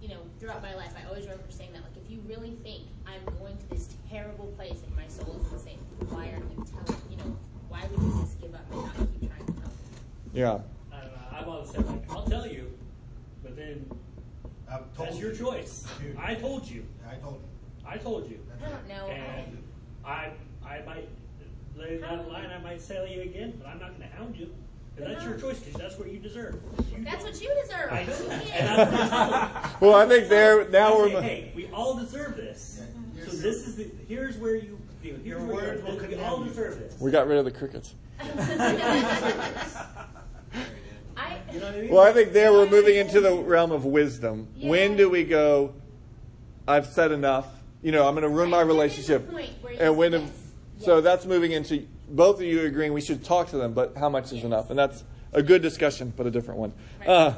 You 0.00 0.08
know, 0.08 0.20
throughout 0.38 0.62
my 0.62 0.74
life, 0.74 0.92
I 0.98 1.06
always 1.08 1.24
remember 1.24 1.44
saying 1.50 1.72
that. 1.72 1.82
Like, 1.82 1.96
if 2.02 2.10
you 2.10 2.20
really 2.26 2.56
think 2.62 2.84
I'm 3.06 3.22
going 3.38 3.56
to 3.56 3.68
this 3.68 3.94
terrible 4.08 4.46
place 4.56 4.80
and 4.86 4.96
my 4.96 5.06
soul 5.08 5.38
is 5.44 5.50
the 5.50 5.58
same, 5.58 5.78
why 6.08 6.28
are 6.28 6.38
you 6.38 6.64
telling? 6.64 7.02
You 7.10 7.16
know, 7.18 7.36
why 7.68 7.82
would 7.90 8.00
you 8.02 8.20
just 8.20 8.40
give 8.40 8.54
up 8.54 8.64
and 8.72 8.82
not 8.82 8.96
keep 9.20 9.30
trying 9.30 9.46
to 9.46 9.52
help? 9.60 9.74
Yeah. 10.32 10.58
I 10.92 11.00
don't 11.02 11.12
know. 11.12 11.38
I'm 11.38 11.48
on 11.48 11.66
the 11.66 11.72
same 11.72 11.86
like 11.86 12.10
I'll 12.10 12.24
tell 12.24 12.46
you, 12.46 12.72
but 13.42 13.56
then 13.56 13.88
I've 14.70 14.92
told 14.94 15.08
that's 15.08 15.18
your 15.20 15.34
choice. 15.34 15.86
Dude. 16.00 16.16
I 16.16 16.34
told 16.34 16.68
you. 16.68 16.86
I 17.08 17.16
told 17.16 17.42
you. 17.42 17.88
I 17.88 17.96
told 17.98 18.30
you. 18.30 18.38
I 18.64 18.68
don't 18.68 18.88
know. 18.88 19.06
I, 19.06 19.12
And 19.12 19.62
I 20.04 20.30
I 20.64 20.82
might 20.86 21.08
lay 21.76 21.96
that 21.98 22.28
line. 22.28 22.50
I 22.50 22.58
might 22.58 22.80
sell 22.80 23.06
you 23.06 23.22
again, 23.22 23.54
but 23.58 23.68
I'm 23.68 23.78
not 23.78 23.96
going 23.96 24.08
to 24.08 24.16
hound 24.16 24.36
you. 24.36 24.52
'Cause 24.96 25.06
that's 25.08 25.24
your 25.24 25.38
choice. 25.38 25.58
Because 25.60 25.80
that's 25.80 25.98
what 25.98 26.10
you 26.10 26.18
deserve. 26.18 26.56
You 26.96 27.04
that's 27.04 27.22
don't. 27.24 27.32
what 27.32 27.40
you 27.42 27.50
deserve. 27.62 27.92
I 27.92 28.04
know 28.04 28.12
She 28.16 28.22
that. 28.24 28.44
can't. 28.44 28.68
And 28.68 28.78
that's 28.78 28.92
what 28.92 29.12
I 29.12 29.60
told 29.62 29.80
you. 29.82 29.86
Well, 29.88 29.94
I 29.96 30.06
think 30.08 30.28
there 30.28 30.68
now 30.68 30.96
we're. 30.98 31.10
say, 31.10 31.22
hey, 31.22 31.52
we 31.56 31.68
all 31.72 31.94
deserve 31.96 32.36
this. 32.36 32.82
Yeah. 33.16 33.24
So 33.26 33.30
this 33.36 33.66
is 33.66 33.76
the 33.76 33.90
here's 34.08 34.36
where 34.36 34.56
you, 34.56 34.78
you 35.02 35.12
here's 35.14 35.26
Your 35.26 35.38
where 35.40 35.56
words 35.78 35.82
will 35.84 35.96
we 36.08 36.14
all 36.16 36.42
deserve 36.44 36.78
this. 36.78 36.96
We 37.00 37.10
got 37.10 37.26
rid 37.28 37.38
of 37.38 37.44
the 37.46 37.50
crickets. 37.50 37.94
I, 41.16 41.38
You 41.52 41.60
know 41.60 41.66
what 41.66 41.74
I 41.74 41.80
mean? 41.80 41.90
Well, 41.90 42.02
I 42.02 42.12
think 42.12 42.32
there 42.32 42.52
we're 42.52 42.68
moving 42.68 42.96
into 42.96 43.20
the 43.20 43.34
realm 43.36 43.72
of 43.72 43.84
wisdom. 43.84 44.48
When 44.60 44.96
do 44.96 45.08
we 45.10 45.24
go? 45.24 45.74
I've 46.68 46.86
said 46.86 47.12
enough. 47.12 47.46
You 47.82 47.92
know, 47.92 48.06
I'm 48.06 48.14
going 48.14 48.22
to 48.22 48.28
ruin 48.28 48.50
my 48.50 48.58
Right, 48.58 48.64
there 48.66 48.70
is 48.70 48.76
relationship. 48.76 49.30
point 49.30 49.50
where 49.62 49.72
you 49.72 49.78
And 49.80 49.96
when? 49.96 50.12
yes. 50.12 50.30
So 50.78 50.96
Yes. 50.96 51.04
that's 51.04 51.26
moving 51.26 51.52
into 51.52 51.86
both 52.10 52.36
of 52.36 52.42
you 52.42 52.60
agreeing 52.62 52.92
we 52.92 53.00
should 53.00 53.24
talk 53.24 53.48
to 53.50 53.56
them, 53.56 53.72
but 53.72 53.96
how 53.96 54.08
much 54.08 54.32
is 54.32 54.44
enough? 54.44 54.70
And 54.70 54.78
that's 54.78 55.04
a 55.32 55.42
good 55.42 55.62
discussion, 55.62 56.12
but 56.16 56.26
a 56.26 56.30
different 56.30 56.60
one. 56.60 56.72
Right. 57.00 57.08
Uh, 57.08 57.34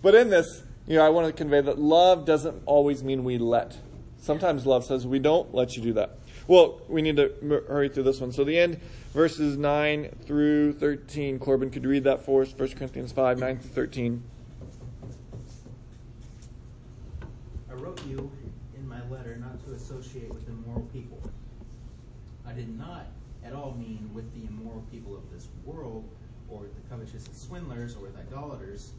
but 0.00 0.14
in 0.14 0.30
this, 0.30 0.62
you 0.86 0.96
know, 0.96 1.04
I 1.04 1.08
want 1.08 1.26
to 1.26 1.32
convey 1.32 1.60
that 1.60 1.78
love 1.78 2.24
doesn't 2.24 2.62
always 2.66 3.02
mean 3.02 3.24
we 3.24 3.38
let. 3.38 3.78
Sometimes 4.18 4.66
love 4.66 4.84
says 4.84 5.06
we 5.06 5.18
don't 5.18 5.52
let 5.54 5.76
you 5.76 5.82
do 5.82 5.92
that. 5.94 6.18
Well, 6.46 6.80
we 6.88 7.02
need 7.02 7.16
to 7.16 7.32
m- 7.40 7.64
hurry 7.68 7.88
through 7.88 8.04
this 8.04 8.20
one. 8.20 8.32
So 8.32 8.44
the 8.44 8.58
end, 8.58 8.80
verses 9.12 9.56
9 9.56 10.10
through 10.24 10.74
13. 10.74 11.38
Corbin 11.38 11.70
could 11.70 11.84
you 11.84 11.88
read 11.88 12.04
that 12.04 12.24
for 12.24 12.42
us, 12.42 12.52
1 12.56 12.68
Corinthians 12.70 13.12
5, 13.12 13.38
9 13.38 13.58
through 13.58 13.70
13. 13.70 14.22
I 17.70 17.74
wrote 17.74 18.04
you 18.06 18.30
in 18.76 18.88
my 18.88 19.02
letter 19.08 19.36
not 19.36 19.64
to 19.66 19.74
associate 19.74 20.32
with 20.32 20.48
immoral 20.48 20.88
people. 20.92 21.20
I 22.46 22.52
did 22.52 22.76
not 22.76 23.06
at 23.52 23.58
all 23.58 23.74
mean 23.74 24.08
with 24.14 24.32
the 24.34 24.48
immoral 24.48 24.82
people 24.90 25.14
of 25.14 25.30
this 25.30 25.48
world, 25.64 26.08
or 26.48 26.62
the 26.62 26.88
covetous 26.88 27.26
and 27.26 27.36
swindlers, 27.36 27.94
or 27.96 28.00
with 28.00 28.16
idolaters, 28.16 28.92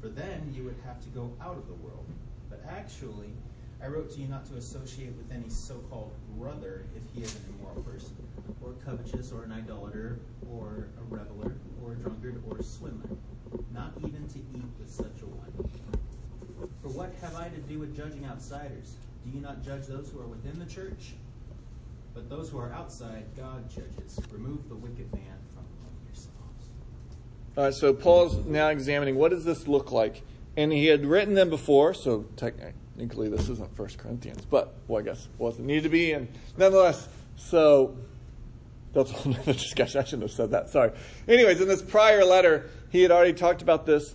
for 0.00 0.08
then 0.08 0.52
you 0.54 0.64
would 0.64 0.76
have 0.84 1.02
to 1.02 1.08
go 1.10 1.32
out 1.40 1.56
of 1.56 1.66
the 1.66 1.74
world. 1.74 2.04
But 2.50 2.62
actually, 2.68 3.30
I 3.82 3.88
wrote 3.88 4.10
to 4.12 4.20
you 4.20 4.28
not 4.28 4.46
to 4.46 4.56
associate 4.56 5.14
with 5.16 5.30
any 5.32 5.48
so 5.48 5.76
called 5.90 6.12
brother 6.38 6.84
if 6.94 7.02
he 7.14 7.22
is 7.22 7.34
an 7.36 7.54
immoral 7.58 7.82
person, 7.82 8.16
or 8.62 8.74
covetous, 8.84 9.32
or 9.32 9.44
an 9.44 9.52
idolater, 9.52 10.20
or 10.52 10.88
a 10.98 11.14
reveler, 11.14 11.54
or 11.82 11.92
a 11.92 11.96
drunkard, 11.96 12.42
or 12.48 12.58
a 12.58 12.62
swindler, 12.62 13.16
not 13.72 13.92
even 13.98 14.28
to 14.28 14.38
eat 14.38 14.70
with 14.78 14.90
such 14.90 15.22
a 15.22 15.26
one. 15.26 15.70
For 16.82 16.88
what 16.88 17.14
have 17.22 17.34
I 17.34 17.48
to 17.48 17.60
do 17.62 17.78
with 17.78 17.96
judging 17.96 18.26
outsiders? 18.26 18.96
Do 19.24 19.30
you 19.36 19.40
not 19.40 19.64
judge 19.64 19.86
those 19.86 20.10
who 20.10 20.20
are 20.20 20.26
within 20.26 20.58
the 20.58 20.66
church? 20.66 21.14
But 22.16 22.30
those 22.30 22.48
who 22.48 22.58
are 22.58 22.72
outside, 22.72 23.26
God 23.36 23.68
judges. 23.68 24.18
Remove 24.32 24.70
the 24.70 24.74
wicked 24.74 25.12
man 25.12 25.36
from 25.52 25.64
among 25.78 25.94
yourselves. 26.06 26.64
All 27.58 27.64
right, 27.64 27.74
so 27.74 27.92
Paul's 27.92 28.46
now 28.46 28.68
examining 28.68 29.16
what 29.16 29.32
does 29.32 29.44
this 29.44 29.68
look 29.68 29.92
like, 29.92 30.22
and 30.56 30.72
he 30.72 30.86
had 30.86 31.04
written 31.04 31.34
them 31.34 31.50
before, 31.50 31.92
so 31.92 32.24
technically 32.36 33.28
this 33.28 33.50
isn't 33.50 33.76
First 33.76 33.98
Corinthians, 33.98 34.46
but 34.46 34.72
well, 34.88 35.02
I 35.02 35.04
guess 35.04 35.26
it 35.26 35.30
wasn't 35.36 35.66
need 35.66 35.82
to 35.82 35.90
be, 35.90 36.12
and 36.12 36.28
nonetheless, 36.56 37.06
so 37.36 37.94
that's 38.94 39.10
a 39.10 39.14
whole 39.14 39.34
other 39.40 39.52
discussion. 39.52 40.00
I 40.00 40.04
shouldn't 40.04 40.22
have 40.22 40.32
said 40.32 40.52
that. 40.52 40.70
Sorry. 40.70 40.92
Anyways, 41.28 41.60
in 41.60 41.68
this 41.68 41.82
prior 41.82 42.24
letter, 42.24 42.70
he 42.88 43.02
had 43.02 43.10
already 43.10 43.34
talked 43.34 43.60
about 43.60 43.84
this, 43.84 44.14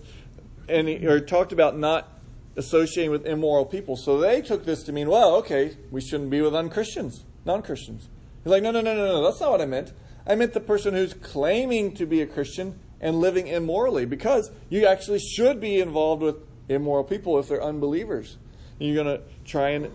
and 0.67 0.87
he, 0.87 1.05
or 1.05 1.19
talked 1.19 1.51
about 1.51 1.77
not 1.77 2.09
associating 2.57 3.11
with 3.11 3.27
immoral 3.27 3.65
people. 3.65 3.95
So 3.95 4.19
they 4.19 4.41
took 4.41 4.65
this 4.65 4.81
to 4.85 4.91
mean, 4.91 5.07
well, 5.07 5.35
okay, 5.35 5.77
we 5.91 6.01
shouldn't 6.01 6.31
be 6.31 6.41
with 6.41 6.55
unchristians, 6.55 7.25
non-Christians. 7.45 8.09
He's 8.43 8.51
like, 8.51 8.63
no, 8.63 8.71
no, 8.71 8.81
no, 8.81 8.95
no, 8.95 9.05
no. 9.05 9.23
That's 9.23 9.39
not 9.39 9.51
what 9.51 9.61
I 9.61 9.65
meant. 9.65 9.93
I 10.25 10.35
meant 10.35 10.53
the 10.53 10.59
person 10.59 10.93
who's 10.93 11.13
claiming 11.13 11.93
to 11.95 12.05
be 12.05 12.21
a 12.21 12.27
Christian 12.27 12.79
and 12.99 13.19
living 13.19 13.47
immorally, 13.47 14.05
because 14.05 14.51
you 14.69 14.85
actually 14.85 15.19
should 15.19 15.59
be 15.59 15.79
involved 15.79 16.21
with 16.21 16.35
immoral 16.69 17.03
people 17.03 17.39
if 17.39 17.47
they're 17.47 17.63
unbelievers. 17.63 18.37
You're 18.79 19.03
going 19.03 19.17
to 19.17 19.23
try 19.45 19.69
and 19.69 19.91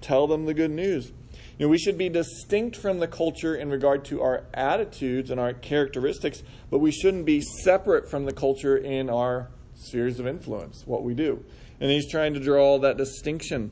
tell 0.00 0.26
them 0.26 0.46
the 0.46 0.54
good 0.54 0.70
news. 0.70 1.12
You 1.58 1.66
know, 1.66 1.70
we 1.70 1.78
should 1.78 1.96
be 1.96 2.08
distinct 2.10 2.76
from 2.76 2.98
the 2.98 3.08
culture 3.08 3.54
in 3.54 3.70
regard 3.70 4.04
to 4.06 4.20
our 4.20 4.44
attitudes 4.52 5.30
and 5.30 5.40
our 5.40 5.54
characteristics, 5.54 6.42
but 6.70 6.80
we 6.80 6.90
shouldn't 6.90 7.24
be 7.24 7.40
separate 7.40 8.10
from 8.10 8.26
the 8.26 8.32
culture 8.32 8.76
in 8.76 9.08
our 9.08 9.48
spheres 9.74 10.20
of 10.20 10.26
influence, 10.26 10.86
what 10.86 11.02
we 11.02 11.14
do. 11.14 11.44
And 11.80 11.90
he's 11.90 12.10
trying 12.10 12.34
to 12.34 12.40
draw 12.40 12.78
that 12.78 12.96
distinction. 12.98 13.70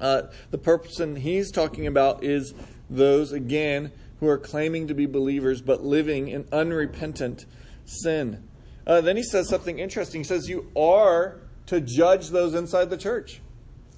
Uh, 0.00 0.22
the 0.50 0.58
person 0.58 1.16
he's 1.16 1.50
talking 1.50 1.86
about 1.86 2.24
is 2.24 2.54
those, 2.88 3.32
again, 3.32 3.92
who 4.20 4.28
are 4.28 4.38
claiming 4.38 4.88
to 4.88 4.94
be 4.94 5.06
believers 5.06 5.60
but 5.60 5.84
living 5.84 6.28
in 6.28 6.46
unrepentant 6.52 7.46
sin. 7.84 8.48
Uh, 8.86 9.00
then 9.00 9.16
he 9.16 9.22
says 9.22 9.48
something 9.48 9.78
interesting. 9.78 10.20
He 10.20 10.24
says, 10.24 10.48
You 10.48 10.70
are 10.76 11.40
to 11.66 11.80
judge 11.80 12.30
those 12.30 12.54
inside 12.54 12.90
the 12.90 12.96
church. 12.96 13.40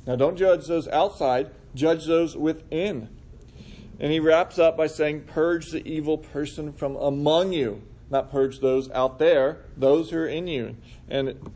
Now, 0.06 0.16
don't 0.16 0.36
judge 0.36 0.66
those 0.66 0.88
outside, 0.88 1.50
judge 1.74 2.06
those 2.06 2.36
within. 2.36 3.08
And 4.00 4.10
he 4.10 4.18
wraps 4.18 4.58
up 4.58 4.76
by 4.76 4.86
saying, 4.86 5.24
Purge 5.24 5.70
the 5.70 5.86
evil 5.86 6.18
person 6.18 6.72
from 6.72 6.96
among 6.96 7.52
you. 7.52 7.82
Not 8.10 8.32
purge 8.32 8.58
those 8.58 8.90
out 8.90 9.18
there, 9.18 9.58
those 9.76 10.10
who 10.10 10.18
are 10.18 10.26
in 10.26 10.48
you. 10.48 10.76
And 11.08 11.52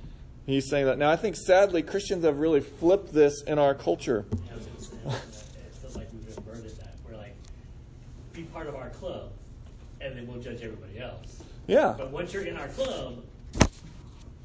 he's 0.47 0.68
saying 0.68 0.86
that. 0.86 0.99
Now, 0.99 1.11
I 1.11 1.16
think 1.16 1.36
sadly, 1.36 1.82
Christians 1.82 2.24
have 2.24 2.38
really 2.38 2.61
flipped 2.61 3.12
this 3.12 3.42
in 3.42 3.59
our 3.59 3.74
culture. 3.74 4.26
I 4.30 4.55
was 4.55 4.66
gonna 4.66 4.80
say, 4.80 5.20
it 5.66 5.74
feels 5.74 5.97
like 5.97 6.09
we've 6.12 6.36
inverted 6.36 6.76
that. 6.78 6.95
We're 7.09 7.16
like, 7.16 7.34
be 8.32 8.42
part 8.42 8.66
of 8.66 8.74
our 8.74 8.90
club, 8.90 9.30
and 10.01 10.16
then 10.16 10.26
we'll 10.26 10.40
judge 10.40 10.62
everybody 10.62 10.99
else. 10.99 11.42
Yeah. 11.66 11.95
But 11.97 12.11
once 12.11 12.32
you're 12.32 12.45
in 12.45 12.57
our 12.57 12.68
club, 12.68 13.22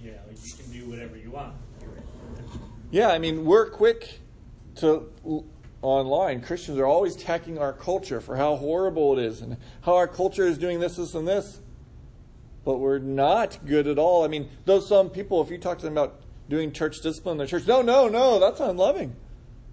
you 0.01 0.11
know, 0.11 0.17
you 0.31 0.53
can 0.57 0.71
do 0.71 0.89
whatever 0.89 1.17
you 1.17 1.31
want. 1.31 1.53
Yeah, 2.91 3.09
I 3.09 3.19
mean, 3.19 3.45
we're 3.45 3.69
quick 3.69 4.19
to 4.75 5.11
online. 5.81 6.41
Christians 6.41 6.77
are 6.79 6.85
always 6.85 7.15
attacking 7.15 7.57
our 7.57 7.73
culture 7.73 8.19
for 8.19 8.35
how 8.35 8.55
horrible 8.55 9.17
it 9.17 9.23
is 9.23 9.41
and 9.41 9.57
how 9.81 9.95
our 9.95 10.07
culture 10.07 10.47
is 10.47 10.57
doing 10.57 10.79
this, 10.79 10.95
this, 10.95 11.13
and 11.13 11.27
this. 11.27 11.59
But 12.69 12.81
we're 12.81 12.99
not 12.99 13.65
good 13.65 13.87
at 13.87 13.97
all. 13.97 14.23
I 14.23 14.27
mean, 14.27 14.47
those 14.65 14.87
some 14.87 15.09
people, 15.09 15.41
if 15.41 15.49
you 15.49 15.57
talk 15.57 15.79
to 15.79 15.85
them 15.85 15.93
about 15.93 16.21
doing 16.49 16.71
church 16.71 17.01
discipline 17.01 17.31
in 17.31 17.37
the 17.39 17.47
church, 17.47 17.65
no, 17.65 17.81
no, 17.81 18.07
no, 18.07 18.39
that's 18.39 18.59
unloving. 18.59 19.15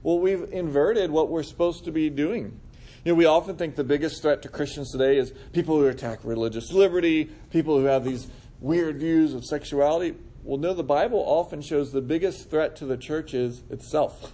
Well, 0.03 0.18
we've 0.18 0.51
inverted 0.51 1.11
what 1.11 1.28
we're 1.28 1.42
supposed 1.42 1.84
to 1.84 1.92
be 1.92 2.09
doing. 2.09 2.59
You 3.05 3.12
know, 3.12 3.14
we 3.16 3.26
often 3.26 3.57
think 3.57 3.76
the 3.76 3.84
biggest 3.84 4.22
threat 4.22 4.40
to 4.44 4.49
Christians 4.49 4.92
today 4.92 5.18
is 5.18 5.34
people 5.53 5.76
who 5.78 5.86
attack 5.88 6.20
religious 6.22 6.72
liberty, 6.72 7.26
people 7.51 7.78
who 7.78 7.84
have 7.84 8.03
these 8.03 8.28
weird 8.61 8.97
views 8.97 9.34
of 9.34 9.44
sexuality. 9.44 10.14
Well, 10.42 10.57
no, 10.57 10.72
the 10.72 10.82
Bible 10.82 11.22
often 11.22 11.61
shows 11.61 11.92
the 11.92 12.01
biggest 12.01 12.49
threat 12.49 12.76
to 12.76 12.86
the 12.86 12.97
church 12.97 13.34
is 13.34 13.62
itself. 13.68 14.32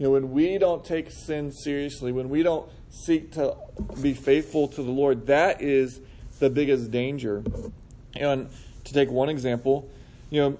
You 0.00 0.06
know, 0.06 0.10
when 0.10 0.32
we 0.32 0.58
don't 0.58 0.84
take 0.84 1.12
sin 1.12 1.52
seriously, 1.52 2.10
when 2.10 2.28
we 2.28 2.42
don't 2.42 2.68
seek 2.88 3.30
to 3.34 3.54
be 4.02 4.14
faithful 4.14 4.66
to 4.66 4.82
the 4.82 4.90
Lord, 4.90 5.28
that 5.28 5.62
is 5.62 6.00
the 6.38 6.50
biggest 6.50 6.90
danger. 6.90 7.42
And 8.14 8.48
to 8.84 8.92
take 8.92 9.10
one 9.10 9.28
example, 9.28 9.88
you 10.30 10.40
know, 10.40 10.58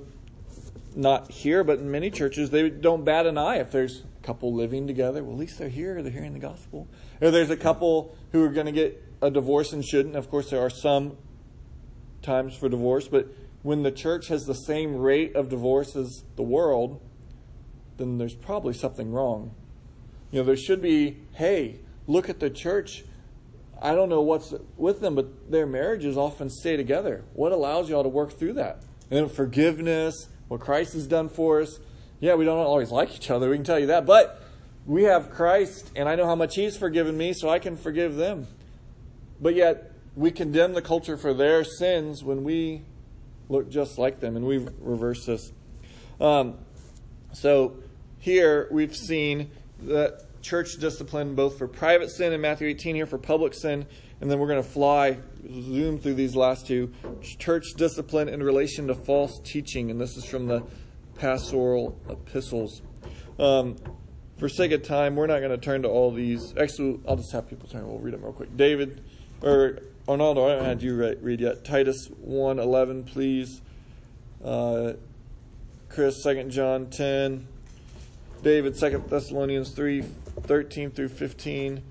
not 0.95 1.31
here, 1.31 1.63
but 1.63 1.79
in 1.79 1.91
many 1.91 2.11
churches, 2.11 2.51
they 2.51 2.71
don't 2.71 3.05
bat 3.05 3.27
an 3.27 3.37
eye 3.37 3.57
if 3.57 3.71
there's 3.71 4.01
a 4.01 4.27
couple 4.27 4.55
living 4.55 4.87
together. 4.87 5.23
Well, 5.23 5.35
at 5.35 5.39
least 5.39 5.59
they're 5.59 5.69
here, 5.69 6.03
they're 6.03 6.13
hearing 6.13 6.33
the 6.33 6.39
gospel. 6.39 6.89
Or 7.21 7.31
there's 7.31 7.51
a 7.51 7.57
couple 7.57 8.17
who 8.33 8.43
are 8.45 8.49
going 8.49 8.67
to 8.67 8.73
get 8.73 9.03
a 9.21 9.31
divorce 9.31 9.73
and 9.73 9.85
shouldn't. 9.85 10.17
Of 10.17 10.31
course, 10.31 10.51
there 10.51 10.61
are 10.61 10.71
some 10.71 11.17
times 12.23 12.57
for 12.57 12.69
divorce, 12.69 13.09
but 13.09 13.29
when 13.63 13.83
the 13.83 13.91
church 13.91 14.29
has 14.29 14.47
the 14.47 14.55
same 14.55 14.97
rate 14.97 15.37
of 15.37 15.49
divorce 15.49 15.97
as 15.97 16.25
the 16.37 16.43
world, 16.43 17.01
then 17.99 18.19
there's 18.19 18.35
probably 18.35 18.75
something 18.75 19.13
wrong. 19.13 19.55
You 20.31 20.41
know, 20.41 20.47
there 20.47 20.57
should 20.57 20.83
be, 20.83 21.19
hey, 21.33 21.81
look 22.07 22.29
at 22.29 22.41
the 22.41 22.51
church. 22.51 23.05
I 23.81 23.95
don't 23.95 24.09
know 24.09 24.23
what's 24.23 24.55
with 24.77 25.01
them, 25.01 25.15
but 25.15 25.51
their 25.51 25.67
marriages 25.67 26.17
often 26.17 26.49
stay 26.49 26.77
together. 26.77 27.25
What 27.35 27.53
allows 27.53 27.91
y'all 27.91 28.03
to 28.03 28.09
work 28.09 28.33
through 28.33 28.55
that? 28.55 28.83
And 29.11 29.21
then 29.21 29.29
forgiveness, 29.29 30.29
what 30.49 30.61
Christ 30.61 30.95
has 30.95 31.07
done 31.07 31.29
for 31.29 31.61
us. 31.61 31.79
Yeah, 32.21 32.35
we 32.35 32.45
don't 32.45 32.59
always 32.59 32.91
like 32.91 33.15
each 33.15 33.31
other, 33.31 33.51
we 33.51 33.57
can 33.57 33.65
tell 33.65 33.79
you 33.79 33.87
that. 33.89 34.07
But 34.07 34.43
we 34.87 35.05
have 35.05 35.31
Christ, 35.31 35.91
and 35.95 36.09
I 36.09 36.15
know 36.15 36.27
how 36.27 36.35
much 36.37 36.55
He's 36.55 36.77
forgiven 36.77 37.17
me, 37.17 37.33
so 37.33 37.49
I 37.49 37.59
can 37.59 37.77
forgive 37.77 38.17
them. 38.17 38.47
But 39.41 39.55
yet, 39.55 39.93
we 40.15 40.31
condemn 40.31 40.73
the 40.73 40.83
culture 40.83 41.17
for 41.17 41.35
their 41.35 41.63
sins 41.65 42.25
when 42.25 42.45
we 42.45 42.83
look 43.49 43.69
just 43.69 43.99
like 43.99 44.21
them, 44.21 44.37
and 44.37 44.47
we 44.47 44.67
reverse 44.81 45.27
this. 45.27 45.53
Um, 46.21 46.59
so, 47.33 47.77
here 48.19 48.69
we've 48.71 48.97
seen 48.97 49.51
that 49.83 50.26
church 50.47 50.77
discipline 50.77 51.35
both 51.35 51.59
for 51.59 51.67
private 51.67 52.09
sin 52.09 52.33
in 52.33 52.41
Matthew 52.41 52.69
18 52.69 52.95
here 52.95 53.07
for 53.07 53.19
public 53.19 53.53
sin, 53.53 53.85
and 54.21 54.31
then 54.31 54.39
we're 54.39 54.47
going 54.47 54.63
to 54.63 54.69
fly, 54.69 55.19
zoom 55.45 55.99
through 55.99 56.15
these 56.15 56.37
last 56.37 56.69
two. 56.69 56.93
Church 57.21 57.75
discipline 57.77 58.29
in 58.29 58.41
relation 58.41 58.87
to 58.87 58.95
false 58.95 59.41
teaching, 59.43 59.91
and 59.91 60.01
this 60.01 60.17
is 60.17 60.25
from 60.25 60.47
the 60.47 60.63
pastoral 61.17 61.99
epistles. 62.09 62.81
Um, 63.41 63.77
for 64.39 64.49
sake 64.49 64.71
of 64.71 64.85
time, 64.85 65.17
we're 65.17 65.27
not 65.27 65.41
going 65.41 65.51
to 65.51 65.59
turn 65.59 65.83
to 65.83 65.89
all 65.89 66.13
these. 66.13 66.57
Actually, 66.57 67.01
I'll 67.09 67.17
just 67.17 67.33
have 67.33 67.49
people 67.49 67.69
turn. 67.69 67.87
We'll 67.87 67.99
read 67.99 68.15
them 68.15 68.23
real 68.23 68.33
quick. 68.33 68.57
David, 68.57 69.03
or 69.43 69.81
Arnaldo, 70.09 70.47
I 70.47 70.51
haven't 70.51 70.67
had 70.67 70.83
you 70.83 71.17
read 71.21 71.41
yet. 71.41 71.65
Titus 71.65 72.09
1 72.21 72.61
11, 72.61 73.05
please. 73.05 73.63
Uh, 74.45 74.93
Chris, 75.89 76.23
2 76.23 76.45
John 76.45 76.87
10. 76.87 77.49
David, 78.43 78.79
2 78.79 79.05
Thessalonians 79.09 79.71
3 79.71 80.05
13 80.43 80.91
through 80.91 81.09
15. 81.09 81.83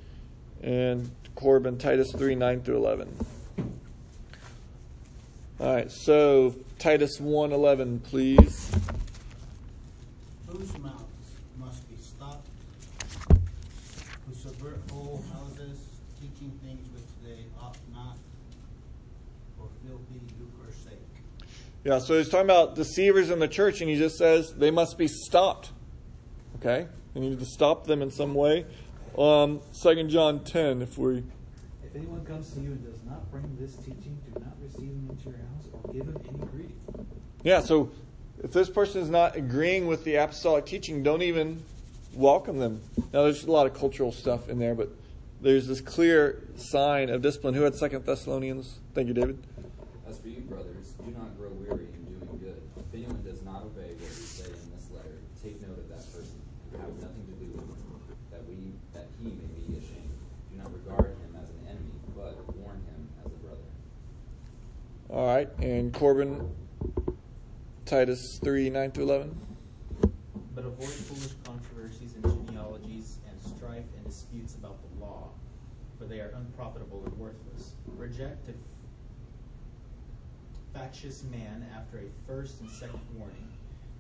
And 0.62 1.12
Corbin, 1.36 1.78
Titus 1.78 2.12
3 2.12 2.36
9 2.36 2.62
through 2.62 2.78
11. 2.78 3.26
All 5.58 5.74
right, 5.74 5.90
so 5.90 6.54
Titus 6.80 7.20
1 7.20 7.54
11, 7.54 8.00
please. 8.02 8.72
Whose 10.48 10.78
mouths 10.80 11.04
must 11.58 11.90
be 11.90 11.96
stopped, 12.02 12.48
who 13.30 14.34
subvert 14.34 14.80
whole 14.92 15.24
houses, 15.34 15.80
teaching 16.20 16.52
things 16.64 16.86
which 16.94 17.06
they 17.24 17.46
ought 17.62 17.78
not, 17.94 18.18
for 19.58 19.70
filthy 19.86 20.22
lucre's 20.40 20.76
sake. 20.76 21.48
Yeah, 21.86 22.00
so 22.00 22.18
he's 22.18 22.28
talking 22.28 22.48
about 22.48 22.76
deceivers 22.76 23.30
in 23.30 23.40
the 23.40 23.48
church, 23.48 23.80
and 23.80 23.90
he 23.90 23.96
just 23.96 24.18
says 24.18 24.54
they 24.58 24.72
must 24.72 24.98
be 24.98 25.08
stopped. 25.08 25.72
Okay? 26.58 26.88
We 27.16 27.22
need 27.22 27.40
to 27.40 27.46
stop 27.46 27.88
them 27.88 28.02
in 28.02 28.12
some 28.12 28.36
way. 28.36 28.66
Um, 29.18 29.62
2 29.82 30.08
John 30.08 30.44
10, 30.44 30.82
if 30.82 30.98
we. 30.98 31.24
If 31.84 31.96
anyone 31.96 32.26
comes 32.26 32.52
to 32.52 32.60
you 32.60 32.72
and 32.72 32.84
does 32.84 33.02
not 33.06 33.32
bring 33.32 33.56
this 33.58 33.76
teaching, 33.78 34.20
do 34.32 34.40
not 34.42 34.54
receive 34.62 34.90
him 34.90 35.08
into 35.10 35.30
your 35.30 35.40
house 35.40 35.70
or 35.72 35.94
give 35.94 36.06
him 36.06 36.18
any 36.28 36.46
greeting. 36.52 37.08
Yeah, 37.42 37.62
so 37.62 37.92
if 38.44 38.52
this 38.52 38.70
person 38.70 39.02
is 39.02 39.10
not 39.10 39.38
agreeing 39.38 39.88
with 39.88 40.04
the 40.04 40.16
apostolic 40.16 40.66
teaching, 40.66 41.04
don't 41.04 41.22
even 41.22 41.64
welcome 42.14 42.60
them. 42.60 42.82
Now, 43.14 43.24
there's 43.24 43.46
a 43.46 43.52
lot 43.52 43.66
of 43.66 43.74
cultural 43.74 44.12
stuff 44.12 44.50
in 44.50 44.60
there, 44.60 44.76
but 44.76 44.90
there's 45.42 45.68
this 45.68 45.80
clear 45.80 46.44
sign 46.58 47.10
of 47.10 47.22
discipline. 47.22 47.54
Who 47.54 47.62
had 47.62 47.76
Second 47.76 48.06
Thessalonians? 48.06 48.80
Thank 48.94 49.08
you, 49.08 49.14
David. 49.14 49.42
As 50.08 50.20
for 50.20 50.28
you, 50.28 50.42
brothers, 50.42 50.94
do 51.06 51.12
not 51.12 51.38
grow 51.38 51.50
weary 51.52 51.88
in 51.94 52.06
doing 52.06 52.40
good. 52.40 52.62
If 52.76 52.94
anyone 52.94 53.24
does 53.24 53.42
not 53.44 53.64
obey 53.64 53.94
what 53.96 54.00
we 54.00 54.26
say 54.26 54.46
in 54.46 54.72
this 54.76 54.90
letter, 54.92 55.16
take 55.42 55.62
note 55.62 55.80
of 55.80 55.88
that 55.90 56.04
person 56.12 56.42
and 56.74 56.82
have 56.82 56.94
nothing 57.00 57.26
to 57.28 57.36
do 57.40 57.52
with 57.52 57.68
him, 57.68 58.00
that 58.32 58.44
we 58.48 58.74
that 58.94 59.08
he 59.22 59.30
may 59.32 59.50
be 59.68 59.78
ashamed. 59.78 60.16
Do 60.52 60.58
not 60.58 60.72
regard 60.72 61.14
him 61.14 61.32
as 61.36 61.50
an 61.50 61.62
enemy, 61.68 61.96
but 62.16 62.36
warn 62.56 62.80
him 62.88 63.10
as 63.24 63.32
a 63.32 63.40
brother. 63.44 63.70
All 65.10 65.28
right, 65.28 65.48
and 65.60 65.94
Corbin, 65.94 66.50
Titus 67.86 68.40
3 68.44 68.72
9 68.72 68.92
through 68.92 69.04
11. 69.04 69.40
But 70.56 70.66
avoid 70.66 70.90
foolish 70.90 71.34
controversies 71.44 72.16
and 72.16 72.24
genealogies 72.24 73.20
and 73.30 73.40
strife 73.56 73.86
and 73.96 74.06
disputes 74.06 74.56
about 74.56 74.78
the 74.82 75.06
law, 75.06 75.30
for 76.00 76.06
they 76.06 76.22
are 76.22 76.34
unprofitable 76.36 77.04
and 77.06 77.16
worthless. 77.20 77.74
Reject 77.96 78.50
a 78.50 78.54
factious 80.78 81.24
man 81.24 81.68
after 81.78 82.00
a 82.00 82.28
first 82.28 82.62
and 82.62 82.70
second 82.72 83.02
warning, 83.16 83.48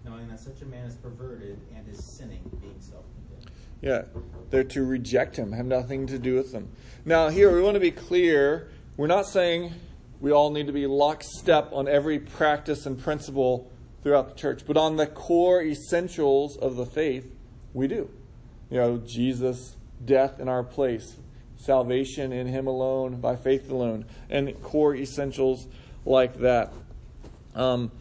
knowing 0.04 0.28
that 0.30 0.40
such 0.40 0.64
a 0.64 0.66
man 0.66 0.88
is 0.88 0.96
perverted 0.96 1.60
and 1.76 1.88
is 1.88 2.04
sinning, 2.04 2.42
being 2.60 2.76
self-condemned. 2.80 3.52
Yeah, 3.82 4.06
they're 4.50 4.64
to 4.64 4.84
reject 4.84 5.36
him, 5.38 5.52
have 5.52 5.68
nothing 5.68 6.08
to 6.08 6.18
do 6.18 6.34
with 6.34 6.52
them. 6.52 6.70
Now, 7.06 7.30
here 7.30 7.56
we 7.56 7.62
want 7.62 7.76
to 7.76 7.80
be 7.80 7.92
clear. 7.92 8.70
We're 8.98 9.06
not 9.06 9.28
saying 9.28 9.74
we 10.20 10.32
all 10.32 10.52
need 10.52 10.68
to 10.68 10.74
be 10.74 10.88
lockstep 10.88 11.72
on 11.72 11.88
every 11.88 12.20
practice 12.20 12.86
and 12.86 13.00
principle 13.00 13.72
throughout 14.04 14.30
the 14.30 14.36
church, 14.36 14.64
but 14.66 14.78
on 14.78 14.98
the 14.98 15.08
core 15.08 15.62
essentials 15.62 16.58
of 16.58 16.76
the 16.76 16.86
faith, 16.86 17.34
we 17.74 17.88
do. 17.88 18.10
You 18.70 18.78
know, 18.78 18.98
Jesus' 18.98 19.76
death 20.04 20.40
in 20.40 20.48
our 20.48 20.64
place, 20.64 21.16
salvation 21.58 22.32
in 22.32 22.48
Him 22.48 22.68
alone, 22.68 23.20
by 23.20 23.36
faith 23.36 23.70
alone, 23.70 24.06
and 24.30 24.62
core 24.62 24.96
essentials 24.96 25.68
like 26.06 26.40
that. 26.40 26.72
Um, 27.56 27.92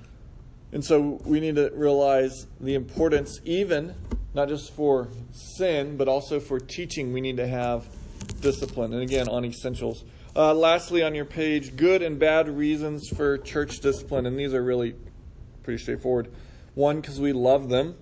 and 0.73 0.85
so 0.85 1.21
we 1.25 1.41
need 1.41 1.57
to 1.57 1.71
realize 1.75 2.47
the 2.61 2.75
importance, 2.75 3.41
even 3.45 3.95
not 4.35 4.49
just 4.49 4.73
for 4.75 5.09
sin, 5.33 5.97
but 5.97 6.09
also 6.09 6.41
for 6.41 6.59
teaching, 6.59 7.13
we 7.13 7.21
need 7.21 7.37
to 7.37 7.47
have 7.47 7.87
discipline. 8.41 8.93
And 8.93 9.03
again, 9.03 9.29
on 9.29 9.45
essentials. 9.45 10.05
Uh, 10.37 10.53
lastly, 10.53 11.01
on 11.03 11.15
your 11.15 11.25
page, 11.25 11.77
good 11.77 12.03
and 12.03 12.19
bad 12.19 12.49
reasons 12.49 13.09
for 13.09 13.39
church 13.39 13.79
discipline. 13.79 14.27
And 14.27 14.37
these 14.37 14.53
are 14.53 14.63
really 14.63 14.97
pretty 15.63 15.81
straightforward. 15.81 16.29
One, 16.75 17.01
because 17.01 17.21
we 17.21 17.33
love 17.33 17.69
them. 17.69 17.95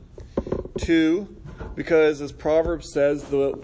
Two, 0.79 1.37
because 1.75 2.23
as 2.23 2.33
Proverbs 2.33 2.91
says, 2.93 3.25
the 3.25 3.63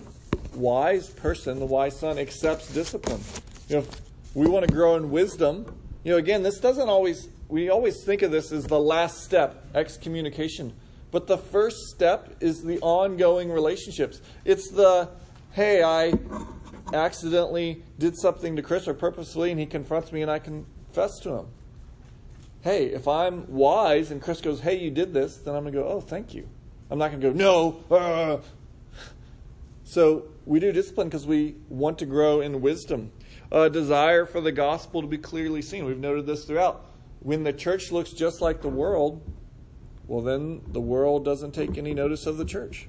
wise 0.54 1.08
person, 1.08 1.58
the 1.60 1.66
wise 1.66 1.98
son, 1.98 2.18
accepts 2.18 2.72
discipline. 2.74 3.22
You 3.70 3.76
know, 3.76 3.86
we 4.34 4.46
want 4.46 4.68
to 4.68 4.72
grow 4.72 4.96
in 4.96 5.10
wisdom, 5.10 5.64
you 6.04 6.12
know, 6.12 6.18
again, 6.18 6.42
this 6.42 6.58
doesn't 6.58 6.88
always, 6.88 7.28
we 7.48 7.70
always 7.70 8.04
think 8.04 8.22
of 8.22 8.30
this 8.30 8.52
as 8.52 8.64
the 8.66 8.78
last 8.78 9.24
step, 9.24 9.66
excommunication. 9.74 10.74
But 11.10 11.26
the 11.26 11.38
first 11.38 11.76
step 11.94 12.36
is 12.40 12.62
the 12.62 12.78
ongoing 12.80 13.50
relationships. 13.50 14.20
It's 14.44 14.70
the, 14.70 15.08
hey, 15.52 15.82
I 15.82 16.12
accidentally 16.92 17.82
did 17.98 18.16
something 18.16 18.56
to 18.56 18.62
Chris 18.62 18.88
or 18.88 18.94
purposely, 18.94 19.50
and 19.50 19.60
he 19.60 19.66
confronts 19.66 20.12
me 20.12 20.22
and 20.22 20.30
I 20.30 20.38
confess 20.38 21.18
to 21.20 21.30
him. 21.30 21.46
Hey, 22.62 22.86
if 22.86 23.06
I'm 23.06 23.46
wise 23.48 24.10
and 24.10 24.20
Chris 24.20 24.40
goes, 24.40 24.60
hey, 24.60 24.78
you 24.78 24.90
did 24.90 25.14
this, 25.14 25.36
then 25.36 25.54
I'm 25.54 25.62
going 25.62 25.74
to 25.74 25.80
go, 25.80 25.86
oh, 25.86 26.00
thank 26.00 26.34
you. 26.34 26.48
I'm 26.90 26.98
not 26.98 27.10
going 27.10 27.20
to 27.20 27.30
go, 27.30 27.34
no. 27.34 27.96
Uh. 27.96 28.38
So 29.84 30.24
we 30.44 30.60
do 30.60 30.72
discipline 30.72 31.08
because 31.08 31.26
we 31.26 31.56
want 31.68 31.98
to 32.00 32.06
grow 32.06 32.40
in 32.40 32.60
wisdom. 32.60 33.12
A 33.50 33.70
desire 33.70 34.26
for 34.26 34.40
the 34.40 34.52
gospel 34.52 35.00
to 35.00 35.08
be 35.08 35.18
clearly 35.18 35.62
seen. 35.62 35.86
We've 35.86 35.98
noted 35.98 36.26
this 36.26 36.44
throughout. 36.44 36.84
When 37.20 37.44
the 37.44 37.52
church 37.52 37.90
looks 37.90 38.10
just 38.10 38.40
like 38.40 38.60
the 38.60 38.68
world, 38.68 39.22
well, 40.06 40.22
then 40.22 40.62
the 40.68 40.80
world 40.80 41.24
doesn't 41.24 41.52
take 41.52 41.78
any 41.78 41.94
notice 41.94 42.26
of 42.26 42.36
the 42.36 42.44
church. 42.44 42.88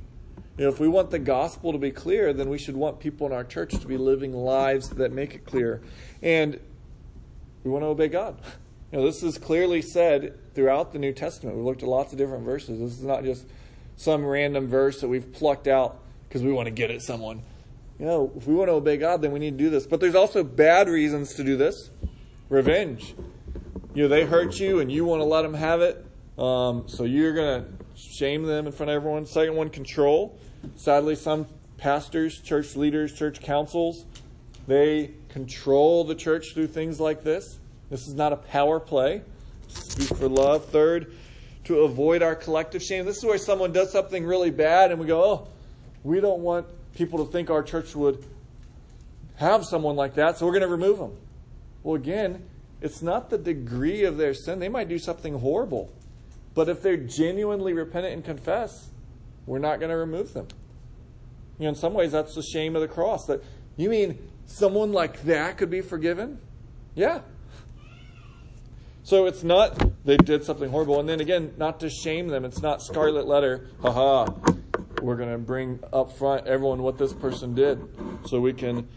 Know, 0.66 0.70
if 0.70 0.80
we 0.80 0.90
want 0.90 1.10
the 1.10 1.20
gospel 1.20 1.72
to 1.72 1.78
be 1.78 1.92
clear, 1.92 2.34
then 2.34 2.50
we 2.50 2.58
should 2.58 2.76
want 2.76 3.00
people 3.00 3.26
in 3.28 3.34
our 3.34 3.46
church 3.46 3.72
to 3.80 3.88
be 3.88 3.98
living 3.98 4.34
lives 4.34 4.90
that 4.90 5.14
make 5.14 5.34
it 5.34 5.46
clear. 5.46 5.82
And 6.22 6.60
we 7.64 7.72
want 7.72 7.84
to 7.84 7.88
obey 7.88 8.10
God. 8.10 8.42
You 8.92 9.00
know, 9.00 9.06
this 9.06 9.24
is 9.24 9.38
clearly 9.38 9.82
said 9.82 10.38
throughout 10.56 10.92
the 10.92 11.00
New 11.00 11.14
Testament. 11.14 11.56
We 11.56 11.64
looked 11.64 11.84
at 11.84 11.88
lots 11.90 12.12
of 12.12 12.18
different 12.18 12.44
verses. 12.44 12.80
This 12.80 13.00
is 13.00 13.04
not 13.04 13.24
just 13.24 13.46
some 13.96 14.26
random 14.26 14.68
verse 14.68 15.00
that 15.02 15.08
we've 15.08 15.32
plucked 15.32 15.68
out 15.68 16.00
because 16.28 16.42
we 16.42 16.52
want 16.52 16.66
to 16.66 16.72
get 16.72 16.92
at 16.92 17.02
someone. 17.02 17.42
You 18.00 18.06
know, 18.06 18.32
if 18.36 18.48
we 18.48 18.54
want 18.54 18.70
to 18.70 18.74
obey 18.74 18.98
God, 18.98 19.22
then 19.22 19.32
we 19.32 19.40
need 19.40 19.52
to 19.52 19.64
do 19.64 19.70
this. 19.70 19.86
But 19.86 20.00
there's 20.00 20.16
also 20.16 20.44
bad 20.44 20.90
reasons 20.90 21.36
to 21.36 21.44
do 21.44 21.56
this. 21.56 21.90
Revenge. 22.50 23.16
You 23.94 24.04
know, 24.04 24.08
they 24.10 24.26
hurt 24.26 24.60
you 24.60 24.80
and 24.80 24.92
you 24.92 25.06
want 25.06 25.22
to 25.22 25.26
let 25.26 25.44
them 25.44 25.54
have 25.54 25.82
it. 25.82 26.06
Um, 26.38 26.88
so 26.88 27.04
you're 27.04 27.34
going 27.34 27.64
to 27.64 27.70
shame 27.96 28.44
them 28.44 28.66
in 28.66 28.72
front 28.72 28.90
of 28.90 28.96
everyone. 28.96 29.26
Second 29.26 29.56
one, 29.56 29.70
control. 29.70 30.40
Sadly, 30.76 31.16
some 31.16 31.48
pastors, 31.78 32.40
church 32.40 32.76
leaders, 32.76 33.14
church 33.14 33.42
councils, 33.42 34.06
they 34.68 35.12
control 35.30 36.04
the 36.04 36.16
church 36.16 36.54
through 36.54 36.68
things 36.68 37.00
like 37.00 37.24
this. 37.24 37.60
This 37.90 38.08
is 38.08 38.14
not 38.14 38.34
a 38.34 38.38
power 38.38 38.80
play. 38.80 39.22
Speak 39.68 40.10
for 40.18 40.28
love. 40.28 40.66
Third, 40.66 41.14
to 41.66 41.80
avoid 41.80 42.22
our 42.22 42.36
collective 42.36 42.84
shame. 42.84 43.06
This 43.06 43.18
is 43.18 43.26
where 43.26 43.38
someone 43.38 43.72
does 43.72 43.92
something 43.92 44.26
really 44.26 44.52
bad 44.52 44.92
and 44.92 45.00
we 45.00 45.08
go, 45.08 45.24
oh, 45.24 45.48
we 46.04 46.20
don't 46.20 46.40
want 46.40 46.66
people 46.94 47.26
to 47.26 47.32
think 47.32 47.50
our 47.50 47.64
church 47.64 47.96
would 47.96 48.24
have 49.36 49.66
someone 49.66 49.96
like 49.96 50.16
that, 50.16 50.38
so 50.38 50.46
we're 50.46 50.52
going 50.52 50.64
to 50.64 50.68
remove 50.68 50.98
them. 50.98 51.16
Well, 51.82 51.96
again, 51.96 52.44
it's 52.82 53.02
not 53.02 53.30
the 53.30 53.38
degree 53.38 54.04
of 54.04 54.18
their 54.18 54.34
sin. 54.34 54.60
They 54.60 54.70
might 54.70 54.90
do 54.90 55.00
something 55.00 55.40
horrible. 55.40 55.92
But 56.54 56.68
if 56.68 56.82
they're 56.82 56.98
genuinely 56.98 57.74
repentant 57.74 58.14
and 58.14 58.26
confess, 58.26 58.89
we're 59.50 59.58
not 59.58 59.80
going 59.80 59.90
to 59.90 59.98
remove 59.98 60.34
them. 60.34 60.48
You 61.58 61.64
know, 61.64 61.70
in 61.70 61.76
some 61.76 61.96
ways, 61.96 62.12
that's 62.12 62.36
the 62.36 62.44
shame 62.44 62.76
of 62.76 62.84
the 62.84 62.88
cross. 62.88 63.26
That 63.26 63.44
you 63.78 63.90
mean 63.90 64.20
someone 64.46 64.94
like 64.94 65.24
that 65.24 65.58
could 65.58 65.72
be 65.72 65.82
forgiven? 65.82 66.40
Yeah. 66.94 67.22
So 69.02 69.26
it's 69.26 69.44
not 69.44 70.06
they 70.06 70.18
did 70.18 70.44
something 70.44 70.70
horrible, 70.70 71.00
and 71.00 71.10
then 71.10 71.20
again, 71.20 71.56
not 71.58 71.80
to 71.80 71.90
shame 71.90 72.28
them. 72.28 72.46
It's 72.46 72.62
not 72.62 72.84
scarlet 72.84 73.26
letter. 73.26 73.68
Haha. 73.82 74.28
We're 75.02 75.16
going 75.16 75.32
to 75.32 75.40
bring 75.40 75.80
up 75.92 76.16
front 76.18 76.46
everyone 76.46 76.84
what 76.84 77.00
this 77.00 77.14
person 77.14 77.56
did, 77.56 77.82
so 78.28 78.40
we 78.40 78.54
can 78.54 78.88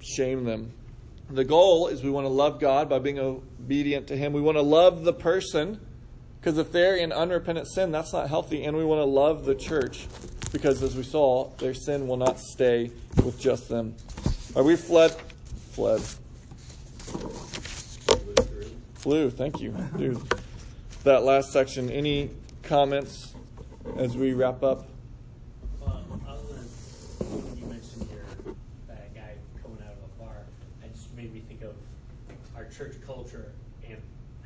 shame 0.00 0.44
them. 0.44 0.72
The 1.28 1.44
goal 1.44 1.88
is 1.88 2.04
we 2.04 2.10
want 2.10 2.26
to 2.26 2.32
love 2.32 2.60
God 2.60 2.88
by 2.88 3.00
being 3.00 3.18
obedient 3.18 4.06
to 4.08 4.16
Him. 4.16 4.32
We 4.32 4.40
want 4.40 4.58
to 4.58 4.62
love 4.62 5.02
the 5.02 5.12
person 5.12 5.80
because 6.46 6.58
if 6.58 6.70
they're 6.70 6.94
in 6.94 7.10
unrepentant 7.10 7.66
sin, 7.66 7.90
that's 7.90 8.12
not 8.12 8.28
healthy. 8.28 8.62
And 8.62 8.76
we 8.76 8.84
want 8.84 9.00
to 9.00 9.04
love 9.04 9.46
the 9.46 9.54
church 9.56 10.06
because, 10.52 10.80
as 10.80 10.94
we 10.94 11.02
saw, 11.02 11.50
their 11.58 11.74
sin 11.74 12.06
will 12.06 12.16
not 12.16 12.38
stay 12.38 12.92
with 13.24 13.36
just 13.36 13.68
them. 13.68 13.96
Are 14.54 14.62
we 14.62 14.76
fled? 14.76 15.10
Fled. 15.72 16.00
Flew. 18.94 19.28
Thank 19.28 19.60
you, 19.60 19.74
dude. 19.98 20.22
That 21.02 21.24
last 21.24 21.52
section. 21.52 21.90
Any 21.90 22.30
comments 22.62 23.34
as 23.96 24.16
we 24.16 24.32
wrap 24.32 24.62
up? 24.62 24.86
Well, 25.80 26.00
other 26.28 26.42
than 26.44 27.58
you 27.58 27.66
mentioned 27.66 28.08
your 28.08 28.54
that 28.86 29.12
guy 29.16 29.34
coming 29.60 29.78
out 29.84 29.94
of 29.94 29.98
a 29.98 30.22
bar, 30.22 30.46
it 30.84 30.94
just 30.94 31.12
made 31.16 31.34
me 31.34 31.40
think 31.40 31.62
of 31.62 31.74
our 32.54 32.66
church 32.66 32.94
culture 33.04 33.50
and 33.84 34.00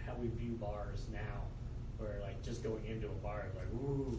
how 0.06 0.14
we 0.14 0.28
view 0.28 0.52
bars 0.52 1.04
now. 1.12 1.42
Where 2.00 2.20
like 2.22 2.42
just 2.42 2.62
going 2.62 2.84
into 2.86 3.06
a 3.06 3.18
bar 3.22 3.46
is 3.48 3.54
like, 3.54 3.68
ooh, 3.74 4.18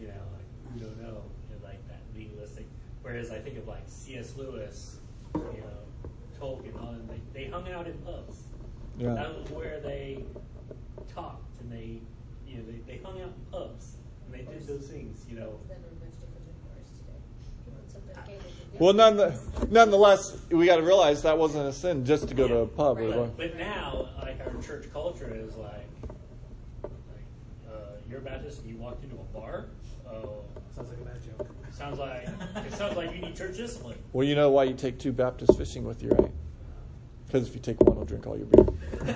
you 0.00 0.06
know, 0.06 0.14
like 0.32 0.74
we 0.74 0.80
don't 0.80 0.92
mm-hmm. 0.92 1.02
know, 1.02 1.22
and 1.52 1.62
like 1.62 1.86
that 1.88 2.00
legalistic. 2.14 2.66
Whereas 3.02 3.30
I 3.30 3.38
think 3.38 3.58
of 3.58 3.66
like 3.66 3.82
C.S. 3.86 4.34
Lewis, 4.36 4.98
you 5.34 5.40
know, 5.40 6.10
Tolkien, 6.40 6.80
all 6.80 6.92
them, 6.92 7.08
they, 7.08 7.44
they 7.44 7.50
hung 7.50 7.70
out 7.70 7.86
in 7.86 7.94
pubs. 7.98 8.42
Yeah. 8.96 9.14
That 9.14 9.38
was 9.38 9.50
where 9.50 9.80
they 9.80 10.24
talked 11.14 11.60
and 11.60 11.72
they, 11.72 12.00
you 12.46 12.58
know, 12.58 12.64
they, 12.66 12.92
they 12.92 13.02
hung 13.02 13.20
out 13.20 13.28
in 13.28 13.52
pubs 13.52 13.96
and 14.26 14.34
they 14.34 14.50
did 14.50 14.66
those 14.66 14.86
things, 14.88 15.24
you 15.28 15.36
know. 15.36 15.58
Then 15.68 15.78
we're 15.82 16.06
much 16.06 16.14
different 16.20 16.44
than 16.46 16.54
bars 16.66 16.88
today. 16.98 17.18
You 17.66 17.72
want 17.72 17.90
something 17.90 18.14
catered 18.26 18.72
to 18.72 18.78
Well, 18.78 18.92
none 18.92 19.16
different 19.16 19.72
nonetheless, 19.72 20.36
we 20.50 20.66
got 20.66 20.76
to 20.76 20.82
realize 20.82 21.22
that 21.22 21.38
wasn't 21.38 21.68
a 21.68 21.72
sin 21.72 22.04
just 22.04 22.28
to 22.28 22.34
go 22.34 22.48
to 22.48 22.58
a 22.58 22.66
pub. 22.66 22.98
or. 22.98 23.10
But, 23.10 23.36
but 23.36 23.56
now, 23.56 24.08
like 24.20 24.40
our 24.40 24.62
church 24.62 24.86
culture 24.92 25.34
is 25.34 25.56
like, 25.56 25.72
like 25.72 25.97
you're 28.18 28.26
a 28.26 28.30
Baptist 28.36 28.60
and 28.62 28.70
you 28.70 28.76
walked 28.76 29.04
into 29.04 29.16
a 29.16 29.38
bar. 29.38 29.66
Oh, 30.08 30.42
Sounds 30.74 30.90
like 30.90 31.00
a 31.00 31.04
bad 31.04 31.22
joke. 31.24 31.48
sounds 31.72 31.98
like 31.98 32.28
it 32.66 32.72
sounds 32.72 32.96
like 32.96 33.14
you 33.14 33.20
need 33.20 33.36
church 33.36 33.56
discipline. 33.56 33.98
Well, 34.12 34.26
you 34.26 34.34
know 34.34 34.50
why 34.50 34.64
you 34.64 34.74
take 34.74 34.98
two 34.98 35.12
Baptist 35.12 35.56
fishing 35.56 35.84
with 35.84 36.02
you, 36.02 36.10
right? 36.10 36.30
Because 37.26 37.48
if 37.48 37.54
you 37.54 37.60
take 37.60 37.80
one, 37.82 37.98
I'll 37.98 38.04
drink 38.04 38.26
all 38.26 38.36
your 38.36 38.46
beer. 38.46 38.66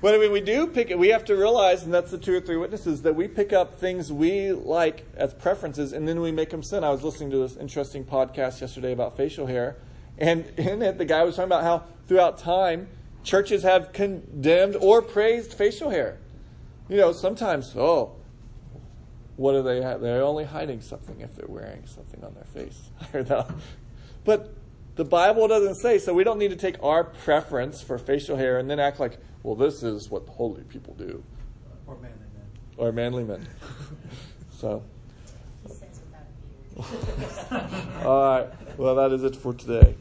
But 0.00 0.14
I 0.14 0.18
mean, 0.18 0.32
we 0.32 0.42
do 0.42 0.66
pick. 0.66 0.90
We 0.94 1.08
have 1.08 1.24
to 1.24 1.34
realize, 1.34 1.82
and 1.84 1.94
that's 1.94 2.10
the 2.10 2.18
two 2.18 2.34
or 2.34 2.40
three 2.40 2.58
witnesses, 2.58 3.00
that 3.02 3.16
we 3.16 3.26
pick 3.26 3.54
up 3.54 3.80
things 3.80 4.12
we 4.12 4.52
like 4.52 5.06
as 5.16 5.32
preferences, 5.32 5.94
and 5.94 6.06
then 6.06 6.20
we 6.20 6.30
make 6.30 6.50
them 6.50 6.62
sin. 6.62 6.84
I 6.84 6.90
was 6.90 7.02
listening 7.02 7.30
to 7.30 7.38
this 7.38 7.56
interesting 7.56 8.04
podcast 8.04 8.60
yesterday 8.60 8.92
about 8.92 9.16
facial 9.16 9.46
hair, 9.46 9.78
and 10.18 10.44
in 10.58 10.82
it, 10.82 10.98
the 10.98 11.06
guy 11.06 11.24
was 11.24 11.36
talking 11.36 11.48
about 11.48 11.62
how 11.62 11.84
throughout 12.06 12.36
time, 12.36 12.88
churches 13.22 13.62
have 13.62 13.94
condemned 13.94 14.76
or 14.76 15.00
praised 15.00 15.54
facial 15.54 15.88
hair. 15.88 16.18
You 16.88 16.96
know, 16.98 17.12
sometimes, 17.12 17.74
oh, 17.76 18.16
what 19.36 19.52
do 19.52 19.62
they 19.62 19.82
have? 19.82 20.00
They're 20.00 20.22
only 20.22 20.44
hiding 20.44 20.80
something 20.80 21.20
if 21.20 21.34
they're 21.34 21.48
wearing 21.48 21.86
something 21.86 22.22
on 22.22 22.34
their 22.34 22.44
face. 22.44 22.90
I 23.00 23.04
heard 23.06 23.26
that. 23.28 23.50
But 24.24 24.54
the 24.96 25.04
Bible 25.04 25.48
doesn't 25.48 25.76
say, 25.76 25.98
so 25.98 26.14
we 26.14 26.24
don't 26.24 26.38
need 26.38 26.50
to 26.50 26.56
take 26.56 26.76
our 26.82 27.04
preference 27.04 27.80
for 27.82 27.98
facial 27.98 28.36
hair 28.36 28.58
and 28.58 28.70
then 28.70 28.78
act 28.78 29.00
like, 29.00 29.18
well, 29.42 29.54
this 29.54 29.82
is 29.82 30.08
what 30.10 30.26
holy 30.28 30.62
people 30.62 30.94
do, 30.94 31.22
Or 31.86 31.96
manly 31.96 32.18
men. 32.34 32.46
or 32.76 32.92
manly 32.92 33.24
men. 33.24 33.48
so, 34.50 34.82
He 35.66 35.72
says 35.72 36.00
without 36.76 36.88
a 37.56 37.62
beard. 37.62 38.04
all 38.06 38.22
right. 38.40 38.78
Well, 38.78 38.94
that 38.94 39.12
is 39.12 39.22
it 39.24 39.36
for 39.36 39.52
today. 39.52 39.96